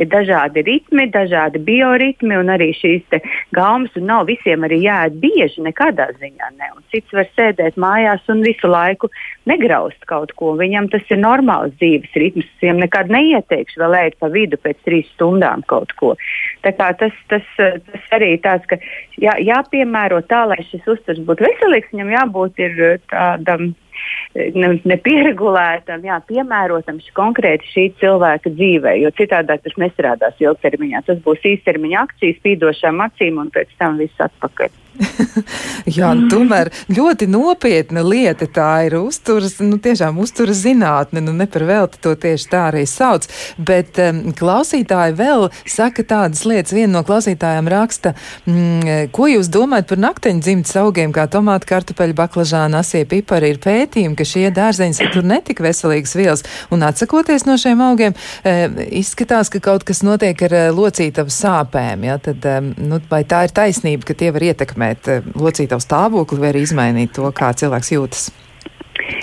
Ir 0.00 0.08
dažādi 0.08 0.62
ritmi, 0.64 1.04
dažādi 1.12 1.60
bioritmi 1.64 2.38
un 2.40 2.48
arī 2.54 2.70
šīs 2.76 3.18
gaumas, 3.56 3.92
un 4.00 4.06
nav 4.08 4.26
visiem 4.30 4.64
arī 4.64 4.80
jāēd 4.86 5.18
bieži, 5.20 5.60
nekādā 5.66 6.08
ziņā 6.16 6.48
ne. 6.56 6.70
Un 6.76 6.84
cits 6.92 7.12
var 7.16 7.28
sēdēt 7.36 7.76
mājās 7.80 8.24
un 8.32 8.40
visu 8.46 8.70
laiku 8.70 9.10
negraust 9.50 10.00
kaut 10.08 10.32
ko. 10.38 10.54
Viņam 10.60 10.88
tas 10.92 11.04
ir 11.12 11.20
normāls 11.20 11.76
dzīves 11.76 12.16
ritms. 12.22 12.48
Viņam 12.62 12.80
nekad 12.86 13.12
neieteikšu 13.12 13.82
vēl 13.82 13.98
ēst 14.04 14.18
pa 14.22 14.30
vidu 14.32 14.60
pēc 14.60 14.80
trīs 14.88 15.12
stundām 15.14 15.66
kaut 15.68 15.92
ko. 16.00 16.14
Tā 16.64 16.72
kā 16.76 16.90
tas, 17.00 17.14
tas, 17.28 17.46
tas 17.58 18.08
arī 18.16 18.32
tāds, 18.40 18.66
ka 18.70 18.80
jā, 19.20 19.36
jāpiemēro 19.44 20.22
tā, 20.30 20.46
lai 20.48 20.60
šis 20.70 20.88
uzturs 20.96 21.22
būtu 21.28 21.46
veselīgs, 21.46 21.92
viņam 21.92 22.16
jābūt 22.16 22.64
ir 22.64 22.82
tādam 23.12 23.72
nepieregulētam, 24.34 26.04
jā, 26.06 26.20
piemērotam 26.28 27.00
konkrēti 27.16 27.72
šī 27.72 27.86
cilvēka 28.02 28.52
dzīvē, 28.54 28.96
jo 29.02 29.10
citādi 29.18 29.58
tas 29.64 29.80
nestrādās 29.80 30.38
ilgtermiņā. 30.42 31.02
Tas 31.06 31.18
būs 31.24 31.42
īstermiņa 31.54 32.04
akcijas, 32.06 32.38
spīdošām 32.40 33.02
acīm 33.06 33.42
un 33.42 33.50
pēc 33.54 33.74
tam 33.78 33.98
viss 34.00 34.26
atpakaļ. 34.28 34.70
Jā, 35.98 36.10
nu, 36.16 36.28
tomēr 36.30 36.70
ļoti 36.90 37.28
nopietna 37.30 38.02
lieta 38.04 38.46
tā 38.50 38.68
ir 38.88 38.96
uzturas, 39.00 39.56
nu 39.62 39.78
tiešām 39.82 40.18
uzturas 40.20 40.62
zinātne, 40.64 41.22
nu 41.24 41.34
ne 41.36 41.46
par 41.50 41.64
velti 41.68 42.00
to 42.02 42.14
tieši 42.18 42.48
tā 42.50 42.64
arī 42.70 42.84
sauc, 42.88 43.26
bet 43.56 44.00
um, 44.02 44.22
klausītāji 44.36 45.16
vēl 45.18 45.48
saka 45.68 46.04
tādas 46.06 46.44
lietas, 46.48 46.74
viena 46.76 46.98
no 46.98 47.04
klausītājām 47.06 47.70
raksta, 47.70 48.14
mm, 48.48 49.10
ko 49.14 49.28
jūs 49.30 49.50
domājat 49.52 49.90
par 49.92 50.02
nakteņu 50.06 50.44
dzimtas 50.44 50.76
augiem, 50.82 51.14
kā 51.16 51.26
tomāti, 51.30 51.70
kartupeļi, 51.70 52.16
baklažāni, 52.18 52.78
asie 52.80 53.04
pipari, 53.08 53.54
ir 53.54 53.62
pētījumi, 53.62 54.18
ka 54.18 54.26
šie 54.28 54.48
dārzeņi 54.56 54.98
satur 55.00 55.26
netik 55.26 55.62
veselīgas 55.64 56.16
vielas, 56.18 56.44
un 56.74 56.84
atsakoties 56.86 57.46
no 57.48 57.56
šiem 57.60 57.82
augiem, 57.86 58.16
e, 58.44 58.56
izskatās, 59.00 59.52
ka 59.52 59.62
kaut 59.64 59.86
kas 59.88 60.02
notiek 60.06 60.46
ar 60.48 60.56
e, 60.56 60.64
locītavu 60.74 61.32
sāpēm, 61.34 62.06
ja, 62.10 62.18
tad, 62.22 62.44
e, 62.44 62.58
nu, 62.76 63.00
vai 63.10 63.22
tā 63.28 63.44
ir 63.46 63.54
taisnība, 63.56 64.10
ka 64.10 64.18
tie 64.18 64.32
var 64.34 64.50
ietekmēt 64.50 64.79
ietekmēt 64.80 65.08
eh, 65.08 65.24
locītavu 65.36 65.82
stāvokli 65.82 66.40
vai 66.40 66.52
arī 66.52 66.64
izmainīt 66.64 67.14
to, 67.14 67.30
kā 67.32 67.52
cilvēks 67.52 67.92
jūtas? 67.92 68.30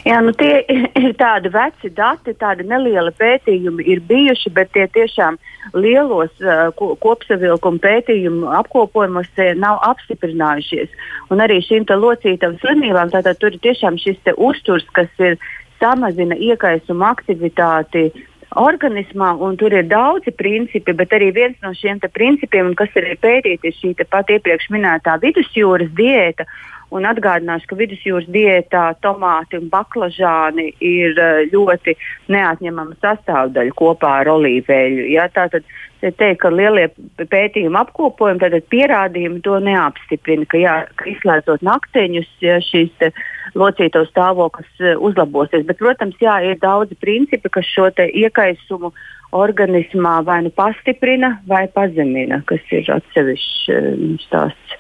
Jā, 0.05 0.22
nu 0.22 0.32
tie 0.34 0.64
ir 0.95 1.14
tādi 1.18 1.49
veci 1.49 1.89
dati, 1.89 2.34
tādi 2.34 2.64
nelieli 2.68 3.12
pētījumi 3.18 3.86
ir 3.86 4.01
bijuši, 4.08 4.49
bet 4.53 4.72
tie 4.74 4.88
tiešām 4.88 5.38
lielos 5.76 6.32
uh, 6.41 6.72
kopsavilkuma 6.76 7.80
pētījumu 7.84 8.47
apkopojumos 8.58 9.28
nav 9.60 9.80
apstiprinājušies. 9.84 10.89
Un 11.30 11.43
arī 11.43 11.60
šīm 11.62 11.86
locītavas 11.86 12.60
slimībām 12.64 13.12
tātad 13.12 13.38
tur 13.39 13.53
ir 13.53 13.60
tiešām 13.60 13.99
šis 13.99 14.18
uzturs, 14.38 14.88
kas 14.93 15.12
ir 15.20 15.38
samazina 15.80 16.36
iekaisuma 16.36 17.12
aktivitāti 17.14 18.10
organismā, 18.56 19.34
un 19.43 19.58
tur 19.58 19.74
ir 19.74 19.88
daudzi 19.89 20.32
principi, 20.32 20.93
bet 20.93 21.12
arī 21.14 21.32
viens 21.36 21.58
no 21.64 21.74
šiem 21.76 22.00
principiem, 22.00 22.74
kas 22.76 22.89
ir 22.95 23.10
pētīts, 23.22 23.64
ir 23.64 23.76
šī 23.76 23.93
pat 24.10 24.30
iepriekš 24.30 24.70
minētā 24.72 25.18
vidusjūras 25.22 25.91
diēta. 25.98 26.48
Un 26.95 27.03
atgādināšu, 27.03 27.67
ka 27.67 27.75
vidusjūras 27.81 28.29
diētā 28.31 28.83
tomāti 29.03 29.59
un 29.59 29.67
baklažāni 29.71 30.69
ir 30.79 31.17
eh, 31.19 31.41
ļoti 31.51 31.97
neatņemama 32.31 32.95
sastāvdaļa 33.03 33.75
kopā 33.75 34.13
ar 34.21 34.31
olīveļu. 34.38 35.09
Ja? 35.11 35.27
Tātad 35.35 35.67
teikt, 35.99 36.39
ka 36.43 36.51
lielie 36.53 36.88
pētījumi 37.19 37.81
apkopojumi, 37.81 38.39
tad 38.39 38.55
pierādījumi 38.71 39.41
to 39.43 39.57
neapstiprina, 39.65 40.47
ka, 40.47 40.61
jā, 40.61 40.77
ka 40.95 41.09
izslēdzot 41.11 41.65
nakteņus, 41.67 42.31
ja 42.45 42.61
šīs 42.63 43.09
locīto 43.57 44.03
stāvoklis 44.07 44.79
e, 44.79 44.95
uzlabosies. 44.95 45.65
Bet, 45.67 45.79
protams, 45.81 46.15
jā, 46.21 46.39
ir 46.45 46.59
daudzi 46.61 46.95
principi, 47.01 47.51
kas 47.51 47.67
šo 47.67 47.89
iekaisumu 48.07 48.93
organismā 49.38 50.19
vai 50.27 50.41
nu 50.47 50.53
pastiprina 50.55 51.38
vai 51.49 51.65
pazemina, 51.73 52.41
kas 52.49 52.75
ir 52.75 52.89
atsevišķs 52.97 53.69
e, 53.73 53.81
stāsts. 54.25 54.77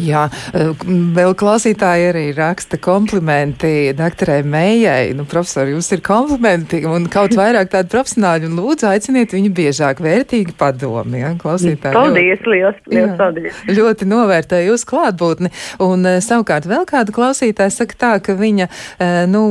Jā, 0.00 0.24
eh, 0.54 0.70
vēl 1.16 1.34
klausītāji 1.38 2.06
arī 2.10 2.24
raksta 2.36 2.78
komplimenti 2.80 3.92
doktorai 3.96 4.40
Mējai. 4.46 5.12
Nu, 5.16 5.26
profesori, 5.28 5.74
jums 5.74 5.90
ir 5.92 6.02
komplimenti 6.04 6.82
un 6.88 7.06
kaut 7.12 7.34
vairāk 7.36 7.72
tādu 7.74 7.92
profesionāļu 7.94 8.48
un 8.48 8.56
lūdzu 8.58 8.88
aiciniet 8.90 9.34
viņu 9.36 9.52
biežāk 9.56 10.00
vērtīgi 10.04 10.56
padomi. 10.58 11.20
Ja? 11.20 11.34
Klausītāji. 11.40 11.96
Paldies, 11.96 12.44
liels, 12.46 12.80
liels 12.90 13.12
jā, 13.12 13.18
paldies. 13.18 13.60
Ļoti 13.68 14.08
novērtēju 14.10 14.72
jūs 14.72 14.86
klātbūtni. 14.88 15.52
Un 15.84 16.08
eh, 16.08 16.20
savukārt 16.24 16.68
vēl 16.70 16.86
kāda 16.88 17.14
klausītāja 17.14 17.74
saka 17.74 18.00
tā, 18.00 18.12
ka 18.24 18.36
viņa, 18.38 18.70
eh, 18.98 19.22
nu, 19.30 19.44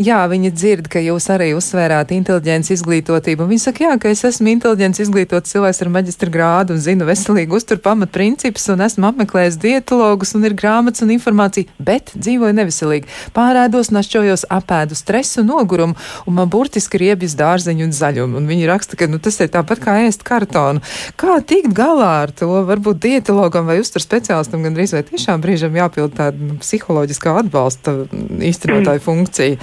jā, 0.00 0.24
viņa 0.30 0.52
dzird, 0.54 0.90
ka 0.90 1.02
jūs 1.04 1.30
arī 1.34 1.52
uzsvērāt 1.56 2.14
inteliģents 2.16 2.74
izglītotību. 2.78 3.46
Un 3.46 3.54
viņa 3.54 3.66
saka, 3.68 3.86
jā, 3.86 3.93
jā, 3.94 4.00
ka 4.00 4.10
es 4.10 4.24
esmu 4.26 4.50
inteliģents, 4.54 5.00
izglītots 5.04 5.52
cilvēks 5.54 5.80
ar 5.82 5.90
maģistra 5.94 6.30
grādu 6.32 6.74
un 6.74 6.80
zinu 6.82 7.06
veselīgu 7.06 7.56
uzturu 7.58 7.80
pamatprincipus 7.84 8.66
un 8.72 8.82
esmu 8.84 9.06
apmeklējis 9.10 9.58
dietologus 9.62 10.34
un 10.34 10.44
ir 10.44 10.54
grāmatas 10.54 11.04
un 11.04 11.12
informācija, 11.14 11.70
bet 11.78 12.12
dzīvoju 12.14 12.56
neveselīgi. 12.58 13.08
Pārēdos, 13.36 13.92
našķojos, 13.94 14.46
apēdu 14.50 14.98
stresu, 14.98 15.44
nogurumu 15.46 15.94
un 16.26 16.38
man 16.38 16.50
burtiski 16.50 16.98
ir 16.98 17.06
iebjas 17.10 17.36
dārzeņu 17.38 17.86
un 17.86 17.94
zaļumu. 17.94 18.38
Un 18.40 18.48
viņi 18.50 18.70
raksta, 18.70 18.98
ka 18.98 19.08
nu, 19.10 19.20
tas 19.22 19.38
ir 19.40 19.52
tāpat 19.54 19.82
kā 19.84 19.98
ēst 20.08 20.24
kartonu. 20.26 20.82
Kā 21.20 21.38
tikt 21.46 21.74
galā 21.76 22.10
ar 22.24 22.34
to? 22.34 22.50
Varbūt 22.66 23.02
dietologam 23.04 23.68
vai 23.70 23.78
uzturu 23.82 24.04
speciālistam 24.04 24.64
gandrīz 24.66 24.96
vai 24.96 25.04
tiešām 25.06 25.44
brīžam 25.44 25.76
jāpild 25.78 26.16
tāda 26.18 26.50
nu, 26.50 26.58
psiholoģiskā 26.62 27.36
atbalsta 27.44 28.00
īstenotāja 28.42 29.04
funkcija. 29.04 29.60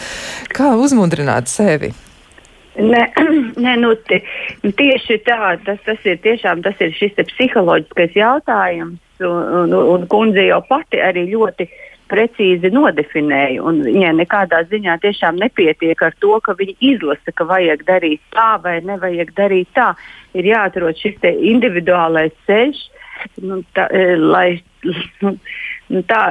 Kā 0.55 0.75
uzmundrināt 0.79 1.51
sevi? 1.51 1.91
Nē, 2.81 3.03
nē 3.63 3.75
nu, 3.81 3.93
nu, 4.63 4.71
tieši 4.77 5.19
tā, 5.27 5.55
tas, 5.65 5.79
tas 5.85 6.09
ir 6.09 6.19
tiešām 6.23 6.63
tas 6.65 6.79
ir 6.81 6.93
šis 6.97 7.15
psiholoģiskais 7.33 8.17
jautājums, 8.17 8.99
un, 9.21 9.55
un, 9.61 9.77
un 9.95 10.05
kundze 10.11 10.47
jau 10.47 10.61
pati 10.69 11.01
arī 11.03 11.27
ļoti 11.31 11.69
precīzi 12.11 12.71
nodefinēja. 12.73 13.63
Viņai 13.63 14.13
nekādā 14.19 14.63
ziņā 14.71 14.97
tiešām 15.03 15.39
nepietiek 15.41 16.01
ar 16.03 16.15
to, 16.23 16.35
ka 16.43 16.55
viņi 16.59 16.75
izlasa, 16.93 17.33
ka 17.35 17.47
vajag 17.47 17.85
darīt 17.87 18.23
tā 18.35 18.55
vai 18.63 18.79
nevajag 18.87 19.31
darīt 19.37 19.71
tā. 19.77 19.91
Ir 20.35 20.49
jāatrod 20.51 20.99
šis 20.99 21.21
individuālais 21.31 22.35
ceļš, 22.49 22.83
nu, 23.45 23.61
tā, 23.77 23.87
e, 23.91 24.17
lai. 24.19 24.49
Nu, 25.21 25.35
tā, 26.07 26.21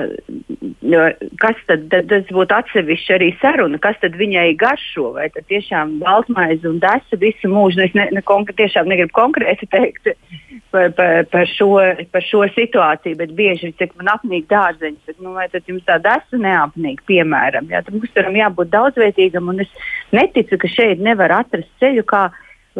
kas 1.43 1.59
tad, 1.69 1.87
tad 1.93 2.09
tas 2.11 2.29
būtu 2.33 2.57
atsevišķi 2.57 3.15
arī 3.17 3.29
saruna, 3.41 3.81
kas 3.83 3.99
tad 4.03 4.17
viņai 4.19 4.47
garšo, 4.61 5.11
vai 5.17 5.29
tad 5.35 5.47
tiešām 5.51 5.99
baltmaize 6.01 6.69
un 6.71 6.81
desa 6.83 7.19
visu 7.21 7.51
mūžu, 7.53 7.81
nu, 7.81 7.87
es 7.89 7.97
ne, 7.99 8.09
ne, 8.17 8.23
konkr, 8.27 8.55
tiešām 8.57 8.89
negribu 8.91 9.13
konkrēti 9.17 9.69
teikt 9.71 10.13
par, 10.73 10.91
par, 10.97 11.25
par, 11.33 11.49
šo, 11.53 11.71
par 12.13 12.27
šo 12.27 12.45
situāciju, 12.57 13.19
bet 13.21 13.35
bieži 13.39 13.73
cik 13.79 13.97
man 14.01 14.15
apnīk 14.17 14.49
dārzeņus, 14.51 15.07
bet, 15.07 15.19
nu, 15.21 15.35
vai 15.37 15.49
tad 15.53 15.69
jums 15.69 15.85
tā 15.89 16.01
desa 16.03 16.41
neapnīk, 16.41 17.05
piemēram, 17.11 17.69
jā, 17.73 17.85
mums 17.93 18.15
turam 18.17 18.39
jābūt 18.41 18.73
daudzveidīgam, 18.73 19.53
un 19.53 19.67
es 19.67 19.91
neticu, 20.17 20.61
ka 20.61 20.71
šeit 20.71 21.03
nevar 21.05 21.41
atrast 21.43 21.71
ceļu, 21.83 22.07
kā 22.09 22.29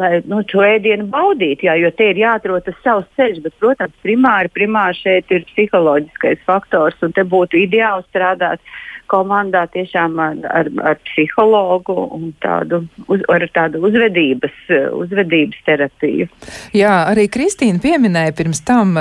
lai 0.01 0.11
nu, 0.27 0.41
šo 0.49 0.63
ēdienu 0.65 1.07
baudītu, 1.13 1.67
jā, 1.69 1.77
jo 1.79 1.91
te 1.95 2.11
ir 2.11 2.21
jāatrod 2.21 2.65
tas 2.65 2.77
savs 2.85 3.09
ceļš. 3.19 3.41
Bet, 3.45 3.57
protams, 3.61 3.97
primāri, 4.05 4.51
primāri 4.53 4.97
šeit 4.99 5.33
ir 5.33 5.45
psiholoģiskais 5.53 6.41
faktors, 6.47 6.97
un 7.05 7.13
te 7.15 7.25
būtu 7.27 7.61
ideāli 7.61 8.07
strādāt 8.09 8.63
komandā 9.11 9.65
tiešām 9.73 10.17
ar, 10.23 10.37
ar, 10.47 10.69
ar 10.91 10.99
psihologu 11.07 11.95
un 12.15 12.31
tādu, 12.43 12.83
uz, 13.11 13.23
ar 13.31 13.45
tādu 13.53 13.81
uzvedības, 13.87 14.55
uzvedības 14.97 15.61
terapiju. 15.67 16.29
Jā, 16.77 16.93
arī 17.11 17.27
Kristīna 17.31 17.81
pieminēja 17.83 18.35
pirms 18.37 18.63
tam 18.67 18.95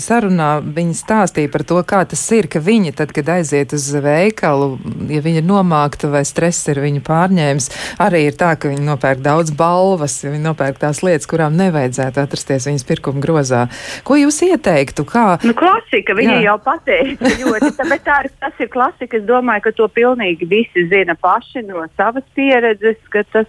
sarunā, 0.00 0.50
viņa 0.64 0.98
stāstīja 0.98 1.52
par 1.52 1.66
to, 1.68 1.80
kā 1.86 2.04
tas 2.08 2.22
ir, 2.36 2.48
ka 2.52 2.62
viņa 2.64 2.94
tad, 3.00 3.14
kad 3.16 3.30
aiziet 3.36 3.74
uz 3.76 3.88
veikalu, 4.04 4.74
ja 5.10 5.22
viņa 5.24 5.42
ir 5.42 5.48
nomākta 5.48 6.10
vai 6.12 6.24
stress 6.28 6.68
ir 6.72 6.80
viņu 6.84 7.02
pārņēmis, 7.06 7.70
arī 8.04 8.26
ir 8.28 8.38
tā, 8.38 8.54
ka 8.60 8.70
viņa 8.72 8.84
nopērk 8.86 9.22
daudz 9.24 9.54
balvas, 9.56 10.20
ja 10.24 10.32
viņa 10.32 10.44
nopērk 10.50 10.80
tās 10.82 11.02
lietas, 11.06 11.28
kurām 11.30 11.56
nevajadzētu 11.58 12.22
atrasties 12.22 12.68
viņas 12.70 12.86
pirkuma 12.88 13.22
grozā. 13.24 13.66
Ko 14.06 14.18
jūs 14.18 14.40
ieteiktu? 14.46 15.06
Kā? 15.08 15.26
Nu, 15.44 15.54
klasika, 15.56 16.16
viņa 16.16 16.38
Jā. 16.38 16.42
jau 16.48 16.56
pateica 16.64 17.32
ļoti, 17.40 17.70
bet 17.90 18.04
tā 18.06 18.20
ir, 18.24 18.30
tas 18.40 18.62
ir 18.62 18.70
klasika 18.72 19.20
es 19.24 19.28
domāju, 19.28 19.64
ka 19.64 19.72
to 19.72 19.88
pilnīgi 19.88 20.48
visi 20.48 20.86
zina 20.92 21.16
paši 21.16 21.64
no 21.64 21.86
savas 21.96 22.24
pieredzes, 22.36 23.00
ka 23.10 23.24
tas, 23.32 23.48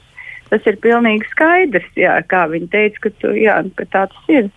tas 0.50 0.66
ir 0.66 0.80
pilnīgi 0.80 1.28
skaidrs, 1.32 1.92
jā, 2.00 2.16
kā 2.28 2.48
viņi 2.48 2.72
teica, 2.72 3.02
ka, 3.04 3.10
tu, 3.20 3.34
jā, 3.36 3.60
ka 3.76 3.86
tā 3.92 4.06
tas 4.08 4.32
ir. 4.32 4.50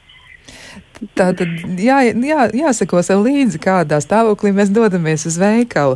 Tā 1.14 1.29
tad 1.37 1.79
jā, 1.79 2.01
jā, 2.11 2.45
jāsako 2.59 3.01
sev 3.07 3.20
līdzi, 3.22 3.61
kādā 3.62 4.01
stāvoklī 4.03 4.51
mēs 4.57 4.72
dodamies 4.74 5.29
uz 5.31 5.37
veikalu. 5.39 5.95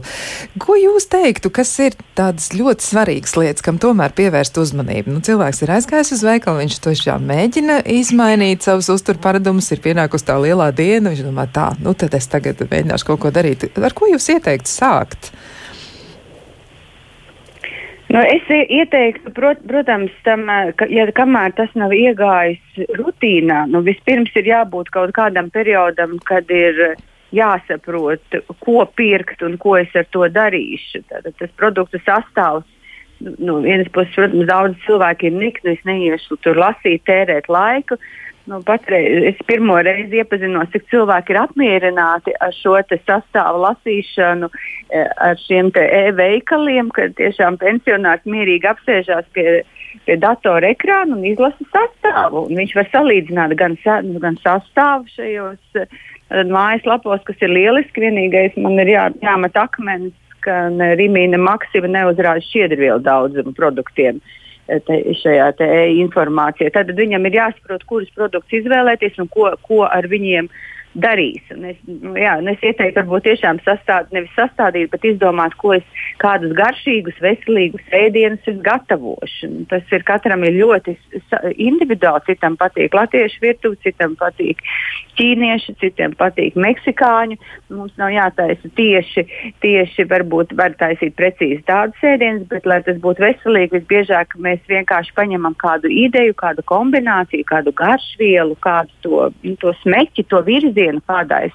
Ko 0.62 0.76
jūs 0.78 1.09
teiktu, 1.11 1.51
kas 1.55 1.72
ir 1.83 1.97
tādas 2.18 2.53
ļoti 2.55 2.87
svarīgas 2.87 3.35
lietas, 3.39 3.64
kam 3.66 3.80
tomēr 3.83 4.14
pievērst 4.14 4.61
uzmanību? 4.62 5.11
Nu, 5.16 5.22
cilvēks 5.26 5.64
ir 5.64 5.74
aizgājis 5.74 6.14
uz 6.14 6.22
veikalu, 6.26 6.62
viņš 6.62 6.78
to 6.85 6.95
šā 7.03 7.18
mēģina 7.18 7.80
izmainīt 7.97 8.62
savus 8.62 8.93
uzturparadumus, 8.95 9.72
ir 9.74 9.83
pienākusi 9.83 10.28
tā 10.30 10.39
lielā 10.39 10.70
diena, 10.76 11.11
viņš 11.11 11.26
domā 11.26 11.49
tā, 11.51 11.72
nu 11.83 11.97
tad 11.99 12.14
es 12.18 12.30
tagad 12.30 12.62
mēģināšu 12.62 13.11
kaut 13.11 13.24
ko 13.26 13.35
darīt. 13.35 13.72
Ar 13.83 13.99
ko 13.99 14.12
jūs 14.12 14.30
ieteiktu 14.37 14.70
sākt? 14.70 15.33
Nu, 18.13 18.21
es 18.29 18.45
ieteiktu, 18.53 19.31
prot, 19.33 19.63
protams, 19.65 20.13
tam, 20.27 20.45
ka, 20.77 20.85
ja 20.93 21.07
kamēr 21.17 21.55
tas 21.57 21.71
nav 21.79 21.95
iegājis 21.97 22.83
rutīnā, 22.99 23.63
nu, 23.73 23.81
vispirms 23.87 24.35
ir 24.37 24.51
jābūt 24.51 24.91
kaut 24.93 25.15
kādam 25.17 25.49
periodam, 25.55 26.19
kad 26.29 26.51
ir 26.53 26.83
jāsaprot, 27.33 28.37
ko 28.61 28.85
pirkt 28.99 29.41
un 29.47 29.57
ko 29.61 29.79
es 29.81 29.97
ar 29.97 30.05
to 30.13 30.29
darīšu. 30.29 31.07
Tātad 31.09 31.39
tas 31.41 31.57
produktu 31.57 32.03
sastāvs. 32.05 32.69
Nu, 33.23 33.61
vienas 33.65 33.89
puses, 33.95 34.13
protams, 34.19 34.49
daudz 34.51 34.85
cilvēku 34.85 35.31
ir 35.31 35.37
nikni, 35.39 35.77
es 35.77 35.85
neiešu 35.89 36.37
tur 36.45 36.59
lasīt, 36.59 37.05
tērēt 37.07 37.49
laiku, 37.49 37.97
Nu, 38.45 38.59
patreiz, 38.66 39.22
es 39.30 39.38
pirmo 39.47 39.76
reizi 39.86 40.18
iepazinos, 40.18 40.70
cik 40.72 40.88
cilvēki 40.90 41.30
ir 41.30 41.38
apmierināti 41.45 42.32
ar 42.43 42.51
šo 42.57 42.74
sastāvu 42.90 43.61
lasīšanu, 43.62 44.49
e, 44.90 45.03
ar 45.28 45.38
šiem 45.45 45.70
e-veikaliem, 45.78 46.90
kad 46.97 47.14
tiešām 47.20 47.61
pensionārs 47.62 48.26
mierīgi 48.26 48.66
apsēžās 48.66 49.30
pie, 49.36 49.62
pie 50.09 50.18
datora 50.18 50.72
ekrāna 50.74 51.14
un 51.14 51.22
izlasa 51.30 51.68
sastāvu. 51.70 52.49
Un 52.49 52.59
viņš 52.59 52.74
var 52.80 52.90
salīdzināt 52.90 53.55
gan, 53.62 53.78
nu, 54.09 54.18
gan 54.26 54.40
sastāvu 54.43 55.07
šajos 55.14 55.78
e, 55.78 55.86
mājaslapos, 56.51 57.22
kas 57.28 57.47
ir 57.47 57.55
lieliski. 57.55 58.09
Vienīgais 58.09 58.59
man 58.59 58.74
ir 58.82 58.90
jā, 58.97 59.07
jāmet 59.22 59.55
akmens, 59.55 60.18
ka 60.43 60.66
Rimīna 60.99 61.38
Maksima 61.38 61.86
neuzrāda 61.86 62.43
šķiedrvielu 62.43 63.05
daudzumu 63.07 63.55
produktiem. 63.55 64.18
Uh, 64.18 64.38
te, 64.67 64.99
šajā 65.23 65.49
te 65.59 65.69
informācijā. 65.99 66.73
Tad 66.75 66.93
viņam 66.97 67.27
ir 67.29 67.39
jāsaprot, 67.41 67.87
kurus 67.89 68.13
produktus 68.17 68.63
izvēlēties 68.63 69.19
un 69.23 69.31
ko, 69.33 69.51
ko 69.67 69.83
ar 69.89 70.09
viņiem 70.11 70.51
darīs. 70.99 71.43
Un 71.55 71.64
es, 71.70 71.78
nu, 71.88 72.12
jā, 72.18 72.34
un 72.40 72.51
es 72.53 72.61
ieteiktu, 72.62 73.01
varbūt 73.01 73.26
tiešām 73.26 73.61
sastād, 73.64 74.11
nevis 74.14 74.32
sastādīt, 74.36 74.90
bet 74.93 75.07
izdomāt, 75.09 75.55
ko 75.61 75.74
es, 75.76 75.86
kādus 76.22 76.53
garšīgus, 76.59 77.20
veselīgus 77.24 77.95
ēdienus 77.97 78.49
es 78.51 78.59
gatavošu. 78.64 79.49
Un 79.49 79.66
tas 79.70 79.95
ir 79.95 80.05
katram 80.09 80.45
ir 80.47 80.59
ļoti 80.61 80.97
individuāli. 81.57 82.26
Citam 82.28 82.59
patīk 82.61 82.95
latviešu 82.97 83.40
virtuve, 83.43 83.80
citam 83.86 84.16
patīk 84.20 84.61
ķīniešu, 85.18 85.76
citiem 85.80 86.16
patīk 86.18 86.59
meksikāņu. 86.61 87.38
Mums 87.72 87.97
nav 88.01 88.12
jātaisa 88.12 88.72
tieši, 88.76 89.26
tieši 89.64 90.07
varbūt 90.11 90.55
var 90.59 90.76
taisīt 90.80 91.16
precīzi 91.16 91.62
tādus 91.68 92.05
ēdienus, 92.05 92.47
bet, 92.53 92.68
lai 92.68 92.82
tas 92.84 93.01
būtu 93.03 93.24
veselīgi, 93.24 93.80
visbiežāk 93.80 94.36
mēs 94.43 94.61
vienkārši 94.68 95.16
paņemam 95.16 95.57
kādu 95.61 95.90
ideju, 95.93 96.36
kādu 96.38 96.64
kombināciju, 96.68 97.49
kādu 97.49 97.74
garšvielu, 97.76 98.57
kādu 98.62 99.03
to, 99.05 99.24
nu, 99.45 99.57
to 99.62 99.72
smeķi, 99.82 100.26
to 100.28 100.43
virzienu 100.47 100.82
virzienu, 100.83 101.03
kādā 101.07 101.47
es, 101.47 101.55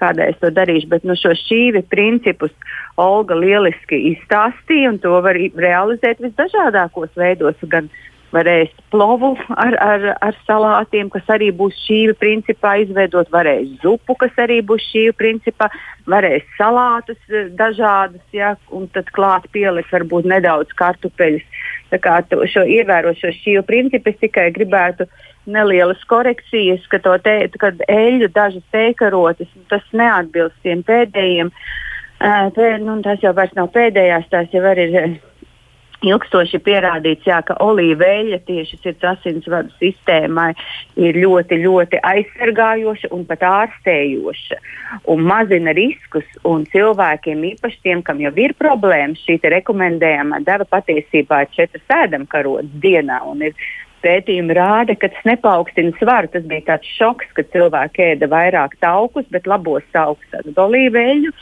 kādā 0.00 0.30
es 0.30 0.40
to 0.40 0.50
darīšu. 0.50 0.88
Bet 0.88 1.04
nu, 1.04 1.16
šo 1.16 1.34
šīvi 1.34 1.84
principus 1.90 2.52
Olga 2.96 3.34
lieliski 3.34 4.14
izstāstīja, 4.14 4.94
un 4.94 4.98
to 4.98 5.20
var 5.20 5.36
realizēt 5.36 6.20
visdažādākos 6.20 7.14
veidos. 7.16 7.56
Gan 7.62 7.90
var 8.34 8.48
ēst 8.50 8.74
plovu 8.90 9.36
ar, 9.54 9.76
ar, 9.78 10.06
ar 10.18 10.36
salātiem, 10.48 11.06
kas 11.12 11.28
arī 11.30 11.52
būs 11.54 11.76
šīvi 11.86 12.16
principā 12.18 12.72
izveidot, 12.82 13.30
varēs 13.30 13.76
zupu, 13.82 14.16
kas 14.18 14.34
arī 14.42 14.58
būs 14.66 14.82
šīvi 14.90 15.12
principā, 15.14 15.68
varēs 16.10 16.42
salātus 16.58 17.20
eh, 17.30 17.46
dažādus, 17.54 18.24
ja, 18.34 18.56
un 18.74 18.88
tad 18.90 19.12
klāt 19.14 19.46
pielikt 19.54 19.94
varbūt 19.94 20.26
nedaudz 20.26 20.74
kartupeļus. 20.74 21.46
Tā 21.94 22.00
kā 22.02 22.16
to, 22.26 22.40
šo 22.50 22.64
ievērot 22.66 23.20
šo 23.22 23.30
šīvu 23.38 23.62
principu, 23.68 24.10
es 24.10 24.18
tikai 24.18 24.48
gribētu 24.56 25.06
uh, 25.06 25.22
nelielas 25.46 26.00
korekcijas, 26.10 26.84
ka 26.92 27.00
te, 27.22 27.36
kad 27.60 27.82
eļļu 27.88 28.30
dažas 28.34 28.64
teikarotas, 28.74 29.50
tas 29.72 29.84
neatbilst 29.92 30.56
tiem 30.62 30.84
pēdējiem. 30.86 31.52
Uh, 31.52 32.50
pē, 32.54 32.78
nu, 32.80 33.00
tas 33.02 33.22
jau 33.22 33.34
vairs 33.36 33.54
nav 33.58 33.70
pēdējās, 33.74 34.28
tās 34.30 34.52
jau 34.54 34.64
ir 34.72 35.20
ilgstoši 36.04 36.58
pierādīts, 36.60 37.24
jā, 37.24 37.38
ka 37.46 37.56
olīveļa 37.64 38.40
tieši 38.44 38.78
sirds 38.82 39.06
asinsvadu 39.08 39.72
sistēmai 39.80 40.50
ir 41.00 41.16
ļoti, 41.16 41.58
ļoti 41.62 42.00
aizsargājoša 42.04 43.08
un 43.14 43.24
pat 43.28 43.44
ārstējoša 43.48 44.58
un 45.12 45.24
mazina 45.24 45.72
riskus. 45.76 46.26
Un 46.44 46.66
cilvēkiem, 46.72 47.46
īpaši 47.54 47.80
tiem, 47.86 48.02
kam 48.04 48.20
jau 48.20 48.34
ir 48.36 48.52
problēmas, 48.60 49.22
šī 49.24 49.38
rekomendējama 49.56 50.42
deva 50.44 50.68
patiesībā 50.68 51.44
ir 51.44 51.54
četras 51.56 51.96
ēdamkarotas 52.04 52.68
dienā. 52.84 53.22
Ir 53.48 53.56
pētījumi 54.04 54.56
rāda, 54.56 54.96
ka 55.00 55.10
tas 55.12 55.28
nepaukstina 55.28 55.96
svaru. 55.98 56.30
Tas 56.32 56.46
bija 56.48 56.68
tāds 56.72 56.94
šoks, 56.98 57.32
ka 57.36 57.46
cilvēki 57.54 58.10
ēda 58.12 58.30
vairāk 58.30 58.78
taukus, 58.84 59.26
bet 59.34 59.48
labos 59.50 59.86
taukus, 59.96 60.28
tādu 60.32 60.54
olīveļu. 60.68 61.32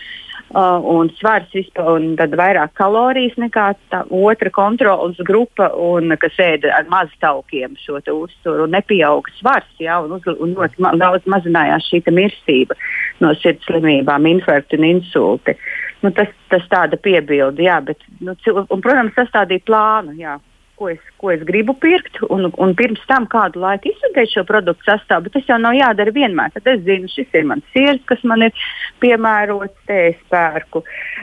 uh, 0.54 0.80
un 0.84 1.10
svars 1.16 1.48
vispār, 1.54 1.88
un 1.96 2.16
tad 2.18 2.34
vairāk 2.38 2.74
kalorijas 2.78 3.36
nekā 3.40 3.66
tā 3.92 4.02
otra 4.12 4.52
kontrolas 4.52 5.20
grupa, 5.26 5.70
un 5.72 6.14
kas 6.20 6.36
ēda 6.42 6.72
ar 6.76 6.88
maz 6.92 7.12
taukiem 7.22 7.76
šo 7.80 8.00
uzturu, 8.14 8.68
nepieauga 8.70 9.32
svars, 9.38 9.70
ja, 9.80 10.00
un, 10.04 10.18
uz, 10.18 10.28
un 10.38 10.54
ļoti 10.58 10.84
ma 10.84 10.94
daudz 11.00 11.28
mazinājās 11.30 11.88
šī 11.88 12.02
mirstība 12.12 12.76
no 13.24 13.32
sirds 13.40 13.64
slimībām, 13.68 14.28
infarkti 14.28 14.80
un 14.80 14.88
insulti. 14.90 15.56
Nu, 16.02 16.10
tas, 16.10 16.30
tas 16.50 16.64
tāda 16.70 16.98
piebilde, 16.98 17.62
jā, 17.62 17.78
bet, 17.84 18.00
nu, 18.20 18.34
un, 18.52 18.80
protams, 18.82 19.14
sastādīt 19.16 19.64
plānu, 19.68 20.16
jā, 20.18 20.36
ko 20.82 20.90
es, 20.90 21.02
ko 21.22 21.30
es 21.30 21.42
gribu 21.46 21.74
pirkt, 21.78 22.18
un, 22.34 22.48
un 22.58 22.74
pirms 22.78 23.02
tam 23.06 23.28
kādu 23.30 23.62
laiku 23.62 23.92
izsudēt 23.92 24.32
šo 24.32 24.42
produktu 24.48 24.88
sastāvu, 24.88 25.28
bet 25.28 25.36
tas 25.36 25.50
jau 25.50 25.58
nav 25.62 25.76
jādara 25.78 26.14
vienmēr. 26.14 26.50
Tad 26.56 26.70
es 26.74 26.82
zinu, 26.88 27.10
šis 27.12 27.38
ir 27.38 27.46
mans 27.48 27.68
sirds, 27.74 28.02
kas 28.10 28.24
man 28.26 28.48
ir 28.48 28.64
piemērots, 29.04 29.76
te 29.86 29.98
es 30.10 30.20
pērku. 30.32 30.82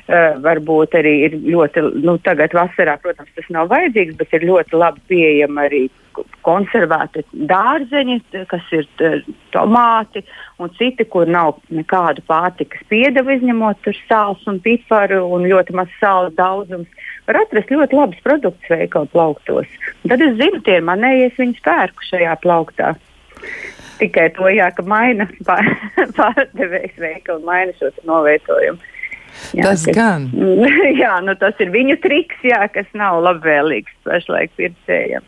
Uh, 0.09 0.39
varbūt 0.45 0.95
arī 0.99 1.15
ir 1.27 1.35
ļoti, 1.43 1.83
nu, 2.05 2.15
tagad 2.25 2.55
vasarā, 2.55 2.95
protams, 3.03 3.33
tas 3.35 3.51
nav 3.53 3.67
vajadzīgs, 3.73 4.15
bet 4.19 4.37
ir 4.37 4.47
ļoti 4.49 4.79
labi 4.79 5.03
pieejama 5.11 5.67
arī 5.67 5.83
konservēti 6.45 7.23
dārzeņi, 7.49 8.17
kas 8.49 8.71
ir 8.75 8.87
tomāti 9.53 10.23
un 10.59 10.71
citi, 10.77 11.05
kur 11.05 11.29
nav 11.29 11.59
nekādu 11.73 12.23
pārtikas 12.29 12.85
piedevu, 12.91 13.35
izņemot 13.35 13.89
sāls 14.07 14.45
un 14.49 14.59
piparu 14.63 15.21
un 15.35 15.47
ļoti 15.49 15.75
maz 15.77 15.91
sāla 16.01 16.31
daudzums. 16.37 16.89
Var 17.27 17.41
atrast 17.43 17.73
ļoti 17.73 17.97
labus 17.97 18.21
produktus 18.25 18.71
veikalu 18.73 19.09
plauktos. 19.13 19.79
Tad 20.07 20.23
es 20.25 20.37
zinu, 20.39 20.63
tie 20.65 20.79
ir 20.79 20.87
manējie, 20.87 21.29
es 21.29 21.37
viņus 21.37 21.65
pērku 21.65 22.07
šajā 22.09 22.35
plauktā. 22.41 22.95
Tikai 23.99 24.29
to, 24.37 24.47
jā, 24.49 24.69
ka 24.73 24.85
maina 24.87 25.27
pārdevējs 26.17 26.97
veikalu, 26.97 27.43
maina 27.45 27.75
šo 27.77 27.91
novietojumu. 28.07 28.88
Jā, 29.55 29.69
tas 29.69 29.85
kas, 29.87 29.95
gan. 29.95 30.29
Jā, 31.01 31.15
nu 31.25 31.35
tas 31.39 31.57
ir 31.63 31.71
viņu 31.73 31.97
triks, 32.03 32.39
jā, 32.45 32.61
kas 32.73 32.87
nav 32.97 33.21
labvēlīgs 33.23 33.93
pašlaik 34.05 34.51
pircējiem. 34.57 35.25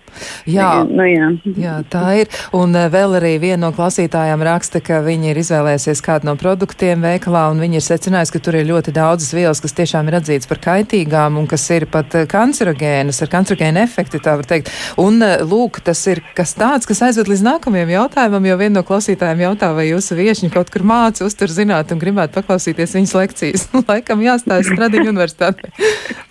Jā, 0.49 0.69
nu, 0.87 1.05
jā. 1.05 1.27
jā, 1.57 1.75
tā 1.91 2.03
ir. 2.21 2.31
Un 2.57 2.75
eh, 2.77 2.87
vēl 2.91 3.15
arī 3.19 3.33
viena 3.41 3.67
no 3.67 3.71
klausītājām 3.75 4.43
raksta, 4.45 4.81
ka 4.83 5.01
viņi 5.05 5.31
ir 5.31 5.41
izvēlējusies 5.41 6.01
kādu 6.05 6.29
no 6.29 6.35
produktiem 6.39 7.03
veikalā, 7.05 7.47
un 7.53 7.61
viņi 7.61 7.79
ir 7.79 7.85
secinājusi, 7.85 8.33
ka 8.35 8.43
tur 8.43 8.57
ir 8.59 8.67
ļoti 8.69 8.93
daudzas 8.95 9.33
vielas, 9.35 9.61
kas 9.63 9.75
tiešām 9.77 10.09
ir 10.09 10.19
atzītas 10.19 10.49
par 10.49 10.61
kaitīgām 10.63 11.37
un 11.41 11.47
kas 11.51 11.67
ir 11.73 11.87
pat 11.91 12.17
eh, 12.17 12.27
kancerogēnas, 12.31 13.21
ar 13.23 13.31
kancerogēnu 13.31 13.83
efekti, 13.85 14.21
tā 14.23 14.35
var 14.41 14.49
teikt. 14.49 14.71
Un 15.01 15.21
eh, 15.25 15.45
lūk, 15.45 15.81
tas 15.85 16.01
ir 16.11 16.23
kas 16.37 16.55
tāds, 16.59 16.89
kas 16.89 17.03
aizved 17.07 17.31
līdz 17.31 17.45
nākamajam 17.47 17.95
jautājumam, 17.95 18.49
jo 18.49 18.59
viena 18.61 18.79
no 18.79 18.85
klausītājiem 18.87 19.45
jautā, 19.45 19.71
vai 19.77 19.87
jūsu 19.91 20.17
viešņi 20.19 20.51
kaut 20.53 20.73
kur 20.73 20.85
māca 20.87 21.25
uztur 21.27 21.51
zināt 21.53 21.93
un 21.93 22.01
gribētu 22.01 22.39
paklausīties 22.39 22.97
viņas 22.97 23.17
lekcijas. 23.21 23.67
laikam 24.01 24.25
jāstājas 24.25 24.73
Stradiņu 24.73 25.15
universitātē. 25.15 25.71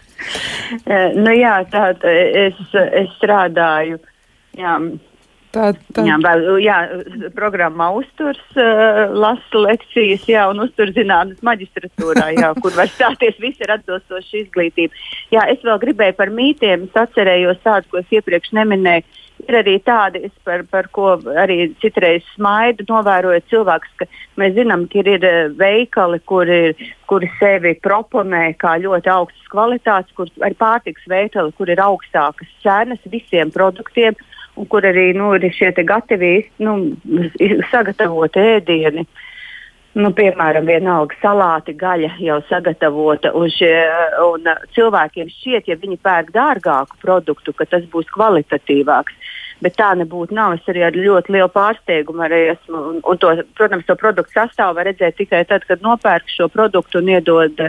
Eh, 0.86 1.14
nu 1.16 1.32
jā, 1.34 1.56
tā 1.72 1.88
es, 2.06 2.58
es 2.76 3.08
strādāju. 3.16 3.96
Jā. 4.54 4.76
Tā, 5.50 5.70
tā. 5.96 6.04
Jā, 6.06 6.18
vēl, 6.22 6.44
jā, 6.62 6.76
programmā 7.34 7.88
uzturs, 7.98 8.42
uh, 8.54 9.00
lasu 9.10 9.64
lekcijas, 9.64 10.28
jā, 10.30 10.44
un 10.52 10.62
uzturzinātnes 10.62 11.40
maģistratūrā, 11.42 12.28
jā, 12.36 12.52
kur 12.62 12.76
var 12.76 12.92
stāties 12.92 13.40
visi 13.42 13.66
ar 13.66 13.78
atbilstošu 13.80 14.44
izglītību. 14.44 15.02
Jā, 15.34 15.48
es 15.50 15.64
vēl 15.66 15.80
gribēju 15.82 16.18
par 16.20 16.30
mītiem, 16.36 16.86
es 16.86 17.02
atcerējos 17.02 17.64
tādu, 17.66 17.90
ko 17.90 18.04
es 18.04 18.14
iepriekš 18.20 18.54
neminēju 18.60 19.08
Ir 19.48 19.56
arī 19.60 19.76
tādi, 19.84 20.28
par, 20.44 20.64
par 20.70 20.88
ko 20.94 21.14
arī 21.40 21.70
citreiz 21.82 22.26
smaidu, 22.34 22.84
novērojot 22.88 23.46
cilvēkus, 23.52 23.94
ka 24.00 24.08
mēs 24.40 24.56
zinām, 24.58 24.84
ka 24.90 25.00
ir, 25.00 25.08
ir 25.16 25.24
eh, 25.26 25.38
veikali, 25.56 26.20
kuri, 26.28 26.60
kuri 27.10 27.30
sevi 27.38 27.74
proponē 27.82 28.50
kā 28.60 28.76
ļoti 28.82 29.12
augstas 29.12 29.48
kvalitātes, 29.52 30.12
kur 30.18 30.28
arī 30.44 30.58
pārtiks 30.60 31.08
veikali, 31.10 31.54
kur 31.56 31.72
ir 31.72 31.82
augstākas 31.84 32.52
cenas 32.64 33.00
visiem 33.12 33.52
produktiem 33.54 34.18
un 34.58 34.68
kur 34.68 34.84
arī 34.84 35.10
nu, 35.16 35.32
ir 35.38 35.48
šie 35.56 35.72
gatavie 35.88 36.50
nu, 36.60 36.76
sagatavoti 37.72 38.48
ēdieni. 38.58 39.06
Uh, 39.06 39.26
Nu, 39.98 40.12
piemēram, 40.14 40.68
vienalga 40.70 41.16
salāti, 41.18 41.72
gaļa 41.74 42.12
jau 42.22 42.36
sagatavota. 42.46 43.32
Uz, 43.34 43.56
un 44.22 44.46
cilvēkiem 44.76 45.30
šķiet, 45.32 45.66
ja 45.66 45.76
viņi 45.80 45.98
pērk 45.98 46.30
dārgāku 46.36 47.00
produktu, 47.02 47.54
ka 47.56 47.66
tas 47.66 47.82
būs 47.90 48.06
kvalitatīvāks. 48.14 49.16
Bet 49.60 49.76
tā 49.76 49.90
nebūtu. 50.00 50.34
Nav. 50.36 50.56
Es 50.58 50.68
arī 50.72 50.84
ar 50.86 50.96
ļoti 50.96 51.34
lielu 51.36 51.50
pārsteigumu 51.52 52.24
arī 52.26 52.42
esmu. 52.54 52.82
Un, 52.92 53.00
un 53.04 53.20
to, 53.20 53.32
protams, 53.58 53.86
to 53.88 53.96
produktu 54.00 54.36
sastāvu 54.36 54.78
var 54.78 54.88
redzēt 54.88 55.18
tikai 55.20 55.42
tad, 55.48 55.66
kad 55.68 55.84
nopērk 55.84 56.30
šo 56.32 56.48
produktu 56.52 57.02
un 57.02 57.10
iedod 57.12 57.64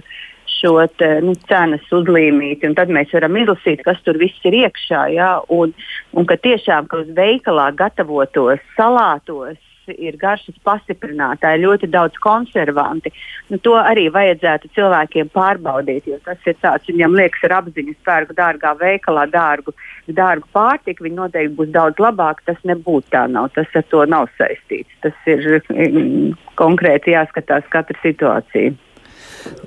šo 0.51 0.75
te, 0.99 1.09
nu, 1.23 1.33
cenas 1.49 1.83
uzlīmīti. 1.95 2.69
Tad 2.77 2.91
mēs 2.93 3.11
varam 3.15 3.37
izlasīt, 3.39 3.83
kas 3.87 3.99
tur 4.05 4.19
viss 4.21 4.47
ir 4.47 4.61
iekšā. 4.63 5.03
Ja? 5.15 5.33
Un, 5.51 5.75
un 6.15 6.29
ka 6.29 6.39
tiešām 6.39 6.87
ka 6.91 7.03
uz 7.03 7.11
veikalā 7.17 7.71
gatavotos 7.75 8.63
salātos 8.77 9.59
ir 9.91 10.17
garšas 10.21 10.57
pastiprinātāji, 10.65 11.63
ļoti 11.63 11.89
daudz 11.91 12.17
konservanti. 12.23 13.11
Nu, 13.49 13.59
to 13.65 13.75
arī 13.79 14.07
vajadzētu 14.13 14.71
cilvēkiem 14.75 15.31
pārbaudīt, 15.35 16.07
jo 16.11 16.19
tas 16.25 16.41
ir 16.45 16.57
tāds, 16.61 16.89
viņam 16.89 17.17
liekas, 17.17 17.45
ar 17.47 17.57
apziņu 17.61 17.95
pērku 18.05 18.37
dārgā 18.37 18.75
veikalā 18.79 19.25
dārgu, 19.31 19.73
dārgu 20.07 20.47
pārtiku, 20.53 21.07
viņi 21.07 21.19
noteikti 21.19 21.57
būs 21.57 21.73
daudz 21.73 22.01
labāk. 22.03 22.43
Tas 22.45 22.61
nebūtu 22.67 23.11
tā 23.13 23.25
nav, 23.31 23.51
tas 23.55 23.69
ar 23.75 23.87
to 23.91 24.05
nav 24.09 24.29
saistīts. 24.37 24.93
Tas 25.05 25.17
ir 25.29 25.61
mm, 25.71 26.31
konkrēti 26.61 27.15
jāskatās 27.15 27.67
katra 27.73 27.97
situācija. 28.03 28.75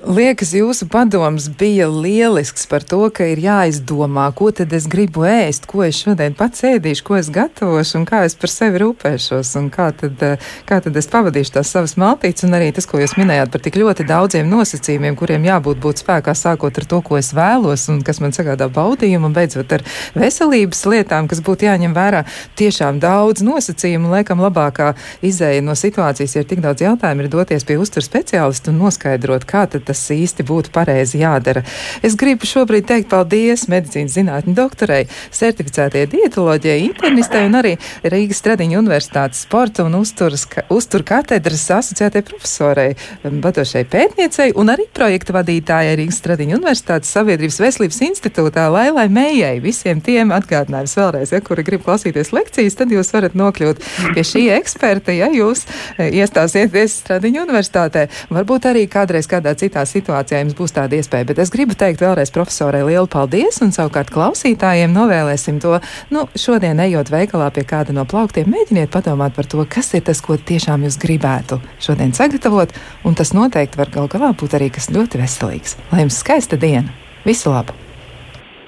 Liekas, 0.05 0.51
jūsu 0.53 0.85
padoms 0.85 1.47
bija 1.57 1.87
lielisks 1.89 2.67
par 2.69 2.83
to, 2.85 3.07
ka 3.09 3.25
ir 3.25 3.39
jāizdomā, 3.41 4.27
ko 4.37 4.51
tad 4.53 4.73
es 4.77 4.85
gribu 4.85 5.23
ēst, 5.25 5.65
ko 5.65 5.81
es 5.81 5.97
šodien 5.97 6.35
pats 6.37 6.61
ēdīšu, 6.69 7.01
ko 7.07 7.15
es 7.17 7.31
gatavošu 7.33 7.97
un 7.97 8.05
kā 8.05 8.19
es 8.27 8.35
par 8.37 8.51
sevi 8.53 8.83
rūpēšos 8.83 9.55
un 9.57 9.71
kā 9.73 9.87
tad, 9.97 10.21
eh, 10.21 10.37
kā 10.69 10.77
tad 10.85 10.95
es 11.01 11.09
pavadīšu 11.09 11.55
tās 11.55 11.71
savas 11.73 11.95
maltītes 11.97 12.45
un 12.45 12.53
arī 12.53 12.69
tas, 12.75 12.85
ko 12.85 13.01
jūs 13.01 13.15
minējāt 13.17 13.49
par 13.49 13.63
tik 13.65 13.79
ļoti 13.81 14.05
daudziem 14.05 14.45
nosacījumiem, 14.51 15.17
kuriem 15.17 15.47
jābūt 15.49 15.81
būt 15.81 16.03
spēkā 16.03 16.37
sākot 16.37 16.77
ar 16.77 16.85
to, 16.85 17.01
ko 17.01 17.17
es 17.17 17.33
vēlos 17.33 17.89
un 17.89 18.03
kas 18.05 18.21
man 18.21 18.29
sagādā 18.29 18.69
baudījumu 18.69 19.31
un 19.31 19.33
beidzot 19.33 19.73
ar 19.73 19.81
veselības 20.13 20.85
lietām, 20.85 21.27
kas 21.27 21.41
būtu 21.41 21.65
jāņem 21.65 21.97
vērā. 21.97 22.25
Tiešām 22.55 23.01
daudz 23.01 23.41
nosacījumu, 23.41 24.13
laikam 24.13 24.37
labākā 24.37 24.93
izēja 25.25 25.65
no 25.65 25.73
situācijas, 25.73 26.37
ja 26.37 26.45
ir 26.45 26.49
tik 26.53 26.61
daudz 26.61 26.85
jautājumu, 26.85 27.25
ir 27.25 27.33
doties 27.33 27.65
pie 27.65 27.81
uztur 27.81 28.05
speciālistu 28.05 28.69
un 28.69 28.83
noskaidrot, 28.85 29.49
kā 29.49 29.64
tad 29.71 29.85
tas 29.89 30.01
īsti 30.13 30.45
būtu 30.47 30.71
pareizi 30.75 31.21
jādara. 31.21 31.63
Es 32.05 32.17
gribu 32.19 32.47
šobrīd 32.47 32.87
teikt 32.89 33.09
paldies 33.11 33.67
medicīnas 33.71 34.15
zinātņu 34.17 34.55
doktorei, 34.57 35.05
certificētie 35.35 36.05
dietoloģijai, 36.11 36.83
internistei 36.85 37.45
un 37.47 37.59
arī 37.59 37.75
Rīgas 38.03 38.41
Stradiņa 38.43 38.79
Universitātes 38.81 39.45
sporta 39.45 39.85
un 39.85 39.97
uzturas, 39.99 40.45
uztur 40.73 41.05
katedras 41.07 41.65
asociētai 41.79 42.23
profesorei, 42.27 42.95
vadošai 43.23 43.85
pētniecei 43.89 44.51
un 44.59 44.73
arī 44.73 44.87
projekta 44.93 45.35
vadītājai 45.35 45.97
Rīgas 46.01 46.21
Stradiņa 46.21 46.59
Universitātes 46.59 47.13
Sabiedrības 47.15 47.59
veselības 47.63 48.01
institūtā 48.09 48.67
Lailai 48.73 49.07
Mējai. 49.11 49.57
Visiem 49.63 50.01
tiem 50.05 50.33
atgādinājums 50.35 50.95
vēlreiz, 50.99 51.33
ja 51.33 51.41
kuri 51.45 51.65
grib 51.65 51.85
klausīties 51.85 52.33
lekcijas, 52.35 52.77
tad 52.79 52.93
jūs 52.93 53.11
varat 53.15 53.37
nokļūt 53.37 53.81
pie 54.15 54.25
šī 54.25 54.45
eksperta, 54.59 55.15
ja 55.15 55.31
jūs 55.33 55.65
e, 55.97 56.09
iestāsieties 56.21 56.99
Stradiņa 57.01 57.45
Universitātē. 57.45 58.07
Varbūt 58.33 58.69
arī 58.71 58.85
kādreiz 58.91 59.29
kādā 59.31 59.54
citā 59.59 59.83
situācijā 59.87 60.41
jums 60.41 60.55
būs 60.57 60.75
tāda 60.75 60.97
iespēja. 60.99 61.27
Bet 61.29 61.41
es 61.43 61.51
gribu 61.53 61.77
teikt 61.77 62.03
vēlreiz 62.03 62.33
profesorai 62.35 62.83
lielu 62.87 63.07
paldies 63.11 63.61
un 63.65 63.73
savukārt 63.75 64.11
klausītājiem 64.15 64.93
novēlēsim 64.95 65.61
to. 65.63 65.77
Nu, 66.13 66.25
šodien 66.39 66.81
ejot 66.85 67.11
veikalā 67.13 67.51
pie 67.55 67.65
kāda 67.67 67.95
no 67.95 68.05
plauktiem, 68.09 68.49
mēģiniet 68.51 68.93
padomāt 68.93 69.37
par 69.37 69.49
to, 69.49 69.63
kas 69.69 69.93
ir 69.97 70.05
tas, 70.09 70.21
ko 70.25 70.37
tiešām 70.37 70.85
jūs 70.87 70.99
gribētu 71.01 71.61
šodien 71.83 72.13
sagatavot, 72.15 72.75
un 73.05 73.17
tas 73.17 73.33
noteikti 73.37 73.81
var 73.81 73.93
gal 73.93 74.11
galā 74.11 74.33
būt 74.37 74.59
arī 74.59 74.71
kas 74.75 74.91
ļoti 74.93 75.23
veselīgs. 75.23 75.79
Lai 75.93 76.05
jums 76.05 76.21
skaista 76.23 76.59
diena! 76.59 76.93
Visu 77.25 77.49
labu! 77.49 77.84